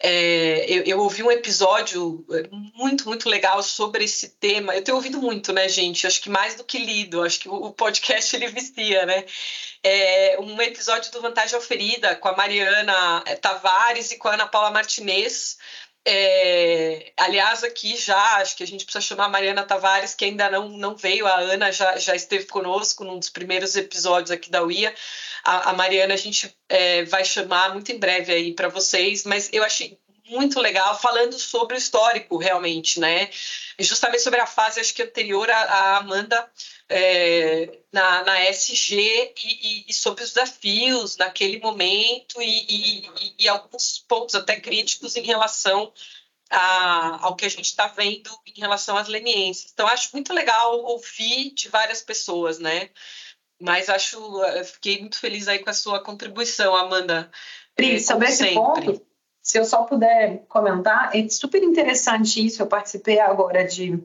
É, 0.00 0.64
eu, 0.68 0.84
eu, 0.84 1.00
ouvi 1.00 1.24
um 1.24 1.30
episódio 1.30 2.24
é, 2.30 2.48
muito, 2.74 3.04
muito 3.08 3.28
legal 3.28 3.62
sobre 3.62 4.04
esse 4.04 4.28
tema. 4.28 4.74
Eu 4.74 4.82
tenho 4.82 4.96
ouvido 4.96 5.20
muito, 5.20 5.52
né, 5.52 5.68
gente? 5.68 6.06
Acho 6.06 6.20
que 6.20 6.30
mais 6.30 6.54
do 6.54 6.62
que 6.62 6.78
lido. 6.78 7.22
Acho 7.22 7.40
que 7.40 7.48
o, 7.48 7.54
o 7.54 7.72
podcast 7.72 8.34
ele 8.36 8.46
vestia, 8.46 9.04
né? 9.04 9.24
É, 9.82 10.36
um 10.40 10.60
episódio 10.62 11.10
do 11.10 11.20
Vantagem 11.20 11.56
Oferida 11.56 12.14
com 12.16 12.28
a 12.28 12.36
Mariana 12.36 13.22
é, 13.26 13.34
Tavares 13.34 14.12
e 14.12 14.18
com 14.18 14.28
a 14.28 14.34
Ana 14.34 14.46
Paula 14.46 14.70
Martinez 14.70 15.58
é, 16.06 17.12
aliás, 17.16 17.62
aqui 17.62 17.96
já 17.96 18.36
acho 18.36 18.56
que 18.56 18.62
a 18.62 18.66
gente 18.66 18.84
precisa 18.84 19.02
chamar 19.02 19.26
a 19.26 19.28
Mariana 19.28 19.64
Tavares, 19.64 20.14
que 20.14 20.24
ainda 20.24 20.50
não, 20.50 20.68
não 20.68 20.96
veio, 20.96 21.26
a 21.26 21.38
Ana 21.40 21.70
já, 21.70 21.96
já 21.98 22.14
esteve 22.14 22.46
conosco 22.46 23.04
num 23.04 23.18
dos 23.18 23.28
primeiros 23.28 23.76
episódios 23.76 24.30
aqui 24.30 24.50
da 24.50 24.62
UIA. 24.62 24.94
A, 25.44 25.70
a 25.70 25.72
Mariana 25.74 26.14
a 26.14 26.16
gente 26.16 26.56
é, 26.68 27.04
vai 27.04 27.24
chamar 27.24 27.72
muito 27.72 27.92
em 27.92 27.98
breve 27.98 28.32
aí 28.32 28.54
para 28.54 28.68
vocês, 28.68 29.24
mas 29.24 29.50
eu 29.52 29.62
achei 29.62 29.98
muito 30.28 30.60
legal 30.60 30.98
falando 30.98 31.38
sobre 31.38 31.76
o 31.76 31.78
histórico 31.78 32.36
realmente, 32.36 33.00
né? 33.00 33.30
E 33.78 33.84
justamente 33.84 34.22
sobre 34.22 34.40
a 34.40 34.46
fase 34.46 34.80
acho 34.80 34.94
que 34.94 35.02
anterior 35.02 35.50
a, 35.50 35.96
Amanda 35.98 36.50
é, 36.88 37.78
na, 37.92 38.24
na 38.24 38.44
SG 38.50 38.94
e, 38.96 39.34
e, 39.44 39.84
e, 39.88 39.92
sobre 39.92 40.24
os 40.24 40.32
desafios 40.32 41.16
naquele 41.16 41.60
momento 41.60 42.40
e, 42.40 43.08
e, 43.38 43.48
alguns 43.48 44.04
pontos 44.08 44.34
até 44.34 44.58
críticos 44.60 45.16
em 45.16 45.22
relação 45.22 45.92
a, 46.50 47.26
ao 47.26 47.36
que 47.36 47.44
a 47.44 47.50
gente 47.50 47.66
está 47.66 47.86
vendo 47.88 48.30
em 48.46 48.60
relação 48.60 48.96
às 48.96 49.08
leniências. 49.08 49.70
Então 49.72 49.86
acho 49.86 50.10
muito 50.12 50.32
legal 50.32 50.78
ouvir 50.84 51.52
de 51.52 51.68
várias 51.68 52.02
pessoas, 52.02 52.58
né? 52.58 52.90
Mas 53.60 53.88
acho, 53.88 54.18
fiquei 54.64 55.00
muito 55.00 55.18
feliz 55.18 55.48
aí 55.48 55.58
com 55.58 55.70
a 55.70 55.74
sua 55.74 56.02
contribuição, 56.02 56.76
Amanda. 56.76 57.30
Pri, 57.74 57.96
é, 57.96 58.00
sobre 58.00 58.28
esse 58.28 58.54
ponto, 58.54 59.06
se 59.48 59.58
eu 59.58 59.64
só 59.64 59.84
puder 59.84 60.44
comentar, 60.46 61.16
é 61.16 61.26
super 61.30 61.62
interessante 61.62 62.44
isso. 62.44 62.60
Eu 62.60 62.66
participei 62.66 63.18
agora 63.18 63.64
de 63.64 63.98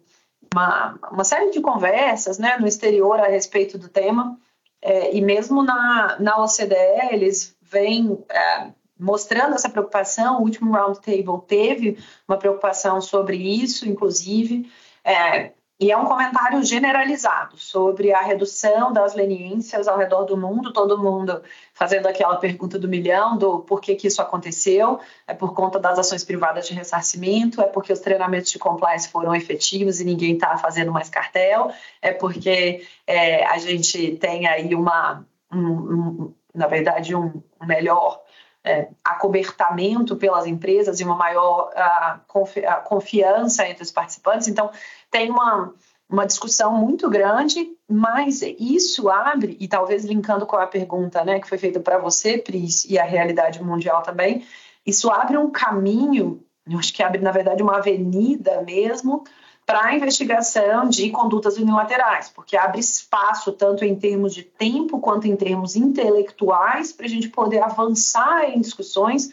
uma, 0.54 0.98
uma 1.12 1.26
série 1.26 1.52
de 1.52 1.60
conversas 1.60 2.40
né, 2.40 2.56
no 2.58 2.66
exterior 2.66 3.20
a 3.20 3.28
respeito 3.28 3.78
do 3.78 3.90
tema, 3.90 4.40
é, 4.82 5.14
e 5.14 5.20
mesmo 5.20 5.62
na, 5.62 6.18
na 6.18 6.42
OCDE, 6.42 7.12
eles 7.12 7.58
vêm 7.62 8.24
é, 8.30 8.72
mostrando 8.98 9.54
essa 9.54 9.68
preocupação. 9.68 10.38
O 10.38 10.44
último 10.44 10.74
roundtable 10.74 11.42
teve 11.46 11.98
uma 12.26 12.38
preocupação 12.38 13.02
sobre 13.02 13.36
isso, 13.36 13.86
inclusive. 13.88 14.72
É, 15.04 15.52
e 15.80 15.92
é 15.92 15.98
um 15.98 16.06
comentário 16.06 16.64
generalizado 16.64 17.58
sobre 17.58 18.14
a 18.14 18.22
redução 18.22 18.94
das 18.94 19.16
leniências 19.16 19.88
ao 19.88 19.98
redor 19.98 20.24
do 20.24 20.38
mundo, 20.38 20.72
todo 20.72 21.02
mundo 21.02 21.42
fazendo 21.74 22.08
aquela 22.08 22.38
pergunta 22.38 22.78
do 22.78 22.88
milhão, 22.88 23.38
do 23.38 23.60
por 23.60 23.82
que, 23.82 23.96
que 23.96 24.08
isso 24.08 24.22
aconteceu, 24.22 25.00
é 25.28 25.34
por 25.34 25.54
conta 25.54 25.80
das 25.80 25.98
ações 25.98 26.24
privadas 26.24 26.68
de 26.68 26.74
ressarcimento, 26.74 27.62
é 27.62 27.66
porque 27.66 27.92
os 27.92 28.00
treinamentos 28.00 28.52
de 28.52 28.60
compliance 28.60 29.10
foram 29.10 29.36
efetivos 29.36 30.00
e 30.00 30.06
ninguém 30.06 30.36
está 30.36 30.58
fazendo 30.58 30.92
mais 30.92 31.10
cartel, 31.10 31.72
é 32.02 32.12
porque 32.14 32.86
é, 33.08 33.44
a 33.46 33.58
gente 33.58 34.16
tem 34.18 34.48
aí 34.48 34.76
uma, 34.76 35.26
um, 35.52 35.58
um, 35.58 36.34
na 36.54 36.68
verdade, 36.68 37.16
um 37.16 37.42
melhor 37.66 38.22
é, 38.64 38.88
acobertamento 39.04 40.16
pelas 40.16 40.48
empresas 40.48 41.00
e 41.00 41.04
uma 41.04 41.16
maior 41.16 41.72
a, 41.76 42.20
confi 42.28 42.66
a 42.66 42.76
confiança 42.76 43.68
entre 43.68 43.84
os 43.84 43.92
participantes. 43.92 44.48
Então, 44.48 44.72
tem 45.12 45.30
uma, 45.30 45.74
uma 46.10 46.26
discussão 46.26 46.74
muito 46.74 47.10
grande, 47.10 47.76
mas 47.90 48.42
isso 48.42 49.10
abre, 49.10 49.58
e 49.60 49.68
talvez 49.68 50.06
linkando 50.06 50.46
com 50.46 50.56
a 50.56 50.68
pergunta 50.68 51.24
né, 51.24 51.40
que 51.40 51.50
foi 51.50 51.58
feita 51.58 51.80
para 51.80 51.98
você, 51.98 52.38
Pris, 52.38 52.86
e 52.86 52.98
a 52.98 53.04
realidade 53.04 53.62
mundial 53.62 54.02
também, 54.02 54.46
isso 54.86 55.10
abre 55.10 55.38
um 55.38 55.52
caminho, 55.52 56.44
eu 56.70 56.80
acho 56.80 56.94
que 56.94 57.04
abre, 57.04 57.22
na 57.22 57.32
verdade, 57.32 57.62
uma 57.62 57.78
avenida 57.78 58.62
mesmo 58.62 59.24
para 59.66 59.86
a 59.86 59.96
investigação 59.96 60.90
de 60.90 61.10
condutas 61.10 61.58
unilaterais, 61.58 62.30
porque 62.30 62.58
abre 62.58 62.80
espaço 62.80 63.52
tanto 63.54 63.86
em 63.86 63.96
termos 63.96 64.34
de 64.34 64.44
tempo 64.44 65.00
quanto 65.00 65.28
em 65.28 65.36
termos 65.36 65.76
intelectuais 65.76 66.92
para 66.92 67.06
a 67.06 67.10
gente 67.10 67.30
poder 67.30 67.62
avançar 67.62 68.50
em 68.50 68.60
discussões 68.60 69.32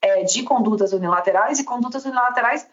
é, 0.00 0.24
de 0.24 0.42
condutas 0.42 0.92
unilaterais 0.92 1.58
e 1.58 1.64
condutas 1.64 2.04
unilaterais 2.04 2.66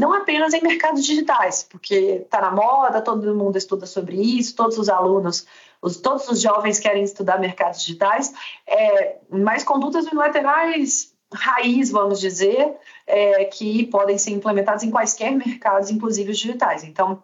não 0.00 0.12
apenas 0.12 0.52
em 0.52 0.60
mercados 0.60 1.04
digitais, 1.04 1.62
porque 1.70 2.22
está 2.24 2.40
na 2.40 2.50
moda, 2.50 3.00
todo 3.00 3.34
mundo 3.34 3.56
estuda 3.56 3.86
sobre 3.86 4.16
isso, 4.16 4.56
todos 4.56 4.76
os 4.76 4.88
alunos, 4.88 5.46
os, 5.80 5.96
todos 5.98 6.28
os 6.28 6.40
jovens 6.40 6.80
querem 6.80 7.04
estudar 7.04 7.38
mercados 7.38 7.80
digitais, 7.80 8.32
é, 8.66 9.18
mas 9.30 9.62
condutas 9.62 10.04
unilaterais 10.06 11.13
raiz, 11.34 11.90
vamos 11.90 12.20
dizer, 12.20 12.74
é, 13.06 13.44
que 13.44 13.86
podem 13.86 14.16
ser 14.16 14.30
implementados 14.30 14.82
em 14.82 14.90
quaisquer 14.90 15.32
mercados, 15.32 15.90
inclusive 15.90 16.30
os 16.30 16.38
digitais. 16.38 16.84
Então, 16.84 17.22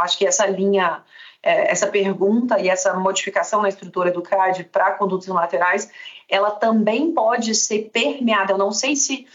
acho 0.00 0.16
que 0.16 0.26
essa 0.26 0.46
linha, 0.46 1.02
é, 1.42 1.70
essa 1.70 1.86
pergunta 1.86 2.58
e 2.60 2.68
essa 2.68 2.94
modificação 2.94 3.62
na 3.62 3.68
estrutura 3.68 4.10
do 4.10 4.22
CAD 4.22 4.64
para 4.64 4.92
condutas 4.92 5.28
unilaterais, 5.28 5.90
ela 6.28 6.50
também 6.50 7.12
pode 7.12 7.54
ser 7.54 7.90
permeada. 7.92 8.52
Eu 8.52 8.58
não 8.58 8.72
sei 8.72 8.94
se 8.94 9.26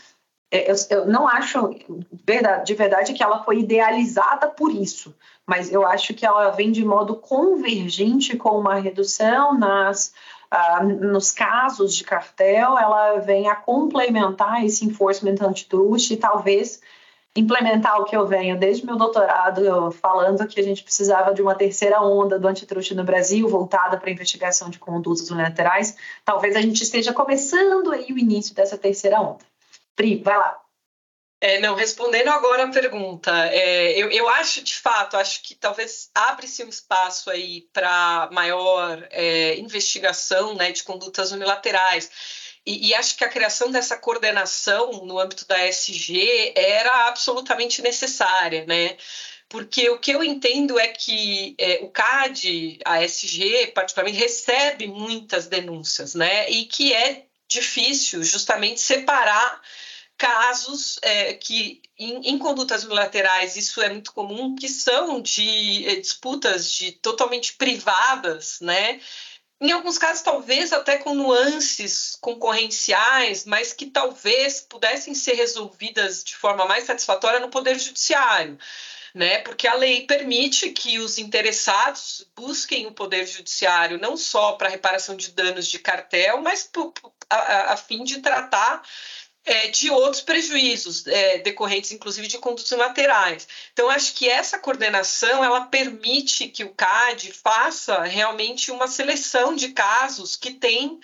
é, 0.53 0.71
eu, 0.71 0.75
eu, 0.91 1.05
não 1.07 1.27
acho 1.27 1.75
de 2.23 2.73
verdade 2.75 3.13
que 3.13 3.23
ela 3.23 3.43
foi 3.43 3.61
idealizada 3.61 4.47
por 4.47 4.71
isso, 4.71 5.15
mas 5.47 5.73
eu 5.73 5.85
acho 5.85 6.13
que 6.13 6.23
ela 6.23 6.51
vem 6.51 6.71
de 6.71 6.85
modo 6.85 7.15
convergente 7.15 8.37
com 8.37 8.59
uma 8.59 8.75
redução 8.75 9.57
nas 9.57 10.13
ah, 10.55 10.83
nos 10.83 11.31
casos 11.31 11.95
de 11.95 12.03
cartel, 12.03 12.77
ela 12.77 13.17
vem 13.17 13.49
a 13.49 13.55
complementar 13.55 14.63
esse 14.63 14.85
enforcement 14.85 15.37
antitrust 15.41 16.11
e 16.11 16.17
talvez 16.17 16.79
implementar 17.35 17.99
o 17.99 18.05
que 18.05 18.15
eu 18.15 18.27
venho 18.27 18.55
desde 18.59 18.85
meu 18.85 18.95
doutorado 18.95 19.91
falando 19.93 20.47
que 20.47 20.59
a 20.59 20.63
gente 20.63 20.83
precisava 20.83 21.33
de 21.33 21.41
uma 21.41 21.55
terceira 21.55 21.99
onda 22.03 22.37
do 22.37 22.47
antitrust 22.47 22.93
no 22.93 23.03
Brasil 23.03 23.49
voltada 23.49 23.97
para 23.97 24.11
a 24.11 24.13
investigação 24.13 24.69
de 24.69 24.77
condutas 24.77 25.31
unilaterais. 25.31 25.97
Talvez 26.23 26.55
a 26.55 26.61
gente 26.61 26.83
esteja 26.83 27.11
começando 27.11 27.91
aí 27.91 28.13
o 28.13 28.19
início 28.19 28.53
dessa 28.53 28.77
terceira 28.77 29.19
onda. 29.19 29.43
Pri, 29.95 30.21
vai 30.21 30.37
lá. 30.37 30.62
É, 31.45 31.59
não, 31.59 31.75
respondendo 31.75 32.29
agora 32.29 32.63
a 32.63 32.71
pergunta, 32.71 33.29
é, 33.47 33.91
eu, 34.01 34.09
eu, 34.09 34.29
acho, 34.29 34.63
de 34.63 34.75
fato, 34.75 35.17
acho 35.17 35.43
que 35.43 35.53
talvez 35.53 36.09
abre-se 36.15 36.63
um 36.63 36.69
espaço 36.69 37.29
aí 37.29 37.67
para 37.73 38.29
maior 38.31 39.05
é, 39.11 39.57
investigação 39.57 40.55
né, 40.55 40.71
de 40.71 40.83
condutas 40.83 41.33
unilaterais. 41.33 42.09
E, 42.65 42.87
e, 42.87 42.95
acho 42.95 43.17
que 43.17 43.25
a 43.25 43.29
criação 43.29 43.69
dessa 43.69 43.97
coordenação 43.97 45.05
no 45.05 45.19
âmbito 45.19 45.45
da 45.45 45.67
SG 45.67 46.53
era 46.55 47.09
absolutamente 47.09 47.81
necessária, 47.81 48.65
né? 48.65 48.95
Porque 49.49 49.89
o 49.89 49.99
que 49.99 50.11
eu 50.11 50.23
entendo 50.23 50.79
é 50.79 50.87
que 50.87 51.55
é, 51.59 51.79
o 51.81 51.89
CAD, 51.89 52.79
a 52.85 53.03
SG, 53.03 53.73
particularmente, 53.75 54.17
recebe 54.17 54.87
muitas 54.87 55.47
denúncias, 55.47 56.15
né? 56.15 56.49
E 56.49 56.63
que 56.63 56.93
é 56.93 57.25
difícil 57.49 58.23
justamente 58.23 58.79
separar 58.79 59.61
casos 60.23 60.97
é, 61.01 61.33
que, 61.33 61.81
em, 61.99 62.29
em, 62.29 62.37
condutas 62.37 62.85
unilaterais, 62.85 63.57
isso 63.57 63.81
é 63.81 63.89
muito 63.89 64.13
comum, 64.13 64.55
que 64.55 64.69
são 64.69 65.21
de 65.21 65.85
é, 65.85 65.97
disputas 65.97 66.71
de 66.71 66.93
totalmente 66.93 67.55
privadas, 67.55 68.59
né? 68.61 69.01
Em 69.59 69.73
alguns 69.73 69.97
casos, 69.97 70.21
talvez 70.21 70.71
até 70.71 70.97
com 70.97 71.13
nuances 71.13 72.17
concorrenciais, 72.21 73.43
mas 73.43 73.73
que 73.73 73.87
talvez 73.87 74.61
pudessem 74.61 75.13
ser 75.13 75.33
resolvidas 75.33 76.23
de 76.23 76.37
forma 76.37 76.65
mais 76.65 76.85
satisfatória 76.85 77.41
no 77.41 77.49
Poder 77.49 77.77
Judiciário. 77.77 78.57
Né? 79.13 79.39
Porque 79.39 79.67
a 79.67 79.75
lei 79.75 80.07
permite 80.07 80.71
que 80.71 80.99
os 80.99 81.17
interessados 81.17 82.25
busquem 82.35 82.87
o 82.87 82.93
Poder 82.93 83.27
Judiciário 83.27 83.99
não 83.99 84.17
só 84.17 84.53
para 84.53 84.69
reparação 84.69 85.15
de 85.15 85.31
danos 85.31 85.67
de 85.67 85.77
cartel, 85.79 86.41
mas 86.41 86.69
a, 87.29 87.35
a, 87.35 87.73
a 87.73 87.77
fim 87.77 88.03
de 88.03 88.21
tratar 88.21 88.81
é, 89.45 89.67
de 89.67 89.89
outros 89.89 90.21
prejuízos 90.21 91.05
é, 91.07 91.39
decorrentes, 91.39 91.91
inclusive, 91.91 92.27
de 92.27 92.37
condutas 92.37 92.71
laterais. 92.77 93.47
Então, 93.73 93.89
acho 93.89 94.13
que 94.13 94.29
essa 94.29 94.57
coordenação 94.57 95.43
ela 95.43 95.65
permite 95.65 96.47
que 96.47 96.63
o 96.63 96.73
CAD 96.73 97.31
faça 97.31 98.01
realmente 98.03 98.71
uma 98.71 98.87
seleção 98.87 99.55
de 99.55 99.69
casos 99.69 100.35
que 100.35 100.51
têm 100.51 100.99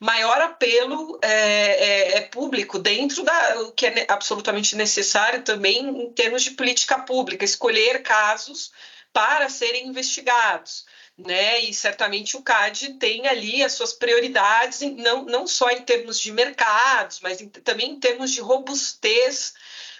maior 0.00 0.40
apelo 0.42 1.18
é, 1.22 1.30
é, 1.30 2.16
é 2.18 2.20
público 2.22 2.78
dentro 2.78 3.22
da 3.22 3.60
o 3.62 3.72
que 3.72 3.86
é 3.86 4.06
absolutamente 4.08 4.76
necessário 4.76 5.42
também 5.42 5.86
em 5.86 6.12
termos 6.12 6.42
de 6.42 6.50
política 6.50 6.98
pública, 6.98 7.44
escolher 7.44 8.02
casos 8.02 8.72
para 9.12 9.48
serem 9.48 9.86
investigados 9.86 10.84
né? 11.16 11.60
E 11.60 11.72
certamente 11.72 12.36
o 12.36 12.42
CAD 12.42 12.94
tem 12.94 13.26
ali 13.26 13.62
as 13.62 13.72
suas 13.72 13.92
prioridades, 13.92 14.80
não, 14.80 15.24
não 15.24 15.46
só 15.46 15.70
em 15.70 15.82
termos 15.82 16.20
de 16.20 16.30
mercados, 16.30 17.20
mas 17.20 17.40
em, 17.40 17.48
também 17.48 17.92
em 17.92 18.00
termos 18.00 18.30
de 18.30 18.40
robustez 18.40 19.54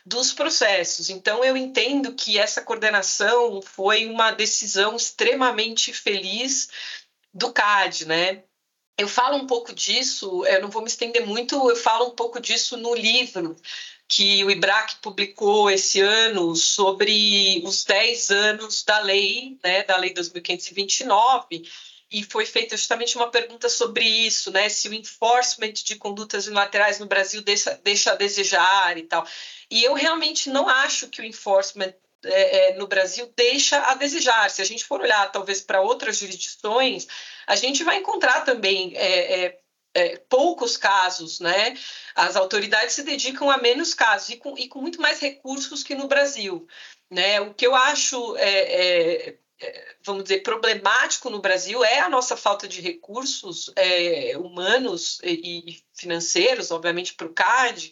dos 0.05 0.33
processos. 0.33 1.11
Então, 1.11 1.43
eu 1.43 1.57
entendo 1.57 2.15
que 2.15 2.39
essa 2.39 2.63
coordenação 2.63 3.61
foi 3.63 4.07
uma 4.07 4.31
decisão 4.31 4.95
extremamente 4.95 5.93
feliz 5.93 6.69
do 7.33 7.53
CAD, 7.53 8.07
né? 8.07 8.45
Eu 8.99 9.09
falo 9.09 9.37
um 9.37 9.47
pouco 9.47 9.75
disso, 9.75 10.47
eu 10.47 10.63
não 10.63 10.71
vou 10.71 10.81
me 10.81 10.89
estender 10.89 11.27
muito, 11.27 11.55
eu 11.69 11.77
falo 11.77 12.07
um 12.07 12.15
pouco 12.15 12.41
disso 12.41 12.79
no 12.79 12.95
livro, 12.95 13.57
que 14.09 14.45
o 14.45 14.51
IBRAC 14.51 14.97
publicou 15.03 15.71
esse 15.71 16.01
ano 16.01 16.55
sobre 16.55 17.63
os 17.65 17.85
10 17.85 18.31
anos 18.31 18.85
da 18.85 19.01
lei, 19.01 19.59
né, 19.63 19.83
da 19.83 19.97
Lei 19.97 20.13
2529, 20.13 21.69
e 22.11 22.23
foi 22.23 22.47
feita 22.47 22.77
justamente 22.77 23.17
uma 23.17 23.31
pergunta 23.31 23.69
sobre 23.69 24.05
isso, 24.05 24.53
né, 24.53 24.69
se 24.69 24.89
o 24.89 24.95
enforcement 24.95 25.73
de 25.73 25.97
condutas 25.97 26.47
unilaterais 26.47 27.01
no 27.01 27.07
Brasil 27.07 27.43
deixa, 27.43 27.79
deixa 27.83 28.13
a 28.13 28.17
desejar 28.17 28.97
e 28.97 29.03
tal. 29.03 29.27
E 29.71 29.83
eu 29.83 29.93
realmente 29.95 30.49
não 30.49 30.69
acho 30.69 31.09
que 31.09 31.21
o 31.21 31.25
enforcement 31.25 31.93
é, 32.25 32.71
é, 32.71 32.77
no 32.77 32.87
Brasil 32.87 33.33
deixa 33.37 33.79
a 33.91 33.95
desejar. 33.95 34.51
Se 34.51 34.63
a 34.63 34.65
gente 34.65 34.85
for 34.85 35.01
olhar 35.01 35.31
talvez 35.33 35.61
para 35.61 35.81
outras 35.81 36.19
jurisdições, 36.19 37.07
a 37.47 37.57
gente 37.57 37.83
vai 37.83 37.99
encontrar 37.99 38.45
também 38.45 38.97
é, 38.97 39.45
é 39.45 39.61
é, 39.97 40.17
poucos 40.29 40.77
casos, 40.77 41.41
né? 41.41 41.75
As 42.15 42.37
autoridades 42.37 42.95
se 42.95 43.03
dedicam 43.03 43.51
a 43.51 43.57
menos 43.57 43.95
casos 43.95 44.29
e 44.29 44.37
com, 44.37 44.57
e 44.59 44.69
com 44.69 44.81
muito 44.83 45.01
mais 45.01 45.19
recursos 45.19 45.83
que 45.83 45.95
no 45.95 46.07
Brasil, 46.07 46.69
né? 47.11 47.41
O 47.41 47.55
que 47.55 47.67
eu 47.67 47.75
acho 47.75 48.37
é, 48.37 48.51
é, 48.51 49.39
é 49.61 49.95
vamos 50.05 50.25
dizer, 50.25 50.43
problemático 50.43 51.31
no 51.31 51.41
Brasil 51.41 51.83
é 51.83 52.01
a 52.01 52.11
nossa 52.11 52.37
falta 52.37 52.69
de 52.69 52.83
recursos 52.83 53.73
é, 53.75 54.35
humanos 54.37 55.19
e, 55.25 55.83
financeiros, 55.95 56.71
obviamente, 56.71 57.15
para 57.15 57.27
o 57.27 57.33
CAD, 57.33 57.91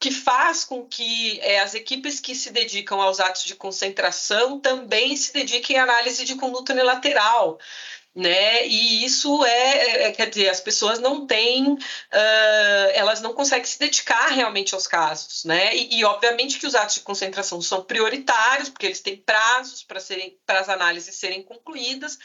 que 0.00 0.10
faz 0.10 0.64
com 0.64 0.84
que 0.84 1.38
é, 1.40 1.60
as 1.60 1.74
equipes 1.74 2.18
que 2.18 2.34
se 2.34 2.50
dedicam 2.50 3.00
aos 3.00 3.20
atos 3.20 3.44
de 3.44 3.54
concentração 3.54 4.58
também 4.58 5.16
se 5.16 5.32
dediquem 5.32 5.78
à 5.78 5.84
análise 5.84 6.24
de 6.24 6.34
conduta 6.34 6.72
unilateral 6.72 7.60
né? 8.14 8.66
E 8.66 9.04
isso 9.04 9.44
é, 9.44 10.06
é, 10.06 10.12
quer 10.12 10.28
dizer, 10.28 10.48
as 10.48 10.60
pessoas 10.60 10.98
não 10.98 11.26
têm, 11.26 11.72
uh, 11.72 11.78
elas 12.92 13.20
não 13.20 13.32
conseguem 13.32 13.64
se 13.64 13.78
dedicar 13.78 14.28
realmente 14.28 14.74
aos 14.74 14.86
casos, 14.86 15.44
né? 15.44 15.74
E, 15.76 15.98
e, 15.98 16.04
obviamente 16.04 16.58
que 16.58 16.66
os 16.66 16.74
atos 16.74 16.96
de 16.96 17.00
concentração 17.02 17.62
são 17.62 17.84
prioritários, 17.84 18.68
porque 18.68 18.86
eles 18.86 19.00
têm 19.00 19.16
prazos 19.16 19.84
para 19.84 20.00
serem, 20.00 20.38
para 20.44 20.60
as 20.60 20.68
análises 20.68 21.14
serem 21.14 21.42
concluídas. 21.42 22.18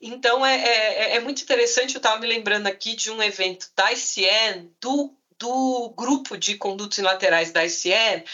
Então 0.00 0.44
é, 0.44 0.56
é, 0.56 1.16
é 1.16 1.20
muito 1.20 1.42
interessante. 1.42 1.94
Eu 1.94 2.00
estava 2.00 2.20
me 2.20 2.26
lembrando 2.26 2.66
aqui 2.66 2.94
de 2.94 3.10
um 3.10 3.22
evento 3.22 3.70
da 3.74 3.90
ICN, 3.92 4.70
do, 4.80 5.16
do 5.38 5.94
grupo 5.96 6.36
de 6.36 6.56
condutos 6.56 6.98
laterais 6.98 7.52
da 7.52 7.64
ICN, 7.64 8.24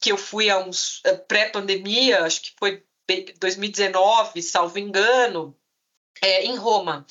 que 0.00 0.12
eu 0.12 0.16
fui 0.16 0.48
a 0.48 0.58
uns 0.58 1.02
pré-pandemia, 1.28 2.22
acho 2.24 2.40
que 2.42 2.52
foi 2.58 2.82
2019, 3.38 4.40
salvo 4.40 4.78
engano 4.78 5.59
é, 6.22 6.44
em 6.44 6.56
Roma. 6.56 7.06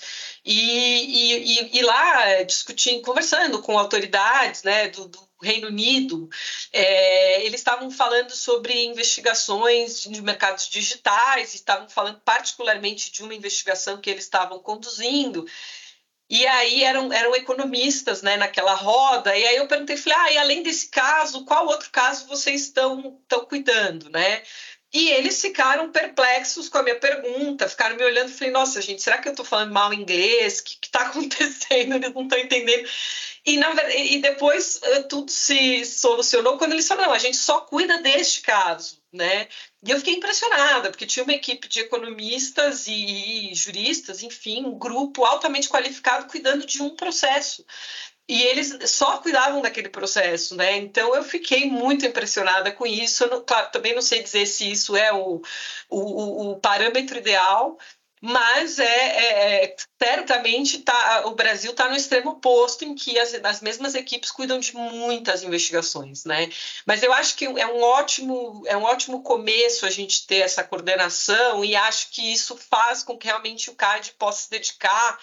E, 0.46 0.54
e, 0.54 1.78
e, 1.78 1.82
lá, 1.82 2.44
discutindo, 2.44 3.02
conversando 3.02 3.62
com 3.62 3.78
autoridades 3.78 4.64
né, 4.64 4.90
do, 4.90 5.08
do 5.08 5.30
Reino 5.42 5.68
Unido, 5.68 6.30
é, 6.72 7.44
eles 7.46 7.60
estavam 7.60 7.90
falando 7.90 8.32
sobre 8.32 8.86
investigações 8.86 10.04
de 10.04 10.22
mercados 10.22 10.70
digitais, 10.70 11.54
estavam 11.54 11.90
falando 11.90 12.20
particularmente 12.22 13.12
de 13.12 13.24
uma 13.24 13.34
investigação 13.34 14.00
que 14.00 14.10
eles 14.10 14.24
estavam 14.24 14.60
conduzindo. 14.60 15.46
E 16.30 16.46
aí 16.46 16.84
eram, 16.84 17.12
eram 17.12 17.36
economistas 17.36 18.22
né, 18.22 18.38
naquela 18.38 18.76
roda, 18.76 19.36
e 19.36 19.44
aí 19.48 19.56
eu 19.56 19.68
perguntei, 19.68 19.98
falei, 19.98 20.20
ah, 20.20 20.32
e 20.34 20.38
além 20.38 20.62
desse 20.62 20.88
caso, 20.90 21.44
qual 21.44 21.66
outro 21.66 21.90
caso 21.90 22.28
vocês 22.28 22.62
estão, 22.62 23.18
estão 23.24 23.46
cuidando, 23.46 24.12
né? 24.12 24.44
E 24.92 25.10
eles 25.10 25.40
ficaram 25.40 25.92
perplexos 25.92 26.68
com 26.68 26.80
a 26.80 26.84
minha 26.84 27.00
pergunta, 27.00 27.70
ficaram 27.70 27.96
me 27.96 28.04
olhando 28.04 28.30
e 28.30 28.34
falei, 28.34 28.52
nossa, 28.52 28.82
gente, 28.82 29.04
será 29.04 29.20
que 29.20 29.28
eu 29.28 29.34
estou 29.34 29.46
falando 29.46 29.72
mal 29.72 29.94
inglês? 29.94 30.60
O 30.60 30.64
que 30.64 30.80
está 30.84 31.02
acontecendo? 31.08 31.96
Eles 31.96 32.12
não 32.14 32.24
estão 32.24 32.40
entendendo. 32.40 32.90
E, 33.46 33.58
na, 33.58 33.72
e 33.94 34.20
depois 34.20 34.80
eh, 34.82 35.04
tudo 35.04 35.32
se 35.32 35.86
solucionou 35.86 36.58
quando 36.58 36.74
eles 36.74 36.88
falaram, 36.88 37.10
não, 37.10 37.16
a 37.16 37.20
gente 37.20 37.38
só 37.38 37.62
cuida 37.62 38.02
deste 38.02 38.42
caso, 38.42 39.02
né? 39.14 39.48
E 39.84 39.92
eu 39.92 39.98
fiquei 39.98 40.16
impressionada, 40.16 40.90
porque 40.90 41.06
tinha 41.06 41.24
uma 41.24 41.34
equipe 41.34 41.68
de 41.68 41.82
economistas 41.82 42.88
e, 42.88 43.52
e 43.52 43.56
juristas, 43.56 44.24
enfim, 44.24 44.66
um 44.66 44.78
grupo 44.78 45.24
altamente 45.24 45.70
qualificado 45.70 46.28
cuidando 46.28 46.66
de 46.66 46.82
um 46.82 46.96
processo 46.96 47.64
e 48.30 48.44
eles 48.44 48.78
só 48.92 49.18
cuidavam 49.18 49.60
daquele 49.60 49.90
processo, 49.90 50.56
né? 50.56 50.78
Então 50.78 51.16
eu 51.16 51.24
fiquei 51.24 51.66
muito 51.66 52.06
impressionada 52.06 52.72
com 52.72 52.86
isso. 52.86 53.28
Não, 53.28 53.42
claro, 53.44 53.72
também 53.72 53.96
não 53.96 54.04
sei 54.04 54.22
dizer 54.22 54.46
se 54.46 54.72
isso 54.72 54.96
é 54.96 55.12
o, 55.12 55.42
o, 55.90 56.52
o 56.52 56.60
parâmetro 56.60 57.18
ideal, 57.18 57.76
mas 58.22 58.78
é, 58.78 58.86
é, 58.86 59.66
é 59.66 59.76
certamente 60.00 60.78
tá, 60.80 61.24
o 61.26 61.32
Brasil 61.32 61.72
está 61.72 61.90
no 61.90 61.96
extremo 61.96 62.32
oposto 62.32 62.86
em 62.86 62.94
que 62.94 63.18
as, 63.18 63.34
as 63.34 63.62
mesmas 63.62 63.96
equipes 63.96 64.30
cuidam 64.30 64.60
de 64.60 64.76
muitas 64.76 65.42
investigações, 65.42 66.24
né? 66.24 66.52
Mas 66.86 67.02
eu 67.02 67.12
acho 67.12 67.36
que 67.36 67.46
é 67.46 67.66
um 67.66 67.82
ótimo 67.82 68.62
é 68.68 68.78
um 68.78 68.84
ótimo 68.84 69.24
começo 69.24 69.88
a 69.88 69.90
gente 69.90 70.28
ter 70.28 70.42
essa 70.42 70.64
coordenação 70.64 71.66
e 71.66 71.76
acho 71.76 72.12
que 72.12 72.32
isso 72.32 72.56
faz 72.56 73.02
com 73.02 73.18
que 73.18 73.26
realmente 73.26 73.72
o 73.72 73.76
CAD 73.76 74.14
possa 74.20 74.44
se 74.44 74.52
dedicar 74.52 75.20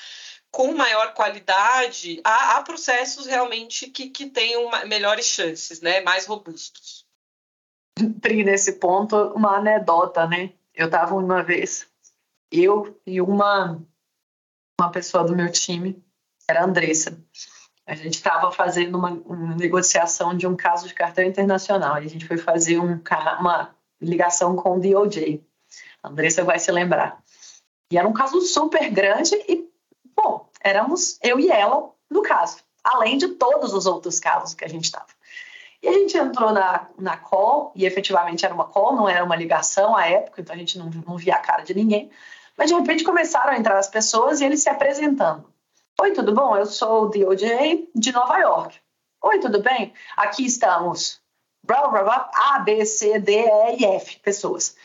com 0.51 0.73
maior 0.73 1.13
qualidade 1.15 2.21
a, 2.25 2.57
a 2.57 2.63
processos 2.63 3.27
realmente 3.27 3.89
que, 3.89 4.09
que 4.09 4.27
tenham 4.27 4.71
melhores 4.87 5.27
chances, 5.27 5.81
né, 5.81 6.01
mais 6.01 6.27
robustos. 6.27 7.05
Pri, 8.21 8.45
nesse 8.45 8.75
ponto, 8.75 9.17
uma 9.35 9.57
anedota, 9.57 10.27
né? 10.27 10.53
Eu 10.75 10.87
estava 10.87 11.15
uma 11.15 11.43
vez, 11.43 11.87
eu 12.53 13.01
e 13.07 13.21
uma, 13.21 13.83
uma 14.79 14.91
pessoa 14.91 15.25
do 15.25 15.35
meu 15.35 15.51
time, 15.51 16.03
era 16.49 16.61
a 16.61 16.65
Andressa. 16.65 17.19
A 17.87 17.95
gente 17.95 18.15
estava 18.15 18.51
fazendo 18.51 18.99
uma, 18.99 19.11
uma, 19.11 19.55
negociação 19.55 20.37
de 20.37 20.47
um 20.47 20.57
caso 20.57 20.89
de 20.89 20.95
cartão 20.95 21.25
internacional 21.25 22.03
e 22.03 22.07
a 22.07 22.11
gente 22.11 22.27
foi 22.27 22.37
fazer 22.37 22.79
um, 22.79 23.01
uma 23.41 23.75
ligação 24.01 24.57
com 24.57 24.77
o 24.77 24.81
DOJ. 24.81 25.41
A 26.03 26.09
Andressa 26.09 26.45
vai 26.45 26.59
se 26.59 26.71
lembrar. 26.71 27.23
E 27.91 27.97
era 27.97 28.07
um 28.07 28.13
caso 28.13 28.41
super 28.41 28.91
grande 28.91 29.35
e 29.49 29.69
éramos 30.67 31.19
eu 31.23 31.39
e 31.39 31.49
ela 31.49 31.91
no 32.11 32.23
caso, 32.23 32.59
além 32.83 33.19
de 33.19 33.29
todos 33.29 33.73
os 33.73 33.87
outros 33.87 34.19
casos 34.19 34.55
que 34.55 34.65
a 34.65 34.69
gente 34.69 34.85
estava. 34.85 35.07
E 35.83 35.89
a 35.89 35.93
gente 35.93 36.17
entrou 36.17 36.53
na, 36.53 36.89
na 36.99 37.17
call, 37.17 37.73
e 37.75 37.85
efetivamente 37.85 38.45
era 38.45 38.55
uma 38.55 38.65
call, 38.65 38.97
não 38.97 39.09
era 39.09 39.25
uma 39.25 39.37
ligação 39.37 39.97
à 39.97 40.07
época, 40.07 40.41
então 40.41 40.55
a 40.55 40.59
gente 40.59 40.79
não, 40.79 40.91
não 41.07 41.17
via 41.17 41.35
a 41.35 41.41
cara 41.41 41.63
de 41.63 41.75
ninguém. 41.75 42.11
Mas 42.57 42.71
de 42.71 42.75
repente 42.75 43.05
começaram 43.05 43.53
a 43.53 43.59
entrar 43.59 43.79
as 43.79 43.89
pessoas 43.89 44.41
e 44.41 44.45
eles 44.45 44.63
se 44.63 44.69
apresentando. 44.69 45.45
Oi, 46.01 46.13
tudo 46.13 46.33
bom? 46.35 46.57
Eu 46.57 46.67
sou 46.67 47.05
o 47.05 47.09
DOJ 47.09 47.89
de 47.95 48.13
Nova 48.13 48.39
York. 48.39 48.77
Oi, 49.23 49.39
tudo 49.39 49.63
bem? 49.63 49.93
Aqui 50.17 50.45
estamos. 50.47 51.21
Blá, 51.63 51.87
blá, 51.89 52.03
blá, 52.03 52.31
A, 52.35 52.59
B, 52.61 52.85
C, 52.85 53.19
D, 53.19 53.33
E 53.79 53.85
F 53.85 54.19
pessoas. 54.21 54.77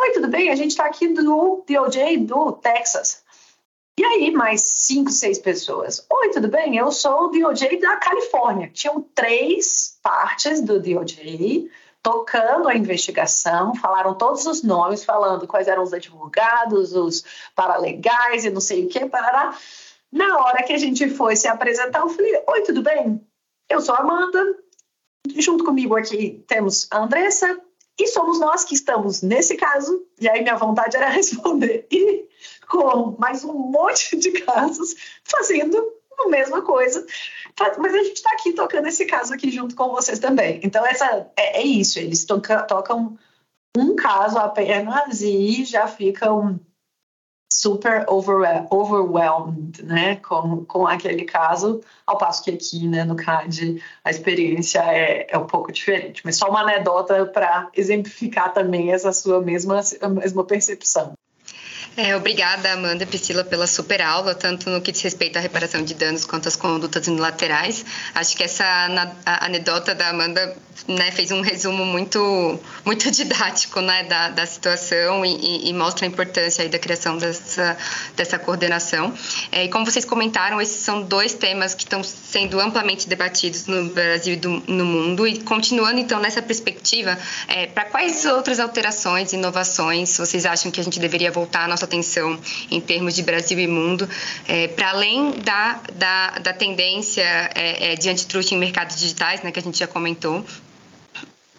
Oi, 0.00 0.12
tudo 0.12 0.28
bem? 0.28 0.50
A 0.50 0.54
gente 0.54 0.70
está 0.70 0.86
aqui 0.86 1.08
do 1.08 1.64
DOJ 1.68 2.18
do 2.18 2.52
Texas. 2.52 3.22
E 3.98 4.04
aí, 4.04 4.30
mais 4.30 4.60
cinco, 4.60 5.10
seis 5.10 5.40
pessoas. 5.40 6.06
Oi, 6.08 6.30
tudo 6.30 6.46
bem? 6.46 6.76
Eu 6.76 6.92
sou 6.92 7.24
o 7.24 7.28
DOJ 7.30 7.80
da 7.80 7.96
Califórnia. 7.96 8.70
Tinham 8.72 9.02
três 9.12 9.98
partes 10.00 10.60
do 10.60 10.78
DOJ 10.78 11.68
tocando 12.00 12.68
a 12.68 12.76
investigação, 12.76 13.74
falaram 13.74 14.14
todos 14.14 14.46
os 14.46 14.62
nomes, 14.62 15.04
falando 15.04 15.48
quais 15.48 15.66
eram 15.66 15.82
os 15.82 15.92
advogados, 15.92 16.94
os 16.94 17.24
paralegais 17.56 18.44
e 18.44 18.50
não 18.50 18.60
sei 18.60 18.86
o 18.86 18.88
que, 18.88 19.04
parará. 19.06 19.58
Na 20.12 20.44
hora 20.44 20.62
que 20.62 20.72
a 20.72 20.78
gente 20.78 21.10
foi 21.10 21.34
se 21.34 21.48
apresentar, 21.48 21.98
eu 21.98 22.08
falei: 22.08 22.40
Oi, 22.46 22.62
tudo 22.62 22.82
bem? 22.82 23.20
Eu 23.68 23.80
sou 23.80 23.96
a 23.96 23.98
Amanda. 23.98 24.58
Junto 25.34 25.64
comigo 25.64 25.96
aqui 25.96 26.44
temos 26.46 26.86
a 26.92 27.00
Andressa, 27.00 27.60
e 27.98 28.06
somos 28.06 28.38
nós 28.38 28.62
que 28.62 28.74
estamos 28.74 29.22
nesse 29.22 29.56
caso, 29.56 30.06
e 30.20 30.28
aí 30.28 30.40
minha 30.40 30.56
vontade 30.56 30.96
era 30.96 31.08
responder, 31.10 31.84
e 31.90 32.27
com 32.68 33.16
mais 33.18 33.44
um 33.44 33.54
monte 33.54 34.16
de 34.16 34.32
casos, 34.42 34.94
fazendo 35.24 35.76
a 36.18 36.28
mesma 36.28 36.62
coisa. 36.62 37.06
Mas 37.78 37.94
a 37.94 38.02
gente 38.02 38.16
está 38.16 38.30
aqui 38.32 38.52
tocando 38.52 38.88
esse 38.88 39.06
caso 39.06 39.34
aqui 39.34 39.50
junto 39.50 39.74
com 39.74 39.90
vocês 39.90 40.18
também. 40.18 40.60
Então, 40.62 40.84
essa 40.86 41.30
é, 41.36 41.60
é 41.60 41.62
isso, 41.62 41.98
eles 41.98 42.24
toca, 42.24 42.62
tocam 42.62 43.18
um 43.76 43.94
caso 43.96 44.38
apenas 44.38 45.22
e 45.22 45.64
já 45.64 45.86
ficam 45.86 46.60
super 47.50 48.04
overwhelmed, 48.08 49.82
né, 49.82 50.16
com, 50.16 50.64
com 50.64 50.86
aquele 50.86 51.24
caso, 51.24 51.80
ao 52.06 52.18
passo 52.18 52.44
que 52.44 52.50
aqui, 52.50 52.86
né, 52.86 53.04
no 53.04 53.16
CAD, 53.16 53.82
a 54.04 54.10
experiência 54.10 54.80
é, 54.80 55.26
é 55.28 55.38
um 55.38 55.46
pouco 55.46 55.72
diferente. 55.72 56.22
Mas 56.24 56.36
só 56.36 56.48
uma 56.48 56.60
anedota 56.60 57.26
para 57.26 57.68
exemplificar 57.74 58.52
também 58.52 58.92
essa 58.92 59.12
sua 59.12 59.40
mesma, 59.40 59.80
mesma 60.10 60.44
percepção. 60.44 61.17
É, 61.96 62.16
obrigada, 62.16 62.72
Amanda 62.72 63.02
e 63.02 63.06
Priscila, 63.06 63.42
pela 63.42 63.66
super 63.66 64.00
aula, 64.00 64.34
tanto 64.34 64.70
no 64.70 64.80
que 64.80 64.92
diz 64.92 65.02
respeito 65.02 65.36
à 65.36 65.40
reparação 65.40 65.82
de 65.82 65.94
danos 65.94 66.24
quanto 66.24 66.46
às 66.46 66.54
condutas 66.54 67.08
unilaterais. 67.08 67.84
Acho 68.14 68.36
que 68.36 68.44
essa 68.44 68.64
anedota 69.24 69.94
da 69.94 70.10
Amanda 70.10 70.56
né, 70.86 71.10
fez 71.10 71.30
um 71.30 71.40
resumo 71.40 71.84
muito, 71.84 72.60
muito 72.84 73.10
didático 73.12 73.80
né, 73.80 74.04
da, 74.04 74.28
da 74.28 74.46
situação 74.46 75.24
e, 75.24 75.68
e, 75.68 75.72
mostra 75.72 76.06
a 76.06 76.08
importância 76.08 76.62
aí 76.62 76.68
da 76.68 76.78
criação 76.78 77.18
dessa, 77.18 77.76
dessa 78.16 78.38
coordenação. 78.38 79.12
É, 79.50 79.64
e 79.64 79.68
como 79.68 79.84
vocês 79.84 80.04
comentaram, 80.04 80.60
esses 80.60 80.82
são 80.82 81.02
dois 81.02 81.34
temas 81.34 81.74
que 81.74 81.82
estão 81.82 82.02
sendo 82.04 82.60
amplamente 82.60 83.08
debatidos 83.08 83.66
no 83.66 83.88
Brasil 83.90 84.34
e 84.34 84.36
do, 84.36 84.62
no 84.68 84.84
mundo. 84.84 85.26
E 85.26 85.40
continuando, 85.40 85.98
então, 85.98 86.20
nessa 86.20 86.40
perspectiva, 86.40 87.18
é, 87.48 87.66
para 87.66 87.86
quais 87.86 88.24
outras 88.24 88.60
alterações, 88.60 89.32
inovações 89.32 90.16
vocês 90.16 90.46
acham 90.46 90.70
que 90.70 90.80
a 90.80 90.84
gente 90.84 91.00
deveria 91.00 91.30
voltar 91.30 91.64
a 91.64 91.68
nossa 91.68 91.87
atenção 91.88 92.38
em 92.70 92.80
termos 92.80 93.14
de 93.14 93.22
Brasil 93.22 93.58
e 93.58 93.66
mundo, 93.66 94.08
é, 94.46 94.68
para 94.68 94.90
além 94.90 95.32
da, 95.32 95.80
da, 95.94 96.30
da 96.38 96.52
tendência 96.52 97.22
é, 97.54 97.92
é, 97.92 97.94
de 97.96 98.08
antitruste 98.08 98.54
em 98.54 98.58
mercados 98.58 98.96
digitais, 98.96 99.42
né, 99.42 99.50
que 99.50 99.58
a 99.58 99.62
gente 99.62 99.78
já 99.78 99.86
comentou, 99.86 100.44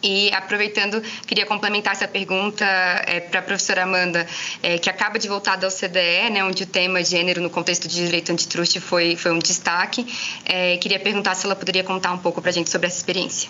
e 0.01 0.31
aproveitando, 0.31 1.01
queria 1.27 1.45
complementar 1.45 1.93
essa 1.93 2.07
pergunta 2.07 2.65
é, 2.65 3.19
para 3.19 3.41
a 3.41 3.43
professora 3.43 3.83
Amanda, 3.83 4.25
é, 4.63 4.77
que 4.77 4.89
acaba 4.89 5.19
de 5.19 5.27
voltar 5.27 5.57
da 5.57 5.67
OCDE, 5.67 6.29
né, 6.31 6.43
onde 6.43 6.63
o 6.63 6.65
tema 6.65 7.03
gênero 7.03 7.41
no 7.41 7.49
contexto 7.49 7.87
de 7.87 7.95
direito 7.95 8.31
antitruste 8.31 8.79
foi, 8.79 9.17
foi 9.17 9.31
um 9.31 9.39
destaque. 9.39 10.05
É, 10.45 10.77
queria 10.77 10.99
perguntar 10.99 11.35
se 11.35 11.45
ela 11.45 11.55
poderia 11.55 11.83
contar 11.83 12.13
um 12.13 12.17
pouco 12.17 12.41
para 12.41 12.49
a 12.49 12.53
gente 12.53 12.69
sobre 12.69 12.87
essa 12.87 12.97
experiência. 12.97 13.49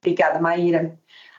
Obrigada, 0.00 0.38
Maíra. 0.40 0.98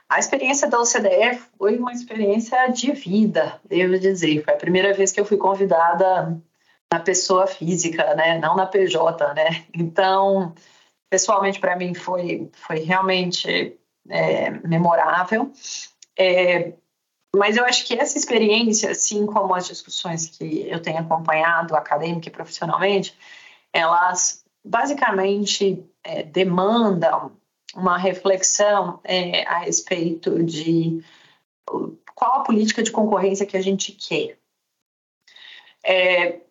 A 0.10 0.20
experiência 0.20 0.70
da 0.70 0.80
OCDE 0.80 1.38
foi 1.58 1.78
uma 1.78 1.92
experiência 1.92 2.68
de 2.68 2.92
vida, 2.94 3.60
devo 3.66 4.00
dizer. 4.00 4.44
Foi 4.44 4.54
a 4.54 4.58
primeira 4.58 4.94
vez 4.94 5.12
que 5.12 5.20
eu 5.20 5.26
fui 5.26 5.38
convidada 5.38 6.42
na 6.92 7.00
pessoa 7.00 7.46
física, 7.46 8.16
né, 8.16 8.40
não 8.40 8.56
na 8.56 8.66
PJ, 8.66 9.34
né. 9.34 9.66
Então, 9.74 10.54
pessoalmente 11.10 11.60
para 11.60 11.76
mim 11.76 11.94
foi 11.94 12.50
foi 12.54 12.80
realmente 12.80 13.78
é, 14.10 14.50
memorável. 14.68 15.52
É, 16.18 16.74
mas 17.36 17.58
eu 17.58 17.66
acho 17.66 17.86
que 17.86 17.94
essa 17.94 18.18
experiência, 18.18 18.92
assim 18.92 19.26
como 19.26 19.54
as 19.54 19.68
discussões 19.68 20.28
que 20.28 20.68
eu 20.70 20.82
tenho 20.82 21.00
acompanhado 21.00 21.76
acadêmica 21.76 22.30
e 22.30 22.32
profissionalmente, 22.32 23.18
elas 23.74 24.44
basicamente 24.64 25.86
é, 26.04 26.24
demandam 26.24 27.32
uma 27.76 27.98
reflexão 27.98 29.00
é, 29.04 29.44
a 29.46 29.60
respeito 29.60 30.44
de 30.44 31.04
qual 32.16 32.42
a 32.42 32.44
política 32.44 32.82
de 32.82 32.92
concorrência 32.92 33.46
que 33.46 33.58
a 33.58 33.62
gente 33.62 33.92
quer 33.92 34.38
é, 35.84 36.42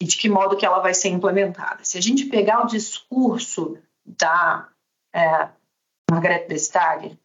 e 0.00 0.04
de 0.04 0.16
que 0.16 0.28
modo 0.28 0.56
que 0.56 0.66
ela 0.66 0.80
vai 0.80 0.94
ser 0.94 1.08
implementada. 1.08 1.84
Se 1.84 1.98
a 1.98 2.00
gente 2.00 2.26
pegar 2.26 2.64
o 2.64 2.68
discurso 2.68 3.78
da 4.04 4.68
é, 5.14 5.48
Margaret 6.10 6.46
Vestager 6.48 7.16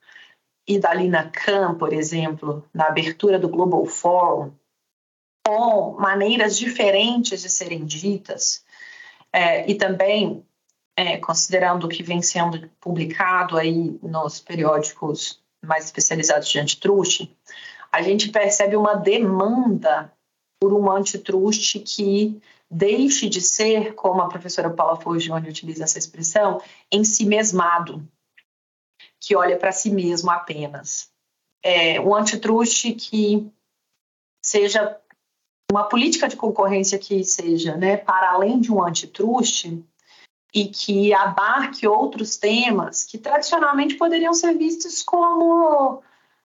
e 0.67 0.79
da 0.79 0.93
Lina 0.93 1.29
Khan, 1.29 1.75
por 1.75 1.93
exemplo, 1.93 2.67
na 2.73 2.87
abertura 2.87 3.37
do 3.37 3.49
Global 3.49 3.85
Forum, 3.85 4.53
com 5.45 5.93
maneiras 5.99 6.57
diferentes 6.57 7.41
de 7.41 7.49
serem 7.49 7.85
ditas, 7.85 8.63
é, 9.31 9.69
e 9.69 9.75
também 9.75 10.45
é, 10.95 11.17
considerando 11.17 11.85
o 11.85 11.89
que 11.89 12.03
vem 12.03 12.21
sendo 12.21 12.69
publicado 12.79 13.57
aí 13.57 13.97
nos 14.01 14.39
periódicos 14.39 15.41
mais 15.63 15.85
especializados 15.85 16.49
de 16.49 16.59
antitruste, 16.59 17.35
a 17.91 18.01
gente 18.01 18.29
percebe 18.29 18.75
uma 18.75 18.95
demanda 18.95 20.11
por 20.59 20.73
um 20.73 20.91
antitruste 20.91 21.79
que 21.79 22.41
deixe 22.69 23.29
de 23.29 23.41
ser, 23.41 23.93
como 23.93 24.21
a 24.21 24.29
professora 24.29 24.69
Paula 24.69 24.99
Forgione 24.99 25.49
utiliza 25.49 25.83
essa 25.83 25.99
expressão, 25.99 26.61
em 26.91 27.03
si 27.03 27.25
mesmado, 27.25 28.07
que 29.19 29.35
olha 29.35 29.57
para 29.57 29.71
si 29.71 29.89
mesmo 29.91 30.31
apenas. 30.31 31.11
É, 31.63 31.99
um 31.99 32.15
antitruste 32.15 32.93
que 32.93 33.49
seja 34.43 34.99
uma 35.71 35.83
política 35.85 36.27
de 36.27 36.35
concorrência 36.35 36.99
que 36.99 37.23
seja 37.23 37.77
né, 37.77 37.97
para 37.97 38.31
além 38.31 38.59
de 38.59 38.71
um 38.71 38.83
antitruste 38.83 39.83
e 40.53 40.67
que 40.67 41.13
abarque 41.13 41.87
outros 41.87 42.37
temas 42.37 43.03
que 43.03 43.17
tradicionalmente 43.17 43.95
poderiam 43.95 44.33
ser 44.33 44.55
vistos 44.55 45.01
como 45.01 46.03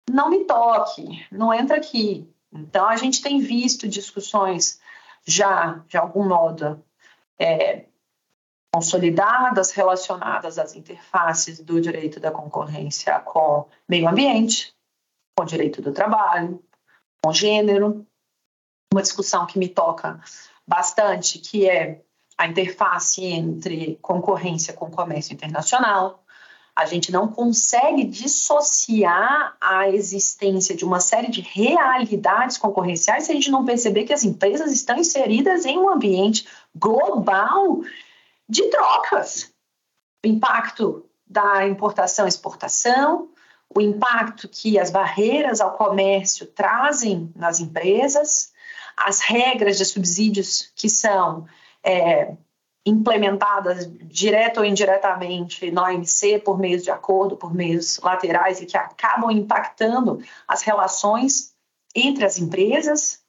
não 0.09 0.29
me 0.29 0.43
toque, 0.45 1.25
não 1.31 1.53
entra 1.53 1.77
aqui. 1.77 2.27
Então, 2.51 2.87
a 2.87 2.95
gente 2.95 3.21
tem 3.21 3.39
visto 3.39 3.87
discussões 3.87 4.81
já, 5.23 5.83
de 5.87 5.97
algum 5.97 6.27
modo, 6.27 6.83
é, 7.39 7.85
consolidadas 8.73 9.71
relacionadas 9.71 10.57
às 10.57 10.75
interfaces 10.75 11.59
do 11.59 11.79
direito 11.79 12.19
da 12.19 12.31
concorrência 12.31 13.19
com 13.19 13.67
meio 13.87 14.09
ambiente, 14.09 14.75
com 15.37 15.45
direito 15.45 15.81
do 15.81 15.91
trabalho, 15.91 16.63
com 17.23 17.31
gênero. 17.31 18.05
Uma 18.91 19.01
discussão 19.01 19.45
que 19.45 19.59
me 19.59 19.69
toca 19.69 20.19
bastante, 20.67 21.39
que 21.39 21.69
é 21.69 22.01
a 22.41 22.47
interface 22.47 23.23
entre 23.23 23.99
concorrência 24.01 24.73
com 24.73 24.89
comércio 24.89 25.31
internacional. 25.31 26.23
A 26.75 26.87
gente 26.87 27.11
não 27.11 27.27
consegue 27.27 28.03
dissociar 28.03 29.55
a 29.61 29.87
existência 29.89 30.75
de 30.75 30.83
uma 30.83 30.99
série 30.99 31.29
de 31.29 31.41
realidades 31.41 32.57
concorrenciais 32.57 33.25
se 33.25 33.31
a 33.31 33.35
gente 33.35 33.51
não 33.51 33.63
perceber 33.63 34.05
que 34.05 34.13
as 34.13 34.23
empresas 34.23 34.71
estão 34.71 34.97
inseridas 34.97 35.65
em 35.65 35.77
um 35.77 35.87
ambiente 35.87 36.47
global 36.75 37.81
de 38.49 38.63
trocas. 38.71 39.53
O 40.25 40.27
impacto 40.27 41.05
da 41.27 41.67
importação 41.67 42.25
e 42.25 42.29
exportação, 42.29 43.29
o 43.69 43.79
impacto 43.79 44.49
que 44.49 44.79
as 44.79 44.89
barreiras 44.89 45.61
ao 45.61 45.77
comércio 45.77 46.47
trazem 46.47 47.31
nas 47.35 47.59
empresas, 47.59 48.51
as 48.97 49.19
regras 49.19 49.77
de 49.77 49.85
subsídios 49.85 50.71
que 50.75 50.89
são 50.89 51.45
é, 51.83 52.33
implementadas 52.85 53.89
direto 54.03 54.59
ou 54.59 54.65
indiretamente 54.65 55.69
na 55.71 55.83
OMC 55.83 56.39
por 56.39 56.57
meios 56.57 56.83
de 56.83 56.91
acordo, 56.91 57.37
por 57.37 57.53
meios 57.53 57.99
laterais 57.99 58.59
e 58.61 58.65
que 58.65 58.77
acabam 58.77 59.29
impactando 59.31 60.19
as 60.47 60.61
relações 60.63 61.53
entre 61.95 62.25
as 62.25 62.39
empresas, 62.39 63.19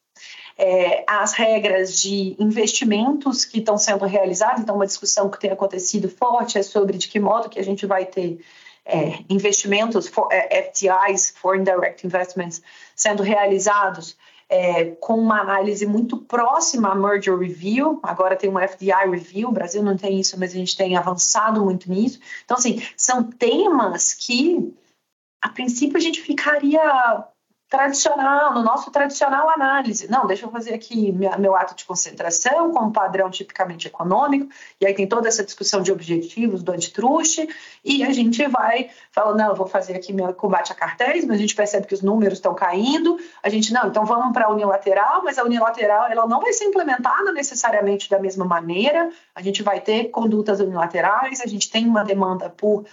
é, 0.57 1.05
as 1.07 1.33
regras 1.33 2.01
de 2.01 2.37
investimentos 2.39 3.45
que 3.45 3.59
estão 3.59 3.77
sendo 3.77 4.07
realizados. 4.07 4.63
Então, 4.63 4.77
uma 4.77 4.87
discussão 4.87 5.29
que 5.29 5.39
tem 5.39 5.51
acontecido 5.51 6.09
forte 6.09 6.59
é 6.59 6.63
sobre 6.63 6.97
de 6.97 7.09
que 7.09 7.21
modo 7.21 7.49
que 7.49 7.59
a 7.59 7.65
gente 7.65 7.85
vai 7.85 8.07
ter 8.07 8.43
é, 8.85 9.19
investimentos, 9.29 10.09
for, 10.09 10.29
é, 10.33 10.63
FTIs, 10.71 11.35
Foreign 11.37 11.65
Direct 11.65 12.07
Investments, 12.07 12.63
sendo 12.97 13.23
realizados 13.23 14.17
é, 14.53 14.85
com 15.01 15.15
uma 15.15 15.41
análise 15.41 15.87
muito 15.87 16.19
próxima 16.19 16.91
à 16.91 16.95
merger 16.95 17.39
review. 17.39 17.99
Agora 18.03 18.37
tem 18.37 18.51
uma 18.51 18.69
FDI 18.69 19.09
review, 19.11 19.49
o 19.49 19.53
Brasil 19.53 19.83
não 19.83 19.97
tem 19.97 20.21
isso, 20.21 20.39
mas 20.39 20.51
a 20.51 20.59
gente 20.59 20.77
tem 20.77 20.95
avançado 20.95 21.65
muito 21.65 21.91
nisso. 21.91 22.21
Então, 22.45 22.59
assim, 22.59 22.83
são 22.95 23.23
temas 23.25 24.13
que, 24.13 24.75
a 25.43 25.49
princípio, 25.49 25.97
a 25.97 26.01
gente 26.01 26.21
ficaria 26.21 27.25
tradicional, 27.73 28.53
no 28.53 28.63
nosso 28.63 28.91
tradicional 28.91 29.49
análise. 29.49 30.07
Não, 30.11 30.27
deixa 30.27 30.45
eu 30.45 30.51
fazer 30.51 30.75
aqui 30.75 31.11
meu 31.11 31.57
ato 31.57 31.75
de 31.75 31.87
concentração 31.87 32.71
com 32.71 32.85
um 32.85 32.93
padrão 32.93 33.31
tipicamente 33.31 33.87
econômico, 33.87 34.47
e 34.79 34.85
aí 34.85 34.93
tem 34.93 35.07
toda 35.07 35.27
essa 35.27 35.43
discussão 35.43 35.81
de 35.81 35.91
objetivos 35.91 36.63
do 36.63 36.71
antitruste, 36.71 37.49
e 37.83 38.05
a 38.05 38.13
gente 38.13 38.47
vai 38.47 38.91
falando, 39.11 39.39
não, 39.39 39.49
eu 39.49 39.55
vou 39.55 39.67
fazer 39.67 39.95
aqui 39.95 40.13
meu 40.13 40.35
combate 40.35 40.71
a 40.71 40.75
cartéis, 40.75 41.25
mas 41.25 41.39
a 41.39 41.41
gente 41.41 41.55
percebe 41.55 41.87
que 41.87 41.95
os 41.95 42.03
números 42.03 42.39
estão 42.39 42.55
caindo, 42.55 43.19
a 43.43 43.49
gente, 43.49 43.73
não, 43.73 43.89
então 43.89 44.05
vamos 44.05 44.35
para 44.35 44.49
a 44.49 44.51
unilateral, 44.51 45.23
mas 45.25 45.39
a 45.39 45.45
unilateral 45.45 46.11
ela 46.11 46.27
não 46.27 46.43
vai 46.43 46.53
ser 46.53 46.67
implementada 46.67 47.33
necessariamente 47.33 48.11
da 48.11 48.19
mesma 48.19 48.45
maneira, 48.45 49.11
a 49.35 49.41
gente 49.41 49.63
vai 49.63 49.81
ter 49.81 50.11
condutas 50.11 50.61
unilaterais, 50.61 51.41
a 51.41 51.47
gente 51.47 51.71
tem 51.71 51.87
uma 51.87 52.05
demanda 52.05 52.51
por 52.51 52.85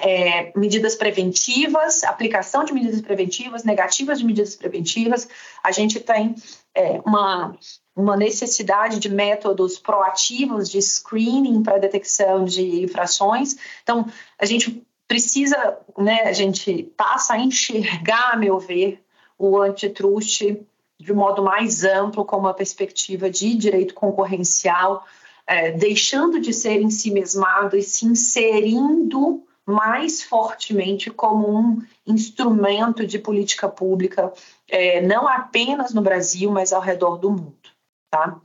é, 0.00 0.52
medidas 0.56 0.94
preventivas, 0.94 2.04
aplicação 2.04 2.64
de 2.64 2.72
medidas 2.72 3.00
preventivas, 3.00 3.64
negativas 3.64 4.18
de 4.18 4.24
medidas 4.24 4.56
preventivas. 4.56 5.28
A 5.62 5.72
gente 5.72 6.00
tem 6.00 6.34
é, 6.74 7.00
uma, 7.04 7.56
uma 7.94 8.16
necessidade 8.16 8.98
de 8.98 9.08
métodos 9.08 9.78
proativos 9.78 10.68
de 10.68 10.80
screening 10.80 11.62
para 11.62 11.78
detecção 11.78 12.44
de 12.44 12.82
infrações. 12.82 13.56
Então, 13.82 14.06
a 14.38 14.44
gente 14.44 14.86
precisa, 15.06 15.78
né, 15.98 16.22
a 16.22 16.32
gente 16.32 16.84
passa 16.96 17.34
a 17.34 17.38
enxergar, 17.38 18.32
a 18.32 18.36
meu 18.36 18.58
ver, 18.58 19.02
o 19.38 19.58
antitruste 19.58 20.66
de 21.00 21.14
modo 21.14 21.42
mais 21.42 21.82
amplo, 21.82 22.26
com 22.26 22.36
uma 22.36 22.52
perspectiva 22.52 23.30
de 23.30 23.54
direito 23.54 23.94
concorrencial, 23.94 25.04
é, 25.46 25.72
deixando 25.72 26.38
de 26.38 26.52
ser 26.52 26.80
em 26.82 26.90
si 26.90 27.10
mesmado 27.10 27.74
e 27.74 27.82
se 27.82 28.04
inserindo 28.04 29.42
mais 29.66 30.22
fortemente 30.22 31.10
como 31.10 31.48
um 31.48 31.86
instrumento 32.06 33.06
de 33.06 33.18
política 33.18 33.68
pública, 33.68 34.32
é, 34.68 35.00
não 35.00 35.28
apenas 35.28 35.94
no 35.94 36.02
Brasil, 36.02 36.50
mas 36.50 36.72
ao 36.72 36.80
redor 36.80 37.16
do 37.18 37.30
mundo. 37.30 37.70
Tá? 38.10 38.40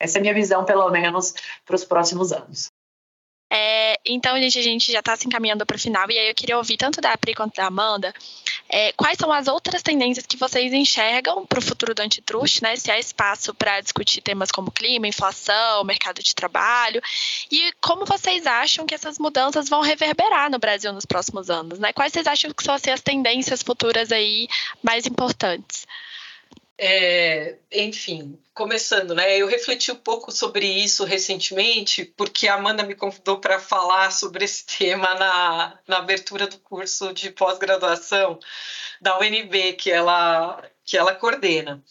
Essa 0.00 0.18
é 0.18 0.20
a 0.20 0.22
minha 0.22 0.34
visão, 0.34 0.64
pelo 0.64 0.90
menos, 0.90 1.34
para 1.64 1.76
os 1.76 1.84
próximos 1.84 2.32
anos. 2.32 2.70
É, 3.52 4.00
então, 4.06 4.36
gente, 4.38 4.58
a 4.58 4.62
gente 4.62 4.90
já 4.90 5.00
está 5.00 5.14
se 5.14 5.26
encaminhando 5.26 5.66
para 5.66 5.76
o 5.76 5.78
final, 5.78 6.10
e 6.10 6.18
aí 6.18 6.28
eu 6.30 6.34
queria 6.34 6.56
ouvir 6.56 6.78
tanto 6.78 7.02
da 7.02 7.16
Pri 7.18 7.34
quanto 7.34 7.54
da 7.54 7.66
Amanda 7.66 8.14
é, 8.72 8.90
quais 8.92 9.18
são 9.18 9.30
as 9.30 9.48
outras 9.48 9.82
tendências 9.82 10.24
que 10.24 10.38
vocês 10.38 10.72
enxergam 10.72 11.44
para 11.44 11.58
o 11.58 11.62
futuro 11.62 11.94
do 11.94 12.00
antitruste, 12.00 12.62
né? 12.62 12.74
Se 12.74 12.90
há 12.90 12.98
espaço 12.98 13.52
para 13.52 13.82
discutir 13.82 14.22
temas 14.22 14.50
como 14.50 14.70
clima, 14.70 15.06
inflação, 15.06 15.84
mercado 15.84 16.22
de 16.22 16.34
trabalho, 16.34 17.02
e 17.50 17.70
como 17.82 18.06
vocês 18.06 18.46
acham 18.46 18.86
que 18.86 18.94
essas 18.94 19.18
mudanças 19.18 19.68
vão 19.68 19.82
reverberar 19.82 20.50
no 20.50 20.58
Brasil 20.58 20.90
nos 20.90 21.04
próximos 21.04 21.50
anos, 21.50 21.78
né? 21.78 21.92
Quais 21.92 22.14
vocês 22.14 22.26
acham 22.26 22.50
que 22.50 22.64
são 22.64 22.74
assim, 22.74 22.90
as 22.90 23.02
tendências 23.02 23.62
futuras 23.62 24.10
aí 24.10 24.48
mais 24.82 25.04
importantes? 25.04 25.86
É, 26.78 27.58
enfim, 27.70 28.38
começando, 28.54 29.14
né? 29.14 29.36
Eu 29.36 29.46
refleti 29.46 29.92
um 29.92 29.96
pouco 29.96 30.32
sobre 30.32 30.66
isso 30.66 31.04
recentemente, 31.04 32.04
porque 32.04 32.48
a 32.48 32.54
Amanda 32.54 32.82
me 32.82 32.94
convidou 32.94 33.38
para 33.38 33.60
falar 33.60 34.10
sobre 34.10 34.44
esse 34.44 34.64
tema 34.78 35.14
na, 35.14 35.78
na 35.86 35.98
abertura 35.98 36.46
do 36.46 36.58
curso 36.58 37.12
de 37.12 37.30
pós-graduação 37.30 38.38
da 39.00 39.18
UNB, 39.18 39.74
que 39.74 39.90
ela, 39.90 40.62
que 40.84 40.96
ela 40.96 41.14
coordena. 41.14 41.82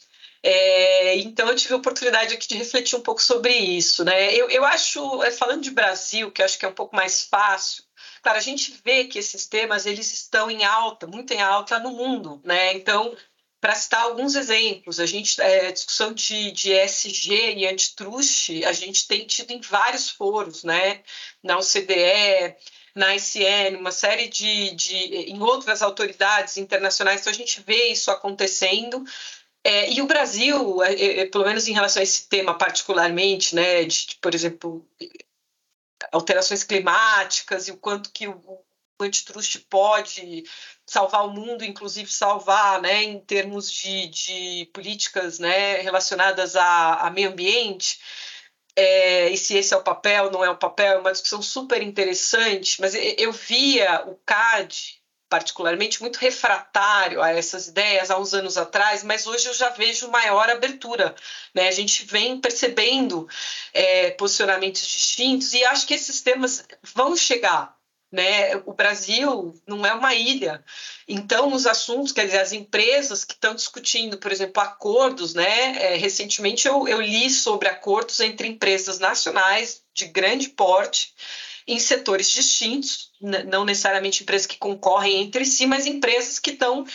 É, 0.43 1.17
então 1.17 1.47
eu 1.47 1.55
tive 1.55 1.73
a 1.75 1.77
oportunidade 1.77 2.33
aqui 2.33 2.47
de 2.47 2.55
refletir 2.57 2.95
um 2.97 3.01
pouco 3.01 3.21
sobre 3.21 3.53
isso, 3.53 4.03
né? 4.03 4.33
Eu, 4.33 4.49
eu 4.49 4.65
acho, 4.65 5.23
é, 5.23 5.29
falando 5.31 5.61
de 5.61 5.69
Brasil, 5.71 6.31
que 6.31 6.41
acho 6.41 6.57
que 6.57 6.65
é 6.65 6.67
um 6.67 6.73
pouco 6.73 6.95
mais 6.95 7.23
fácil, 7.23 7.83
claro, 8.23 8.39
a 8.39 8.41
gente 8.41 8.81
vê 8.83 9.05
que 9.05 9.19
esses 9.19 9.45
temas 9.45 9.85
eles 9.85 10.11
estão 10.11 10.49
em 10.49 10.63
alta, 10.65 11.05
muito 11.05 11.31
em 11.31 11.41
alta 11.41 11.77
no 11.79 11.91
mundo, 11.91 12.41
né? 12.43 12.73
Então 12.73 13.15
para 13.61 13.75
citar 13.75 14.01
alguns 14.01 14.33
exemplos, 14.35 14.99
a 14.99 15.05
gente 15.05 15.39
é, 15.39 15.71
discussão 15.71 16.13
de, 16.13 16.51
de 16.51 16.73
ESG 16.73 17.53
e 17.57 17.67
antitruste, 17.67 18.65
a 18.65 18.73
gente 18.73 19.07
tem 19.07 19.25
tido 19.27 19.51
em 19.51 19.61
vários 19.61 20.09
foros, 20.09 20.63
né? 20.63 21.03
Na 21.43 21.59
OCDE, 21.59 22.55
na 22.95 23.15
ICN, 23.15 23.77
uma 23.77 23.91
série 23.91 24.27
de, 24.27 24.71
de 24.71 24.95
em 24.95 25.39
outras 25.41 25.83
autoridades 25.83 26.57
internacionais, 26.57 27.21
então 27.21 27.31
a 27.31 27.35
gente 27.35 27.61
vê 27.61 27.91
isso 27.91 28.09
acontecendo. 28.09 29.03
É, 29.63 29.91
e 29.93 30.01
o 30.01 30.07
Brasil, 30.07 30.81
é, 30.81 31.19
é 31.19 31.25
pelo 31.27 31.45
menos 31.45 31.67
em 31.67 31.73
relação 31.73 31.99
a 31.99 32.03
esse 32.03 32.27
tema 32.27 32.57
particularmente, 32.57 33.53
né, 33.53 33.83
de, 33.83 34.07
de, 34.07 34.15
por 34.15 34.33
exemplo, 34.33 34.83
alterações 36.11 36.63
climáticas 36.63 37.67
e 37.67 37.71
o 37.71 37.77
quanto 37.77 38.11
que 38.11 38.27
o, 38.27 38.31
o 38.31 38.65
pode 39.69 40.43
salvar 40.91 41.25
o 41.25 41.31
mundo, 41.31 41.63
inclusive 41.63 42.11
salvar, 42.11 42.81
né, 42.81 43.03
em 43.03 43.19
termos 43.21 43.71
de, 43.71 44.07
de 44.07 44.69
políticas, 44.73 45.39
né, 45.39 45.77
relacionadas 45.77 46.57
a, 46.57 46.95
a 46.95 47.09
meio 47.09 47.29
ambiente. 47.29 47.97
É, 48.75 49.29
e 49.29 49.37
se 49.37 49.55
esse 49.55 49.73
é 49.73 49.77
o 49.77 49.83
papel, 49.83 50.29
não 50.31 50.43
é 50.43 50.49
o 50.49 50.57
papel, 50.57 50.95
é 50.95 50.97
uma 50.97 51.13
discussão 51.13 51.41
super 51.41 51.81
interessante, 51.81 52.81
mas 52.81 52.93
eu 52.93 53.31
via 53.31 54.03
o 54.05 54.15
CAD 54.25 55.01
particularmente 55.29 56.01
muito 56.01 56.17
refratário 56.17 57.21
a 57.21 57.29
essas 57.29 57.67
ideias 57.67 58.11
há 58.11 58.19
uns 58.19 58.33
anos 58.33 58.57
atrás, 58.57 59.01
mas 59.01 59.25
hoje 59.25 59.47
eu 59.47 59.53
já 59.53 59.69
vejo 59.69 60.11
maior 60.11 60.49
abertura. 60.49 61.15
Né? 61.55 61.69
A 61.69 61.71
gente 61.71 62.03
vem 62.03 62.37
percebendo 62.37 63.29
é, 63.71 64.11
posicionamentos 64.11 64.85
distintos 64.85 65.53
e 65.53 65.63
acho 65.63 65.87
que 65.87 65.93
esses 65.93 66.19
temas 66.19 66.65
vão 66.93 67.15
chegar 67.15 67.80
né? 68.11 68.57
O 68.65 68.73
Brasil 68.73 69.53
não 69.65 69.85
é 69.85 69.93
uma 69.93 70.13
ilha. 70.13 70.63
Então, 71.07 71.53
os 71.53 71.65
assuntos, 71.65 72.11
quer 72.11 72.25
dizer, 72.25 72.39
as 72.39 72.51
empresas 72.51 73.23
que 73.23 73.33
estão 73.33 73.55
discutindo, 73.55 74.17
por 74.17 74.31
exemplo, 74.31 74.61
acordos, 74.61 75.33
né? 75.33 75.93
É, 75.93 75.95
recentemente 75.95 76.67
eu, 76.67 76.87
eu 76.87 77.01
li 77.01 77.29
sobre 77.29 77.69
acordos 77.69 78.19
entre 78.19 78.47
empresas 78.47 78.99
nacionais 78.99 79.81
de 79.93 80.05
grande 80.05 80.49
porte 80.49 81.13
em 81.67 81.79
setores 81.79 82.29
distintos, 82.29 83.11
não 83.21 83.63
necessariamente 83.63 84.23
empresas 84.23 84.47
que 84.47 84.57
concorrem 84.57 85.21
entre 85.21 85.45
si, 85.45 85.65
mas 85.65 85.85
empresas 85.85 86.39
que 86.39 86.51
estão 86.51 86.85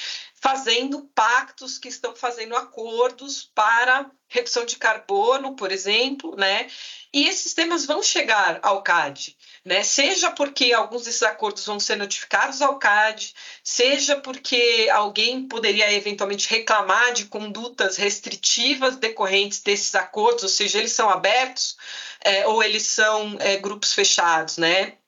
fazendo 0.40 1.10
pactos, 1.14 1.78
que 1.78 1.88
estão 1.88 2.14
fazendo 2.14 2.54
acordos 2.56 3.50
para 3.54 4.10
redução 4.28 4.64
de 4.64 4.76
carbono, 4.76 5.56
por 5.56 5.72
exemplo, 5.72 6.36
né? 6.36 6.68
E 7.12 7.26
esses 7.26 7.54
temas 7.54 7.86
vão 7.86 8.02
chegar 8.02 8.58
ao 8.62 8.82
CAD 8.82 9.36
né? 9.66 9.82
Seja 9.82 10.30
porque 10.30 10.72
alguns 10.72 11.02
desses 11.02 11.24
acordos 11.24 11.66
vão 11.66 11.80
ser 11.80 11.96
notificados 11.96 12.62
ao 12.62 12.78
CAD, 12.78 13.34
seja 13.64 14.14
porque 14.14 14.88
alguém 14.92 15.48
poderia 15.48 15.92
eventualmente 15.92 16.48
reclamar 16.48 17.12
de 17.12 17.24
condutas 17.24 17.96
restritivas 17.96 18.94
decorrentes 18.96 19.60
desses 19.60 19.92
acordos, 19.96 20.44
ou 20.44 20.48
seja, 20.48 20.78
eles 20.78 20.92
são 20.92 21.10
abertos 21.10 21.76
é, 22.24 22.46
ou 22.46 22.62
eles 22.62 22.84
são 22.84 23.36
é, 23.40 23.56
grupos 23.56 23.92
fechados, 23.92 24.56
né? 24.56 24.98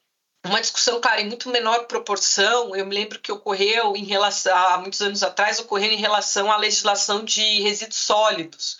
Uma 0.48 0.62
discussão, 0.62 0.98
claro, 0.98 1.20
em 1.20 1.26
muito 1.26 1.50
menor 1.50 1.86
proporção, 1.86 2.74
eu 2.74 2.86
me 2.86 2.94
lembro 2.94 3.18
que 3.18 3.30
ocorreu 3.30 3.94
em 3.94 4.04
relação, 4.04 4.56
há 4.56 4.78
muitos 4.78 5.02
anos 5.02 5.22
atrás, 5.22 5.60
ocorreu 5.60 5.92
em 5.92 5.96
relação 5.96 6.50
à 6.50 6.56
legislação 6.56 7.22
de 7.22 7.60
resíduos 7.60 8.00
sólidos 8.00 8.78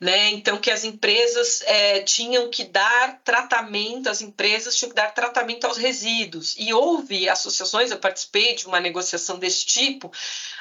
né? 0.00 0.30
Então 0.32 0.58
que 0.58 0.70
as 0.70 0.84
empresas 0.84 1.62
é, 1.62 2.00
tinham 2.02 2.50
que 2.50 2.64
dar 2.64 3.20
tratamento, 3.24 4.08
as 4.08 4.20
empresas 4.20 4.76
tinham 4.76 4.90
que 4.90 4.96
dar 4.96 5.14
tratamento 5.14 5.64
aos 5.66 5.78
resíduos. 5.78 6.54
E 6.58 6.72
houve 6.74 7.28
associações, 7.28 7.90
eu 7.90 7.98
participei 7.98 8.54
de 8.54 8.66
uma 8.66 8.80
negociação 8.80 9.38
desse 9.38 9.64
tipo, 9.64 10.12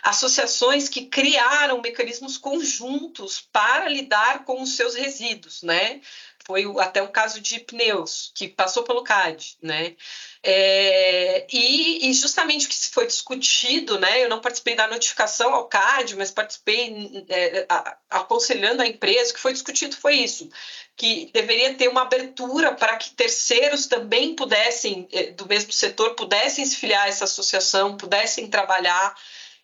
associações 0.01 0.87
que 0.87 1.07
criaram 1.07 1.81
mecanismos 1.81 2.37
conjuntos 2.37 3.41
para 3.51 3.89
lidar 3.89 4.45
com 4.45 4.61
os 4.61 4.75
seus 4.75 4.95
resíduos, 4.95 5.61
né? 5.63 5.99
Foi 6.45 6.65
até 6.79 7.01
o 7.01 7.07
caso 7.07 7.39
de 7.39 7.59
pneus, 7.61 8.31
que 8.35 8.49
passou 8.49 8.83
pelo 8.83 9.03
CAD, 9.03 9.57
né? 9.61 9.95
É, 10.41 11.47
e, 11.49 12.09
e, 12.09 12.13
justamente 12.13 12.65
o 12.65 12.69
que 12.69 12.75
foi 12.89 13.07
discutido, 13.07 13.97
né? 13.97 14.21
Eu 14.21 14.27
não 14.27 14.41
participei 14.41 14.75
da 14.75 14.87
notificação 14.87 15.53
ao 15.53 15.69
CAD, 15.69 16.17
mas 16.17 16.31
participei 16.31 17.25
é, 17.29 17.65
a, 17.69 17.97
aconselhando 18.09 18.81
a 18.81 18.87
empresa, 18.87 19.31
o 19.31 19.35
que 19.35 19.39
foi 19.39 19.53
discutido 19.53 19.95
foi 19.95 20.15
isso, 20.15 20.49
que 20.97 21.29
deveria 21.33 21.75
ter 21.75 21.87
uma 21.87 22.01
abertura 22.01 22.73
para 22.75 22.97
que 22.97 23.11
terceiros 23.11 23.87
também 23.87 24.35
pudessem, 24.35 25.07
é, 25.13 25.31
do 25.31 25.47
mesmo 25.47 25.71
setor, 25.71 26.13
pudessem 26.13 26.65
se 26.65 26.75
filiar 26.75 27.03
a 27.03 27.07
essa 27.07 27.23
associação, 27.23 27.95
pudessem 27.95 28.49
trabalhar 28.49 29.15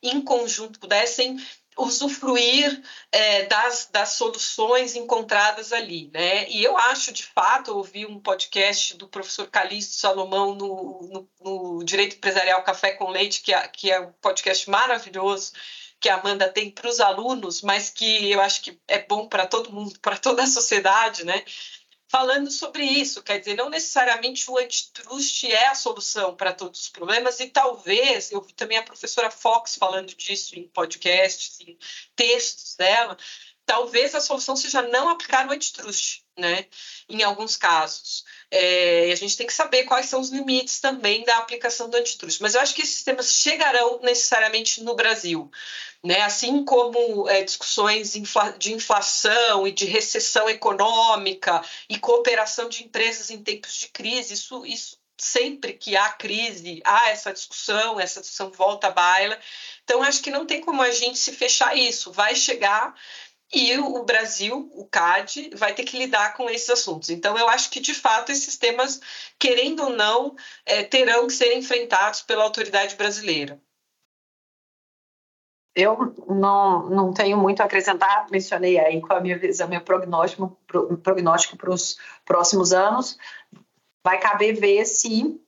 em 0.01 0.21
conjunto, 0.21 0.79
pudessem 0.79 1.37
usufruir 1.79 2.81
é, 3.11 3.45
das, 3.45 3.89
das 3.91 4.09
soluções 4.09 4.95
encontradas 4.95 5.71
ali, 5.71 6.09
né? 6.13 6.49
E 6.49 6.63
eu 6.63 6.77
acho, 6.77 7.11
de 7.11 7.23
fato, 7.23 7.71
eu 7.71 7.77
ouvi 7.77 8.05
um 8.05 8.19
podcast 8.19 8.95
do 8.95 9.07
professor 9.07 9.47
Calixto 9.47 9.95
Salomão 9.95 10.53
no, 10.53 10.99
no, 11.11 11.29
no 11.77 11.83
Direito 11.83 12.17
Empresarial 12.17 12.63
Café 12.63 12.91
com 12.91 13.09
Leite, 13.09 13.41
que 13.41 13.53
é, 13.53 13.67
que 13.67 13.91
é 13.91 13.99
um 13.99 14.11
podcast 14.21 14.69
maravilhoso, 14.69 15.53
que 15.99 16.09
a 16.09 16.15
Amanda 16.15 16.47
tem 16.47 16.69
para 16.69 16.89
os 16.89 16.99
alunos, 16.99 17.61
mas 17.61 17.89
que 17.89 18.31
eu 18.31 18.39
acho 18.41 18.61
que 18.61 18.79
é 18.87 18.99
bom 18.99 19.27
para 19.27 19.45
todo 19.45 19.71
mundo, 19.71 19.99
para 19.99 20.17
toda 20.17 20.43
a 20.43 20.47
sociedade, 20.47 21.25
né? 21.25 21.43
Falando 22.09 22.49
sobre 22.49 22.83
isso. 22.83 23.23
Quer 23.23 23.39
dizer, 23.39 23.55
não 23.55 23.69
necessariamente 23.69 24.49
o 24.49 24.57
antitrust 24.57 25.43
é 25.45 25.67
a 25.67 25.75
solução 25.75 26.35
para 26.35 26.51
todos 26.51 26.81
os 26.81 26.89
problemas, 26.89 27.39
e 27.39 27.47
talvez, 27.47 28.31
eu 28.31 28.41
vi 28.41 28.51
também 28.53 28.77
a 28.77 28.83
professora 28.83 29.29
Fox 29.29 29.75
falando 29.75 30.13
disso 30.15 30.57
em 30.57 30.67
podcasts, 30.67 31.59
em 31.61 31.77
textos 32.15 32.75
dela, 32.75 33.15
talvez 33.69 34.15
a 34.15 34.19
solução 34.19 34.55
seja 34.55 34.81
não 34.81 35.09
aplicar 35.09 35.47
o 35.47 35.51
antitrust, 35.51 36.23
né? 36.35 36.65
Em 37.07 37.21
alguns 37.21 37.55
casos. 37.55 38.25
É, 38.49 39.11
a 39.11 39.15
gente 39.15 39.37
tem 39.37 39.45
que 39.45 39.53
saber 39.53 39.83
quais 39.83 40.07
são 40.07 40.19
os 40.19 40.31
limites 40.31 40.79
também 40.79 41.23
da 41.23 41.37
aplicação 41.37 41.87
do 41.87 41.95
antitrust. 41.95 42.41
Mas 42.41 42.55
eu 42.55 42.61
acho 42.61 42.73
que 42.73 42.81
esses 42.81 43.03
temas 43.03 43.31
chegarão 43.31 43.99
necessariamente 44.01 44.81
no 44.81 44.95
Brasil. 44.95 45.51
Né? 46.03 46.19
Assim 46.21 46.65
como 46.65 47.29
é, 47.29 47.43
discussões 47.43 48.13
de 48.57 48.73
inflação 48.73 49.67
e 49.67 49.71
de 49.71 49.85
recessão 49.85 50.49
econômica 50.49 51.61
e 51.87 51.99
cooperação 51.99 52.69
de 52.69 52.83
empresas 52.85 53.29
em 53.29 53.43
tempos 53.43 53.75
de 53.75 53.89
crise, 53.89 54.33
isso, 54.33 54.65
isso 54.65 54.97
sempre 55.15 55.73
que 55.73 55.95
há 55.95 56.09
crise, 56.09 56.81
há 56.83 57.09
essa 57.09 57.31
discussão, 57.31 57.99
essa 57.99 58.21
discussão 58.21 58.49
volta 58.49 58.87
à 58.87 58.91
baila. 58.91 59.39
Então, 59.83 60.01
acho 60.01 60.23
que 60.23 60.31
não 60.31 60.45
tem 60.45 60.61
como 60.61 60.81
a 60.81 60.89
gente 60.89 61.19
se 61.19 61.33
fechar 61.33 61.77
isso. 61.77 62.11
Vai 62.11 62.35
chegar 62.35 62.95
e 63.51 63.77
o 63.79 64.03
Brasil, 64.03 64.69
o 64.73 64.85
CAD, 64.85 65.51
vai 65.55 65.73
ter 65.73 65.83
que 65.83 65.97
lidar 65.97 66.35
com 66.35 66.49
esses 66.49 66.69
assuntos. 66.69 67.09
Então, 67.09 67.37
eu 67.37 67.49
acho 67.49 67.69
que, 67.71 67.79
de 67.79 67.95
fato, 67.95 68.31
esses 68.31 68.57
temas, 68.57 69.01
querendo 69.39 69.83
ou 69.83 69.89
não, 69.89 70.35
é, 70.65 70.83
terão 70.83 71.25
que 71.25 71.33
ser 71.33 71.57
enfrentados 71.57 72.21
pela 72.21 72.43
autoridade 72.43 72.95
brasileira. 72.95 73.59
Eu 75.75 76.13
não, 76.27 76.89
não 76.89 77.13
tenho 77.13 77.37
muito 77.37 77.61
a 77.61 77.65
acrescentar, 77.65 78.27
mencionei 78.29 78.77
aí 78.77 79.01
com 79.01 79.13
a 79.13 79.21
minha 79.21 79.37
visão, 79.37 79.67
meu 79.67 79.81
prognóstico, 79.81 80.59
prognóstico 81.01 81.57
para 81.57 81.71
os 81.71 81.97
próximos 82.25 82.71
anos. 82.71 83.17
Vai 84.03 84.19
caber 84.19 84.59
ver 84.59 84.85
se 84.85 85.41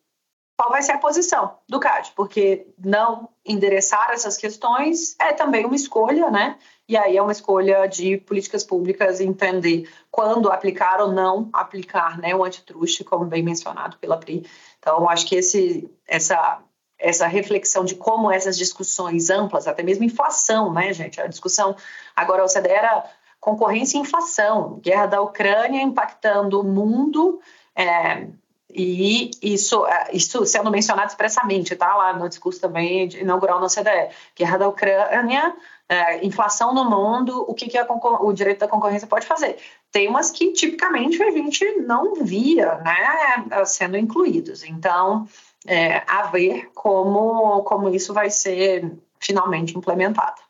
qual 0.61 0.69
vai 0.69 0.83
ser 0.83 0.91
a 0.91 0.99
posição 0.99 1.55
do 1.67 1.79
CAD, 1.79 2.13
porque 2.15 2.67
não 2.77 3.29
endereçar 3.43 4.11
essas 4.11 4.37
questões 4.37 5.15
é 5.19 5.33
também 5.33 5.65
uma 5.65 5.75
escolha, 5.75 6.29
né? 6.29 6.55
E 6.87 6.95
aí 6.95 7.17
é 7.17 7.21
uma 7.21 7.31
escolha 7.31 7.87
de 7.87 8.17
políticas 8.17 8.63
públicas 8.63 9.19
entender 9.19 9.89
quando 10.11 10.51
aplicar 10.51 11.01
ou 11.01 11.11
não 11.11 11.49
aplicar, 11.51 12.19
né, 12.19 12.35
o 12.35 12.43
antitruste, 12.43 13.03
como 13.03 13.25
bem 13.25 13.41
mencionado 13.41 13.97
pela 13.97 14.17
Pri. 14.17 14.45
Então, 14.77 15.09
acho 15.09 15.25
que 15.25 15.35
esse, 15.35 15.89
essa 16.07 16.59
essa 16.99 17.25
reflexão 17.25 17.83
de 17.83 17.95
como 17.95 18.31
essas 18.31 18.55
discussões 18.55 19.31
amplas, 19.31 19.67
até 19.67 19.81
mesmo 19.81 20.03
inflação, 20.03 20.71
né, 20.71 20.93
gente? 20.93 21.19
A 21.19 21.25
discussão 21.25 21.75
agora 22.15 22.43
você 22.43 22.59
era 22.59 23.03
concorrência 23.39 23.97
e 23.97 24.01
inflação, 24.01 24.79
guerra 24.79 25.07
da 25.07 25.21
Ucrânia 25.21 25.81
impactando 25.81 26.61
o 26.61 26.63
mundo, 26.63 27.41
é, 27.75 28.27
e 28.75 29.31
isso, 29.41 29.85
é, 29.85 30.09
isso 30.13 30.45
sendo 30.45 30.71
mencionado 30.71 31.09
expressamente, 31.09 31.75
tá? 31.75 31.95
Lá 31.95 32.13
no 32.13 32.29
discurso 32.29 32.59
também 32.59 33.07
inaugural 33.15 33.59
na 33.59 33.67
CDE. 33.67 34.09
Guerra 34.35 34.57
da 34.57 34.67
Ucrânia, 34.67 35.55
é, 35.89 36.25
inflação 36.25 36.73
no 36.73 36.89
mundo, 36.89 37.45
o 37.47 37.53
que, 37.53 37.67
que 37.67 37.77
o 37.79 38.33
direito 38.33 38.59
da 38.59 38.67
concorrência 38.67 39.07
pode 39.07 39.25
fazer? 39.25 39.57
Temas 39.91 40.31
que 40.31 40.53
tipicamente 40.53 41.21
a 41.21 41.31
gente 41.31 41.65
não 41.81 42.15
via 42.15 42.75
né, 42.75 43.65
sendo 43.65 43.97
incluídos. 43.97 44.63
Então, 44.63 45.27
é, 45.67 46.03
a 46.07 46.23
ver 46.23 46.69
como, 46.73 47.63
como 47.63 47.89
isso 47.89 48.13
vai 48.13 48.29
ser 48.29 48.91
finalmente 49.19 49.77
implementado. 49.77 50.41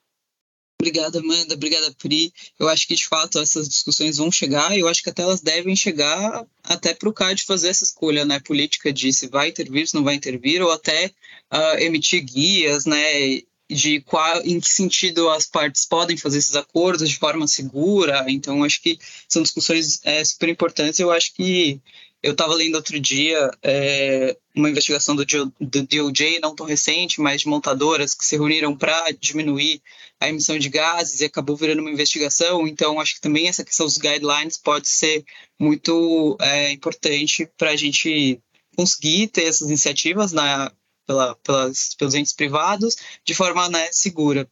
Obrigada, 0.81 1.19
Amanda. 1.19 1.53
Obrigada, 1.53 1.93
Pri. 1.93 2.33
Eu 2.57 2.67
acho 2.67 2.87
que, 2.87 2.95
de 2.95 3.07
fato, 3.07 3.39
essas 3.39 3.69
discussões 3.69 4.17
vão 4.17 4.31
chegar 4.31 4.75
e 4.75 4.79
eu 4.79 4.87
acho 4.87 5.03
que 5.03 5.11
até 5.11 5.21
elas 5.21 5.39
devem 5.39 5.75
chegar 5.75 6.43
até 6.63 6.91
para 6.91 7.07
o 7.07 7.13
CAD 7.13 7.43
fazer 7.43 7.67
essa 7.69 7.83
escolha 7.83 8.25
né, 8.25 8.39
política 8.39 8.91
de 8.91 9.13
se 9.13 9.27
vai 9.27 9.49
intervir, 9.49 9.87
se 9.87 9.93
não 9.93 10.03
vai 10.03 10.15
intervir, 10.15 10.59
ou 10.59 10.71
até 10.71 11.11
uh, 11.53 11.77
emitir 11.77 12.25
guias 12.25 12.85
né, 12.85 13.43
de 13.69 14.01
qual, 14.01 14.41
em 14.41 14.59
que 14.59 14.69
sentido 14.69 15.29
as 15.29 15.45
partes 15.45 15.85
podem 15.85 16.17
fazer 16.17 16.39
esses 16.39 16.55
acordos 16.55 17.07
de 17.07 17.17
forma 17.17 17.47
segura. 17.47 18.25
Então, 18.27 18.63
acho 18.63 18.81
que 18.81 18.97
são 19.29 19.43
discussões 19.43 19.99
é, 20.03 20.25
super 20.25 20.49
importantes. 20.49 20.99
Eu 20.99 21.11
acho 21.11 21.31
que 21.35 21.79
eu 22.23 22.33
estava 22.33 22.53
lendo 22.53 22.75
outro 22.75 22.99
dia 22.99 23.49
é, 23.63 24.37
uma 24.55 24.69
investigação 24.69 25.15
do, 25.15 25.25
do 25.25 25.83
DOJ, 25.83 26.39
não 26.39 26.55
tão 26.55 26.67
recente, 26.67 27.19
mas 27.19 27.41
de 27.41 27.47
montadoras 27.47 28.13
que 28.13 28.23
se 28.23 28.35
reuniram 28.35 28.77
para 28.77 29.11
diminuir 29.11 29.81
a 30.19 30.29
emissão 30.29 30.59
de 30.59 30.69
gases 30.69 31.21
e 31.21 31.25
acabou 31.25 31.55
virando 31.55 31.81
uma 31.81 31.89
investigação. 31.89 32.67
Então, 32.67 32.99
acho 32.99 33.15
que 33.15 33.21
também 33.21 33.47
essa 33.47 33.65
questão 33.65 33.87
dos 33.87 33.97
guidelines 33.97 34.57
pode 34.57 34.87
ser 34.87 35.25
muito 35.59 36.37
é, 36.39 36.71
importante 36.71 37.49
para 37.57 37.71
a 37.71 37.75
gente 37.75 38.39
conseguir 38.75 39.27
ter 39.27 39.45
essas 39.45 39.67
iniciativas 39.67 40.31
na, 40.31 40.71
pela, 41.07 41.35
pelas, 41.37 41.95
pelos 41.95 42.13
entes 42.13 42.33
privados 42.33 42.95
de 43.25 43.33
forma 43.33 43.67
né, 43.67 43.89
segura. 43.91 44.47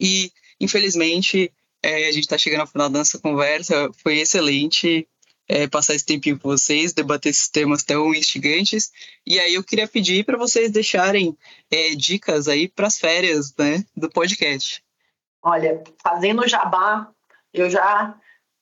E, 0.00 0.30
infelizmente, 0.60 1.52
é, 1.82 2.06
a 2.06 2.12
gente 2.12 2.24
está 2.24 2.38
chegando 2.38 2.60
ao 2.60 2.66
final 2.68 2.88
da 2.88 2.98
nossa 3.00 3.18
conversa. 3.18 3.90
Foi 4.02 4.18
excelente 4.18 5.08
é, 5.48 5.66
passar 5.66 5.94
esse 5.94 6.06
tempinho 6.06 6.38
com 6.38 6.48
vocês, 6.48 6.92
debater 6.92 7.30
esses 7.30 7.48
temas 7.48 7.82
tão 7.82 8.14
instigantes. 8.14 8.90
E 9.26 9.38
aí 9.38 9.54
eu 9.54 9.64
queria 9.64 9.88
pedir 9.88 10.24
para 10.24 10.38
vocês 10.38 10.70
deixarem 10.70 11.36
é, 11.70 11.94
dicas 11.94 12.48
aí 12.48 12.68
para 12.68 12.86
as 12.86 12.98
férias 12.98 13.54
né, 13.58 13.84
do 13.96 14.08
podcast. 14.08 14.82
Olha, 15.42 15.82
fazendo 16.02 16.48
jabá, 16.48 17.10
eu 17.52 17.68
já 17.68 18.14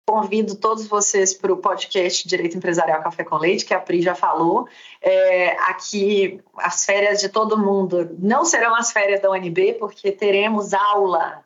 convido 0.05 0.55
todos 0.55 0.85
vocês 0.85 1.33
para 1.33 1.53
o 1.53 1.57
podcast 1.57 2.27
Direito 2.27 2.57
Empresarial 2.57 3.01
Café 3.01 3.23
com 3.23 3.37
Leite, 3.37 3.63
que 3.63 3.73
a 3.73 3.79
Pri 3.79 4.01
já 4.01 4.13
falou. 4.13 4.67
É, 5.01 5.51
aqui, 5.69 6.41
as 6.57 6.85
férias 6.85 7.21
de 7.21 7.29
todo 7.29 7.57
mundo 7.57 8.15
não 8.19 8.43
serão 8.43 8.75
as 8.75 8.91
férias 8.91 9.21
da 9.21 9.31
UNB, 9.31 9.73
porque 9.79 10.11
teremos 10.11 10.73
aula 10.73 11.43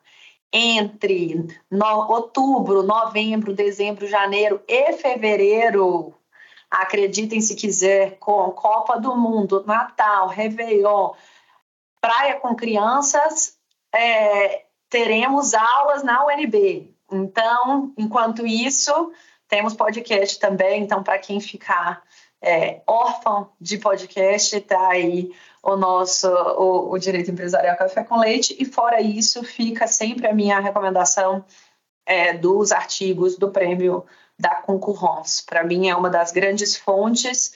entre 0.52 1.46
no, 1.70 2.10
outubro, 2.10 2.82
novembro, 2.82 3.52
dezembro, 3.52 4.06
janeiro 4.06 4.62
e 4.66 4.92
fevereiro, 4.94 6.14
acreditem 6.70 7.40
se 7.40 7.54
quiser, 7.54 8.18
com 8.18 8.50
Copa 8.52 8.98
do 9.00 9.16
Mundo, 9.16 9.64
Natal, 9.66 10.28
Réveillon, 10.28 11.12
Praia 12.00 12.36
com 12.36 12.54
Crianças, 12.54 13.58
é, 13.94 14.64
teremos 14.88 15.54
aulas 15.54 16.02
na 16.02 16.24
UNB. 16.26 16.94
Então, 17.10 17.92
enquanto 17.96 18.46
isso, 18.46 19.12
temos 19.48 19.74
podcast 19.74 20.38
também. 20.38 20.82
Então, 20.82 21.02
para 21.02 21.18
quem 21.18 21.40
ficar 21.40 22.02
é, 22.40 22.82
órfão 22.86 23.50
de 23.60 23.78
podcast, 23.78 24.56
está 24.56 24.88
aí 24.88 25.32
o 25.62 25.76
nosso 25.76 26.28
o, 26.28 26.92
o, 26.92 26.98
Direito 26.98 27.30
Empresarial 27.30 27.76
Café 27.76 28.04
com 28.04 28.18
Leite. 28.18 28.56
E 28.58 28.64
fora 28.64 29.00
isso, 29.00 29.42
fica 29.42 29.86
sempre 29.86 30.26
a 30.26 30.34
minha 30.34 30.58
recomendação 30.60 31.44
é, 32.06 32.32
dos 32.32 32.72
artigos 32.72 33.36
do 33.36 33.50
prêmio 33.50 34.04
da 34.38 34.56
Concurrence. 34.56 35.44
Para 35.44 35.64
mim, 35.64 35.88
é 35.88 35.96
uma 35.96 36.08
das 36.08 36.32
grandes 36.32 36.76
fontes 36.76 37.52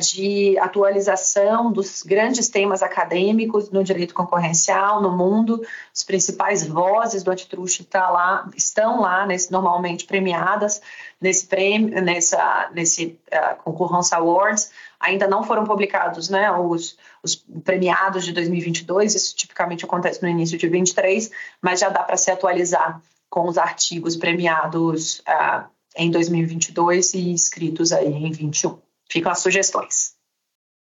de 0.00 0.58
atualização 0.58 1.72
dos 1.72 2.02
grandes 2.02 2.48
temas 2.48 2.82
acadêmicos 2.82 3.70
no 3.70 3.84
direito 3.84 4.12
concorrencial 4.12 5.00
no 5.00 5.16
mundo. 5.16 5.64
As 5.94 6.02
principais 6.02 6.66
vozes 6.66 7.22
do 7.22 7.30
antitruste 7.30 7.84
tá 7.84 8.10
lá, 8.10 8.48
estão 8.56 9.00
lá, 9.00 9.24
nesse, 9.26 9.50
normalmente 9.50 10.04
premiadas 10.04 10.82
nesse 11.20 11.46
prêmio, 11.46 12.02
nessa, 12.02 12.70
nesse 12.74 13.18
uh, 13.32 13.62
Concurrence 13.62 14.14
Awards. 14.14 14.70
Ainda 15.00 15.26
não 15.26 15.42
foram 15.42 15.64
publicados 15.64 16.28
né, 16.28 16.50
os, 16.52 16.98
os 17.22 17.34
premiados 17.34 18.24
de 18.24 18.32
2022, 18.32 19.14
isso 19.14 19.34
tipicamente 19.34 19.84
acontece 19.84 20.22
no 20.22 20.28
início 20.28 20.58
de 20.58 20.68
23, 20.68 21.30
mas 21.62 21.80
já 21.80 21.88
dá 21.88 22.02
para 22.02 22.16
se 22.16 22.30
atualizar 22.30 23.00
com 23.30 23.48
os 23.48 23.56
artigos 23.56 24.16
premiados 24.16 25.20
uh, 25.20 25.64
em 25.96 26.10
2022 26.10 27.14
e 27.14 27.32
escritos 27.32 27.92
aí 27.92 28.12
em 28.12 28.30
21. 28.30 28.83
Ficam 29.10 29.32
as 29.32 29.40
sugestões. 29.40 30.14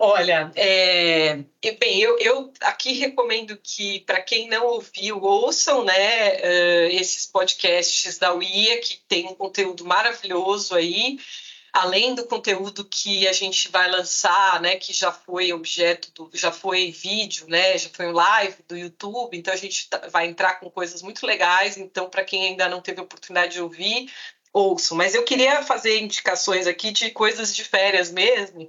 Olha, 0.03 0.51
é, 0.55 1.35
bem, 1.79 1.99
eu, 2.01 2.17
eu, 2.17 2.51
aqui 2.61 2.93
recomendo 2.93 3.55
que, 3.55 3.99
para 3.99 4.19
quem 4.19 4.49
não 4.49 4.65
ouviu, 4.65 5.21
ouçam 5.21 5.83
né, 5.85 6.37
uh, 6.37 6.89
esses 6.89 7.27
podcasts 7.27 8.17
da 8.17 8.33
UIA, 8.33 8.81
que 8.81 8.97
tem 9.07 9.27
um 9.27 9.35
conteúdo 9.35 9.85
maravilhoso 9.85 10.73
aí. 10.73 11.19
além 11.71 12.15
do 12.15 12.25
conteúdo 12.25 12.83
que 12.83 13.27
a 13.27 13.33
gente 13.33 13.69
vai 13.69 13.89
lançar, 13.91 14.59
né, 14.59 14.75
que 14.75 14.91
já 14.91 15.11
foi 15.11 15.53
objeto 15.53 16.11
do, 16.13 16.29
já 16.33 16.51
foi 16.51 16.91
vídeo, 16.91 17.47
né, 17.47 17.77
já 17.77 17.89
foi 17.89 18.07
um 18.07 18.11
live 18.11 18.57
do 18.67 18.75
YouTube, 18.75 19.37
então 19.37 19.53
a 19.53 19.57
gente 19.57 19.87
tá, 19.87 20.07
vai 20.09 20.27
entrar 20.27 20.59
com 20.59 20.69
coisas 20.69 21.01
muito 21.01 21.25
legais, 21.25 21.77
então 21.77 22.09
para 22.09 22.23
quem 22.23 22.43
ainda 22.47 22.67
não 22.67 22.81
teve 22.81 22.99
oportunidade 23.01 23.53
de 23.53 23.61
ouvir, 23.61 24.11
ouço. 24.53 24.95
Mas 24.95 25.15
eu 25.15 25.23
queria 25.23 25.63
fazer 25.63 25.99
indicações 25.99 26.67
aqui 26.67 26.91
de 26.91 27.11
coisas 27.11 27.55
de 27.55 27.63
férias 27.63 28.11
mesmo. 28.11 28.67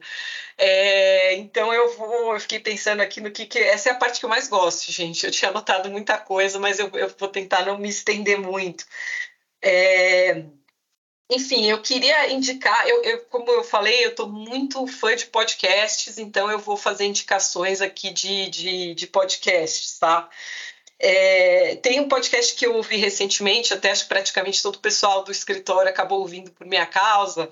É, 0.59 1.35
então 1.37 1.73
eu 1.73 1.97
vou, 1.97 2.35
eu 2.35 2.41
fiquei 2.41 2.61
pensando 2.61 3.01
aqui 3.01 3.21
no 3.21 3.31
que, 3.31 3.47
que, 3.47 3.59
essa 3.59 3.89
é 3.91 3.93
a 3.93 3.97
parte 3.97 4.21
que 4.21 4.27
eu 4.27 4.31
mais 4.31 4.49
gosto, 4.49 4.91
gente. 4.93 5.25
Eu 5.25 5.33
tinha 5.33 5.51
anotado 5.51 5.91
muita 5.91 6.19
coisa, 6.19 6.59
mas 6.59 6.79
eu, 6.79 6.89
eu 6.95 7.09
vou 7.19 7.29
tentar 7.29 7.67
não 7.67 7.79
me 7.79 7.89
estender 7.89 8.39
muito. 8.39 8.85
É, 9.63 10.45
enfim, 11.31 11.65
eu 11.67 11.81
queria 11.81 12.31
indicar, 12.31 12.87
eu, 12.87 13.03
eu, 13.05 13.25
como 13.27 13.51
eu 13.51 13.65
falei, 13.65 14.05
eu 14.05 14.11
estou 14.11 14.29
muito 14.29 14.87
fã 14.87 15.17
de 15.17 15.27
podcasts, 15.27 16.19
então 16.19 16.51
eu 16.51 16.59
vou 16.59 16.77
fazer 16.77 17.07
indicações 17.07 17.81
aqui 17.81 18.11
de, 18.11 18.51
de, 18.51 18.95
de 18.95 19.07
podcasts, 19.07 19.99
tá? 19.99 20.29
É, 21.05 21.75
tem 21.83 21.99
um 21.99 22.09
podcast 22.09 22.55
que 22.55 22.65
eu 22.65 22.77
ouvi 22.77 22.97
recentemente, 22.97 23.75
até 23.75 23.91
acho 23.91 24.05
que 24.05 24.09
praticamente 24.09 24.63
todo 24.63 24.77
o 24.77 24.81
pessoal 24.81 25.25
do 25.25 25.33
escritório 25.33 25.91
acabou 25.91 26.21
ouvindo 26.21 26.53
por 26.53 26.65
minha 26.65 26.87
causa, 26.87 27.51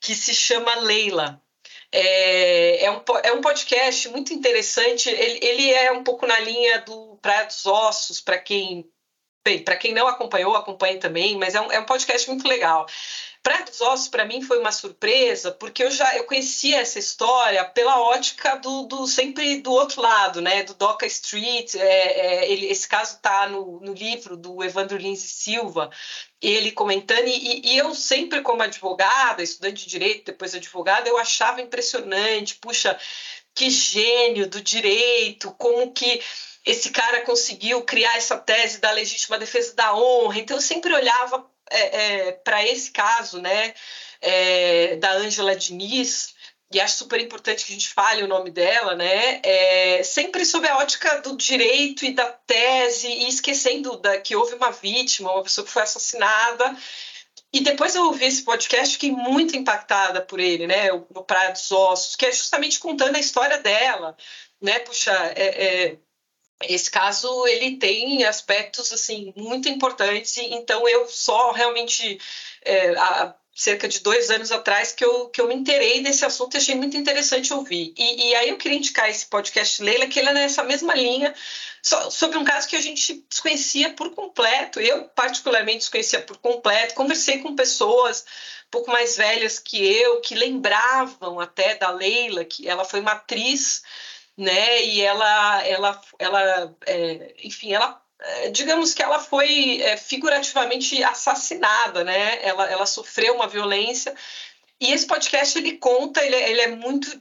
que 0.00 0.14
se 0.14 0.32
chama 0.32 0.76
Leila. 0.76 1.42
É, 1.90 2.84
é, 2.84 2.90
um, 2.92 3.02
é 3.24 3.32
um 3.32 3.40
podcast 3.40 4.08
muito 4.08 4.32
interessante, 4.32 5.10
ele, 5.10 5.40
ele 5.42 5.70
é 5.72 5.90
um 5.90 6.04
pouco 6.04 6.26
na 6.26 6.38
linha 6.38 6.78
do 6.82 7.18
Praia 7.20 7.44
dos 7.44 7.66
Ossos, 7.66 8.20
para 8.20 8.38
quem 8.38 8.88
para 9.64 9.76
quem 9.76 9.92
não 9.92 10.06
acompanhou, 10.06 10.54
acompanhe 10.54 10.98
também, 10.98 11.36
mas 11.36 11.56
é 11.56 11.60
um, 11.60 11.72
é 11.72 11.80
um 11.80 11.84
podcast 11.84 12.30
muito 12.30 12.46
legal. 12.46 12.86
Praia 13.42 13.64
dos 13.64 13.80
Ossos, 13.80 14.06
para 14.06 14.24
mim, 14.24 14.40
foi 14.40 14.60
uma 14.60 14.70
surpresa, 14.70 15.50
porque 15.50 15.82
eu 15.82 15.90
já 15.90 16.16
eu 16.16 16.24
conhecia 16.24 16.78
essa 16.80 17.00
história 17.00 17.64
pela 17.64 18.00
ótica 18.00 18.54
do, 18.56 18.84
do 18.84 19.04
sempre 19.06 19.60
do 19.60 19.72
outro 19.72 20.00
lado, 20.00 20.40
né? 20.40 20.62
Do 20.62 20.74
Doca 20.74 21.06
Street. 21.06 21.74
É, 21.74 21.80
é, 21.80 22.52
ele, 22.52 22.66
esse 22.66 22.86
caso 22.86 23.16
está 23.16 23.48
no, 23.48 23.80
no 23.80 23.92
livro 23.94 24.36
do 24.36 24.62
Evandro 24.62 24.96
Lins 24.96 25.20
Silva, 25.20 25.90
ele 26.40 26.70
comentando, 26.70 27.26
e, 27.26 27.62
e, 27.66 27.76
eu 27.76 27.92
sempre, 27.96 28.42
como 28.42 28.62
advogada, 28.62 29.42
estudante 29.42 29.84
de 29.84 29.90
direito, 29.90 30.26
depois 30.26 30.54
advogada, 30.54 31.08
eu 31.08 31.18
achava 31.18 31.60
impressionante, 31.60 32.54
puxa, 32.56 32.96
que 33.54 33.70
gênio 33.70 34.48
do 34.48 34.60
direito, 34.60 35.52
como 35.58 35.92
que 35.92 36.22
esse 36.64 36.90
cara 36.90 37.22
conseguiu 37.22 37.82
criar 37.82 38.16
essa 38.16 38.38
tese 38.38 38.78
da 38.78 38.92
legítima 38.92 39.36
defesa 39.36 39.74
da 39.74 39.94
honra. 39.96 40.38
Então, 40.38 40.56
eu 40.56 40.60
sempre 40.60 40.94
olhava 40.94 41.50
é, 41.72 42.28
é, 42.28 42.32
para 42.32 42.66
esse 42.66 42.90
caso, 42.90 43.40
né, 43.40 43.74
é, 44.20 44.96
da 44.96 45.12
Ângela 45.12 45.56
Diniz, 45.56 46.34
e 46.72 46.80
acho 46.80 46.98
super 46.98 47.20
importante 47.20 47.64
que 47.66 47.72
a 47.72 47.74
gente 47.74 47.90
fale 47.90 48.22
o 48.22 48.28
nome 48.28 48.50
dela, 48.50 48.94
né, 48.94 49.40
é, 49.42 50.02
sempre 50.02 50.44
sob 50.44 50.66
a 50.66 50.78
ótica 50.78 51.20
do 51.20 51.36
direito 51.36 52.04
e 52.04 52.14
da 52.14 52.26
tese, 52.26 53.08
e 53.08 53.28
esquecendo 53.28 53.96
da, 53.98 54.20
que 54.20 54.34
houve 54.34 54.54
uma 54.54 54.70
vítima, 54.70 55.32
uma 55.32 55.42
pessoa 55.42 55.64
que 55.64 55.72
foi 55.72 55.82
assassinada. 55.82 56.76
E 57.52 57.60
depois 57.60 57.94
eu 57.94 58.04
ouvi 58.04 58.24
esse 58.24 58.42
podcast, 58.42 58.94
fiquei 58.94 59.10
muito 59.12 59.54
impactada 59.56 60.22
por 60.22 60.40
ele, 60.40 60.66
né, 60.66 60.92
o, 60.92 61.06
o 61.14 61.24
Praia 61.24 61.52
dos 61.52 61.70
Ossos, 61.70 62.16
que 62.16 62.26
é 62.26 62.32
justamente 62.32 62.78
contando 62.78 63.16
a 63.16 63.20
história 63.20 63.58
dela, 63.58 64.16
né, 64.60 64.78
puxa, 64.78 65.12
é, 65.36 65.90
é 65.90 65.98
esse 66.68 66.90
caso 66.90 67.46
ele 67.46 67.76
tem 67.76 68.24
aspectos 68.24 68.92
assim 68.92 69.32
muito 69.36 69.68
importantes 69.68 70.36
então 70.36 70.88
eu 70.88 71.06
só 71.08 71.52
realmente 71.52 72.20
é, 72.64 72.90
há 72.90 73.34
cerca 73.54 73.86
de 73.86 74.00
dois 74.00 74.30
anos 74.30 74.50
atrás 74.50 74.92
que 74.92 75.04
eu, 75.04 75.28
que 75.28 75.40
eu 75.40 75.46
me 75.46 75.54
interei 75.54 76.00
nesse 76.00 76.24
assunto 76.24 76.54
e 76.54 76.58
achei 76.58 76.74
muito 76.74 76.96
interessante 76.96 77.52
ouvir. 77.52 77.92
E, 77.96 78.30
e 78.30 78.34
aí 78.34 78.48
eu 78.48 78.56
queria 78.56 78.78
indicar 78.78 79.10
esse 79.10 79.26
podcast 79.26 79.82
Leila 79.82 80.06
que 80.06 80.18
ele 80.18 80.30
é 80.30 80.32
nessa 80.32 80.64
mesma 80.64 80.94
linha 80.94 81.34
so, 81.82 82.10
sobre 82.10 82.38
um 82.38 82.44
caso 82.44 82.66
que 82.66 82.76
a 82.76 82.80
gente 82.80 83.24
desconhecia 83.28 83.90
por 83.92 84.14
completo 84.14 84.80
eu 84.80 85.04
particularmente 85.08 85.78
desconhecia 85.78 86.22
por 86.22 86.38
completo 86.38 86.94
conversei 86.94 87.38
com 87.40 87.54
pessoas 87.54 88.24
um 88.66 88.70
pouco 88.70 88.90
mais 88.90 89.16
velhas 89.16 89.58
que 89.58 89.84
eu 89.84 90.20
que 90.22 90.34
lembravam 90.34 91.38
até 91.38 91.74
da 91.74 91.90
Leila 91.90 92.44
que 92.44 92.66
ela 92.66 92.84
foi 92.84 93.00
uma 93.00 93.12
atriz 93.12 93.82
né? 94.42 94.84
E 94.84 95.00
ela, 95.00 95.66
ela, 95.66 96.00
ela, 96.18 96.76
é, 96.86 97.34
enfim, 97.42 97.72
ela 97.72 98.02
é, 98.24 98.50
digamos 98.50 98.94
que 98.94 99.02
ela 99.02 99.18
foi 99.18 99.80
é, 99.82 99.96
figurativamente 99.96 101.02
assassinada, 101.02 102.04
né? 102.04 102.38
Ela, 102.42 102.70
ela 102.70 102.86
sofreu 102.86 103.34
uma 103.34 103.48
violência. 103.48 104.14
E 104.80 104.92
esse 104.92 105.06
podcast 105.06 105.58
ele 105.58 105.78
conta, 105.78 106.24
ele, 106.24 106.36
é, 106.36 106.50
ele 106.50 106.60
é 106.60 106.68
muito 106.68 107.20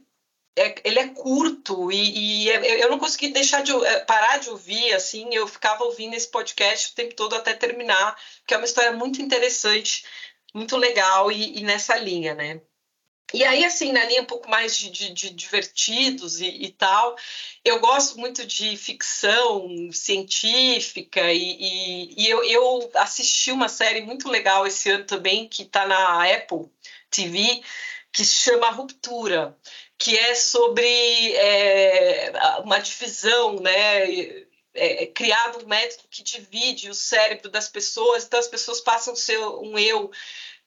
é, 0.57 0.76
ele 0.84 0.99
é 0.99 1.07
curto 1.07 1.91
e, 1.91 2.43
e, 2.45 2.49
é, 2.49 2.84
eu 2.84 2.89
não 2.89 2.99
consegui 2.99 3.30
deixar 3.30 3.63
de 3.63 3.72
parar 4.05 4.38
de 4.38 4.49
ouvir 4.49 4.93
assim 4.93 5.34
eu 5.34 5.47
ficava 5.47 5.86
ouvindo 5.86 6.13
esse 6.13 6.30
podcast 6.30 6.91
o 6.91 6.95
tempo 6.95 7.15
todo 7.15 7.34
até 7.36 7.53
terminar 7.53 8.17
que 8.45 8.53
é 8.53 8.57
uma 8.57 8.65
história 8.65 8.91
muito 8.91 9.22
interessante 9.22 10.05
muito 10.53 10.76
legal 10.76 11.32
e, 11.32 11.57
e 11.57 11.63
nessa 11.63 11.95
linha 11.95 12.36
né 12.36 12.59
e 13.34 13.43
aí, 13.43 13.63
assim, 13.63 13.91
na 13.91 14.03
linha 14.05 14.21
um 14.21 14.25
pouco 14.25 14.49
mais 14.49 14.77
de, 14.77 14.89
de, 14.89 15.13
de 15.13 15.29
divertidos 15.29 16.41
e, 16.41 16.47
e, 16.47 16.71
tal, 16.71 17.15
eu 17.63 17.79
gosto 17.79 18.19
muito 18.19 18.45
de 18.45 18.75
ficção 18.75 19.69
científica 19.91 21.32
e, 21.32 21.57
e, 21.59 22.23
e 22.23 22.29
eu, 22.29 22.43
eu, 22.43 22.91
assisti 22.95 23.51
uma 23.51 23.69
série 23.69 24.01
muito 24.01 24.29
legal 24.29 24.67
esse 24.67 24.89
ano 24.89 25.05
também, 25.05 25.47
que 25.47 25.63
está 25.63 25.86
na 25.88 26.25
Apple 26.29 26.69
TV, 27.09 27.61
que 28.11 28.25
se 28.25 28.36
chama 28.36 28.69
Ruptura, 28.71 29.57
que 29.97 30.17
é 30.17 30.36
sobre 30.36 31.34
é, 31.36 32.34
uma 32.63 32.79
divisão, 32.79 33.59
né? 33.59 34.09
É, 34.73 35.03
é 35.03 35.05
criado 35.07 35.63
um 35.63 35.67
método 35.67 36.07
que 36.09 36.23
divide 36.23 36.89
o 36.89 36.93
cérebro 36.93 37.49
das 37.49 37.67
pessoas, 37.67 38.23
então 38.23 38.39
as 38.39 38.47
pessoas 38.47 38.79
passam 38.79 39.13
a 39.13 39.17
ser 39.17 39.38
um 39.38 39.77
eu 39.77 40.09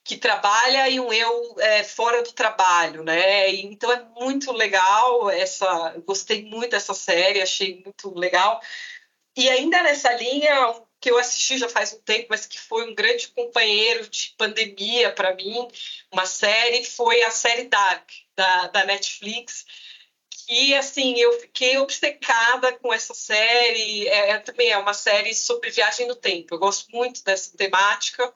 que 0.05 0.15
trabalha 0.17 0.87
e 0.87 0.99
um 0.99 1.11
eu 1.11 1.55
é, 1.59 1.83
fora 1.83 2.21
do 2.21 2.31
trabalho, 2.31 3.03
né? 3.03 3.49
Então 3.55 3.91
é 3.91 4.05
muito 4.19 4.51
legal 4.51 5.31
essa, 5.31 5.95
gostei 6.05 6.45
muito 6.45 6.71
dessa 6.71 6.93
série, 6.93 7.41
achei 7.41 7.81
muito 7.83 8.13
legal. 8.17 8.61
E 9.35 9.49
ainda 9.49 9.81
nessa 9.81 10.13
linha 10.13 10.75
que 11.01 11.09
eu 11.09 11.17
assisti 11.17 11.57
já 11.57 11.67
faz 11.67 11.91
um 11.93 11.99
tempo, 12.01 12.27
mas 12.29 12.45
que 12.45 12.59
foi 12.59 12.87
um 12.89 12.93
grande 12.93 13.29
companheiro 13.29 14.07
de 14.07 14.33
pandemia 14.37 15.11
para 15.11 15.33
mim, 15.35 15.67
uma 16.11 16.27
série 16.27 16.85
foi 16.85 17.23
a 17.23 17.31
série 17.31 17.65
Dark 17.65 18.07
da, 18.35 18.67
da 18.67 18.85
Netflix. 18.85 19.65
E 20.47 20.75
assim, 20.75 21.17
eu 21.17 21.39
fiquei 21.39 21.77
obcecada 21.79 22.73
com 22.77 22.93
essa 22.93 23.15
série. 23.15 24.07
É, 24.07 24.31
é, 24.31 24.37
também 24.39 24.69
é 24.69 24.77
uma 24.77 24.93
série 24.93 25.33
sobre 25.33 25.71
viagem 25.71 26.07
no 26.07 26.15
tempo. 26.15 26.53
Eu 26.53 26.59
gosto 26.59 26.91
muito 26.91 27.23
dessa 27.23 27.57
temática. 27.57 28.31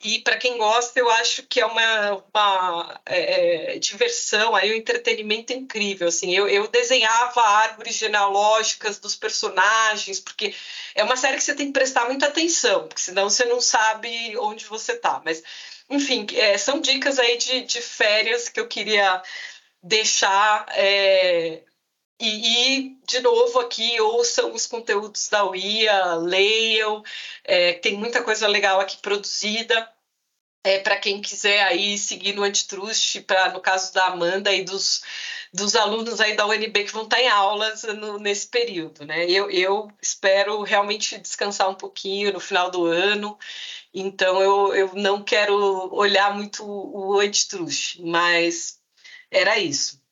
E 0.00 0.20
para 0.20 0.36
quem 0.36 0.56
gosta, 0.58 0.98
eu 1.00 1.10
acho 1.10 1.42
que 1.42 1.60
é 1.60 1.66
uma, 1.66 2.24
uma 2.32 3.00
é, 3.04 3.74
é, 3.74 3.78
diversão, 3.80 4.54
aí 4.54 4.72
um 4.72 4.76
entretenimento 4.76 5.52
incrível. 5.52 6.06
Assim, 6.06 6.32
eu, 6.32 6.48
eu 6.48 6.68
desenhava 6.68 7.40
árvores 7.42 7.96
genealógicas 7.96 9.00
dos 9.00 9.16
personagens, 9.16 10.20
porque 10.20 10.54
é 10.94 11.02
uma 11.02 11.16
série 11.16 11.36
que 11.36 11.42
você 11.42 11.54
tem 11.54 11.66
que 11.66 11.72
prestar 11.72 12.06
muita 12.06 12.26
atenção, 12.26 12.86
porque 12.86 13.00
senão 13.00 13.28
você 13.28 13.44
não 13.46 13.60
sabe 13.60 14.36
onde 14.38 14.66
você 14.66 14.92
está. 14.92 15.20
Mas, 15.24 15.42
enfim, 15.90 16.26
é, 16.34 16.56
são 16.56 16.80
dicas 16.80 17.18
aí 17.18 17.36
de, 17.36 17.62
de 17.62 17.82
férias 17.82 18.48
que 18.48 18.60
eu 18.60 18.68
queria 18.68 19.20
deixar 19.82 20.66
é, 20.76 21.62
e, 22.20 22.78
e, 22.78 22.98
de 23.06 23.20
novo, 23.20 23.60
aqui 23.60 24.00
ouçam 24.00 24.52
os 24.52 24.66
conteúdos 24.66 25.28
da 25.28 25.44
UIA, 25.44 26.14
leiam, 26.16 27.02
é, 27.44 27.74
tem 27.74 27.96
muita 27.96 28.22
coisa 28.24 28.46
legal 28.48 28.80
aqui 28.80 28.96
produzida. 28.98 29.88
É, 30.64 30.80
para 30.80 30.98
quem 30.98 31.22
quiser 31.22 31.62
aí 31.62 31.96
seguir 31.96 32.34
no 32.34 32.42
Antitrust, 32.42 33.20
para 33.22 33.52
no 33.52 33.60
caso 33.60 33.94
da 33.94 34.06
Amanda 34.06 34.52
e 34.52 34.64
dos, 34.64 35.02
dos 35.52 35.76
alunos 35.76 36.20
aí 36.20 36.36
da 36.36 36.46
UNB 36.46 36.84
que 36.84 36.92
vão 36.92 37.04
estar 37.04 37.20
em 37.20 37.28
aulas 37.28 37.84
no, 37.84 38.18
nesse 38.18 38.48
período, 38.48 39.04
né? 39.06 39.24
Eu, 39.30 39.50
eu 39.50 39.90
espero 40.02 40.62
realmente 40.62 41.16
descansar 41.18 41.70
um 41.70 41.74
pouquinho 41.74 42.32
no 42.32 42.40
final 42.40 42.70
do 42.70 42.84
ano, 42.86 43.38
então 43.94 44.42
eu, 44.42 44.74
eu 44.74 44.94
não 44.94 45.22
quero 45.22 45.54
olhar 45.94 46.34
muito 46.34 46.64
o 46.66 47.18
Antitrust, 47.20 48.00
mas 48.02 48.80
era 49.30 49.58
isso. 49.58 50.02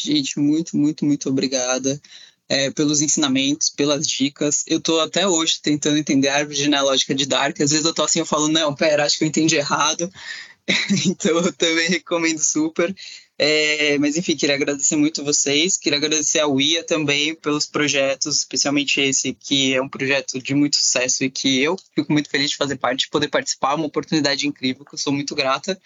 Gente, 0.00 0.38
muito, 0.38 0.76
muito, 0.76 1.04
muito 1.04 1.28
obrigada 1.28 2.00
é, 2.48 2.70
pelos 2.70 3.00
ensinamentos, 3.00 3.68
pelas 3.68 4.06
dicas. 4.06 4.64
Eu 4.66 4.78
estou 4.78 5.00
até 5.00 5.26
hoje 5.26 5.60
tentando 5.60 5.98
entender 5.98 6.28
a 6.28 6.36
árvore 6.36 6.56
genealógica 6.56 7.14
de 7.14 7.26
Dark. 7.26 7.60
Às 7.60 7.70
vezes 7.70 7.84
eu 7.84 7.90
estou 7.90 8.04
assim, 8.04 8.20
eu 8.20 8.26
falo, 8.26 8.48
não, 8.48 8.74
pera, 8.74 9.04
acho 9.04 9.18
que 9.18 9.24
eu 9.24 9.28
entendi 9.28 9.56
errado. 9.56 10.10
então 11.06 11.36
eu 11.38 11.52
também 11.52 11.88
recomendo 11.88 12.38
super. 12.38 12.94
É, 13.40 13.96
mas 13.98 14.16
enfim, 14.16 14.36
queria 14.36 14.56
agradecer 14.56 14.96
muito 14.96 15.22
vocês, 15.22 15.76
queria 15.76 15.98
agradecer 15.98 16.40
a 16.40 16.48
UIA 16.48 16.82
também 16.82 17.36
pelos 17.36 17.66
projetos, 17.66 18.38
especialmente 18.38 19.00
esse, 19.00 19.32
que 19.32 19.74
é 19.74 19.80
um 19.80 19.88
projeto 19.88 20.40
de 20.42 20.54
muito 20.54 20.74
sucesso 20.76 21.22
e 21.22 21.30
que 21.30 21.60
eu 21.62 21.76
fico 21.94 22.12
muito 22.12 22.28
feliz 22.28 22.50
de 22.50 22.56
fazer 22.56 22.76
parte, 22.76 23.02
de 23.02 23.10
poder 23.10 23.28
participar, 23.28 23.76
uma 23.76 23.86
oportunidade 23.86 24.46
incrível, 24.46 24.84
que 24.84 24.94
eu 24.94 24.98
sou 24.98 25.12
muito 25.12 25.36
grata. 25.36 25.80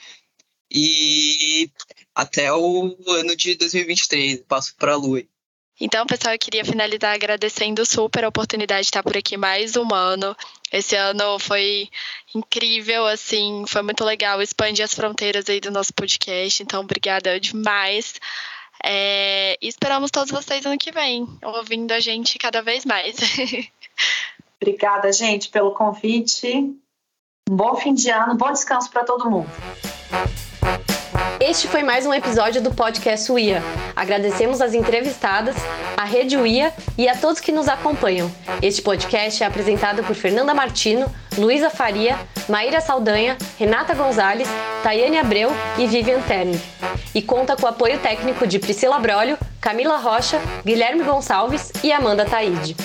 E 0.72 1.70
até 2.14 2.52
o 2.52 2.96
ano 3.08 3.36
de 3.36 3.54
2023, 3.54 4.42
passo 4.48 4.74
para 4.76 4.92
a 4.92 4.96
Lua. 4.96 5.22
Então, 5.80 6.06
pessoal, 6.06 6.34
eu 6.34 6.38
queria 6.38 6.64
finalizar 6.64 7.14
agradecendo 7.14 7.84
super 7.84 8.24
a 8.24 8.28
oportunidade 8.28 8.82
de 8.82 8.86
estar 8.86 9.02
por 9.02 9.16
aqui 9.16 9.36
mais 9.36 9.76
um 9.76 9.92
ano. 9.92 10.36
Esse 10.70 10.94
ano 10.94 11.38
foi 11.38 11.88
incrível, 12.34 13.06
assim, 13.06 13.64
foi 13.66 13.82
muito 13.82 14.04
legal 14.04 14.40
expandir 14.40 14.84
as 14.84 14.94
fronteiras 14.94 15.48
aí 15.48 15.60
do 15.60 15.70
nosso 15.70 15.92
podcast. 15.92 16.62
Então, 16.62 16.82
obrigada 16.82 17.40
demais. 17.40 18.14
É, 18.84 19.58
e 19.60 19.68
esperamos 19.68 20.10
todos 20.10 20.30
vocês 20.30 20.64
ano 20.64 20.78
que 20.78 20.92
vem, 20.92 21.26
ouvindo 21.42 21.92
a 21.92 22.00
gente 22.00 22.38
cada 22.38 22.62
vez 22.62 22.84
mais. 22.84 23.16
Obrigada, 24.60 25.12
gente, 25.12 25.48
pelo 25.48 25.72
convite. 25.72 26.46
Um 27.50 27.56
bom 27.56 27.74
fim 27.76 27.94
de 27.94 28.10
ano, 28.10 28.36
bom 28.36 28.52
descanso 28.52 28.88
para 28.90 29.04
todo 29.04 29.28
mundo. 29.28 29.50
Este 31.44 31.66
foi 31.66 31.82
mais 31.82 32.06
um 32.06 32.14
episódio 32.14 32.62
do 32.62 32.72
podcast 32.72 33.30
UIA. 33.30 33.62
Agradecemos 33.96 34.60
as 34.60 34.74
entrevistadas, 34.74 35.56
a 35.96 36.04
Rede 36.04 36.36
UIA 36.36 36.72
e 36.96 37.08
a 37.08 37.16
todos 37.16 37.40
que 37.40 37.50
nos 37.50 37.68
acompanham. 37.68 38.30
Este 38.62 38.80
podcast 38.80 39.42
é 39.42 39.46
apresentado 39.46 40.04
por 40.04 40.14
Fernanda 40.14 40.54
Martino, 40.54 41.12
Luísa 41.36 41.68
Faria, 41.68 42.16
Maíra 42.48 42.80
Saldanha, 42.80 43.36
Renata 43.58 43.92
Gonzalez, 43.92 44.48
Tayane 44.84 45.18
Abreu 45.18 45.50
e 45.76 45.86
Vivian 45.86 46.20
Terni. 46.22 46.60
E 47.12 47.20
conta 47.20 47.56
com 47.56 47.66
o 47.66 47.68
apoio 47.68 47.98
técnico 47.98 48.46
de 48.46 48.58
Priscila 48.58 48.98
Brolio, 48.98 49.36
Camila 49.60 49.96
Rocha, 49.96 50.40
Guilherme 50.64 51.02
Gonçalves 51.02 51.72
e 51.82 51.90
Amanda 51.92 52.24
Taide. 52.24 52.76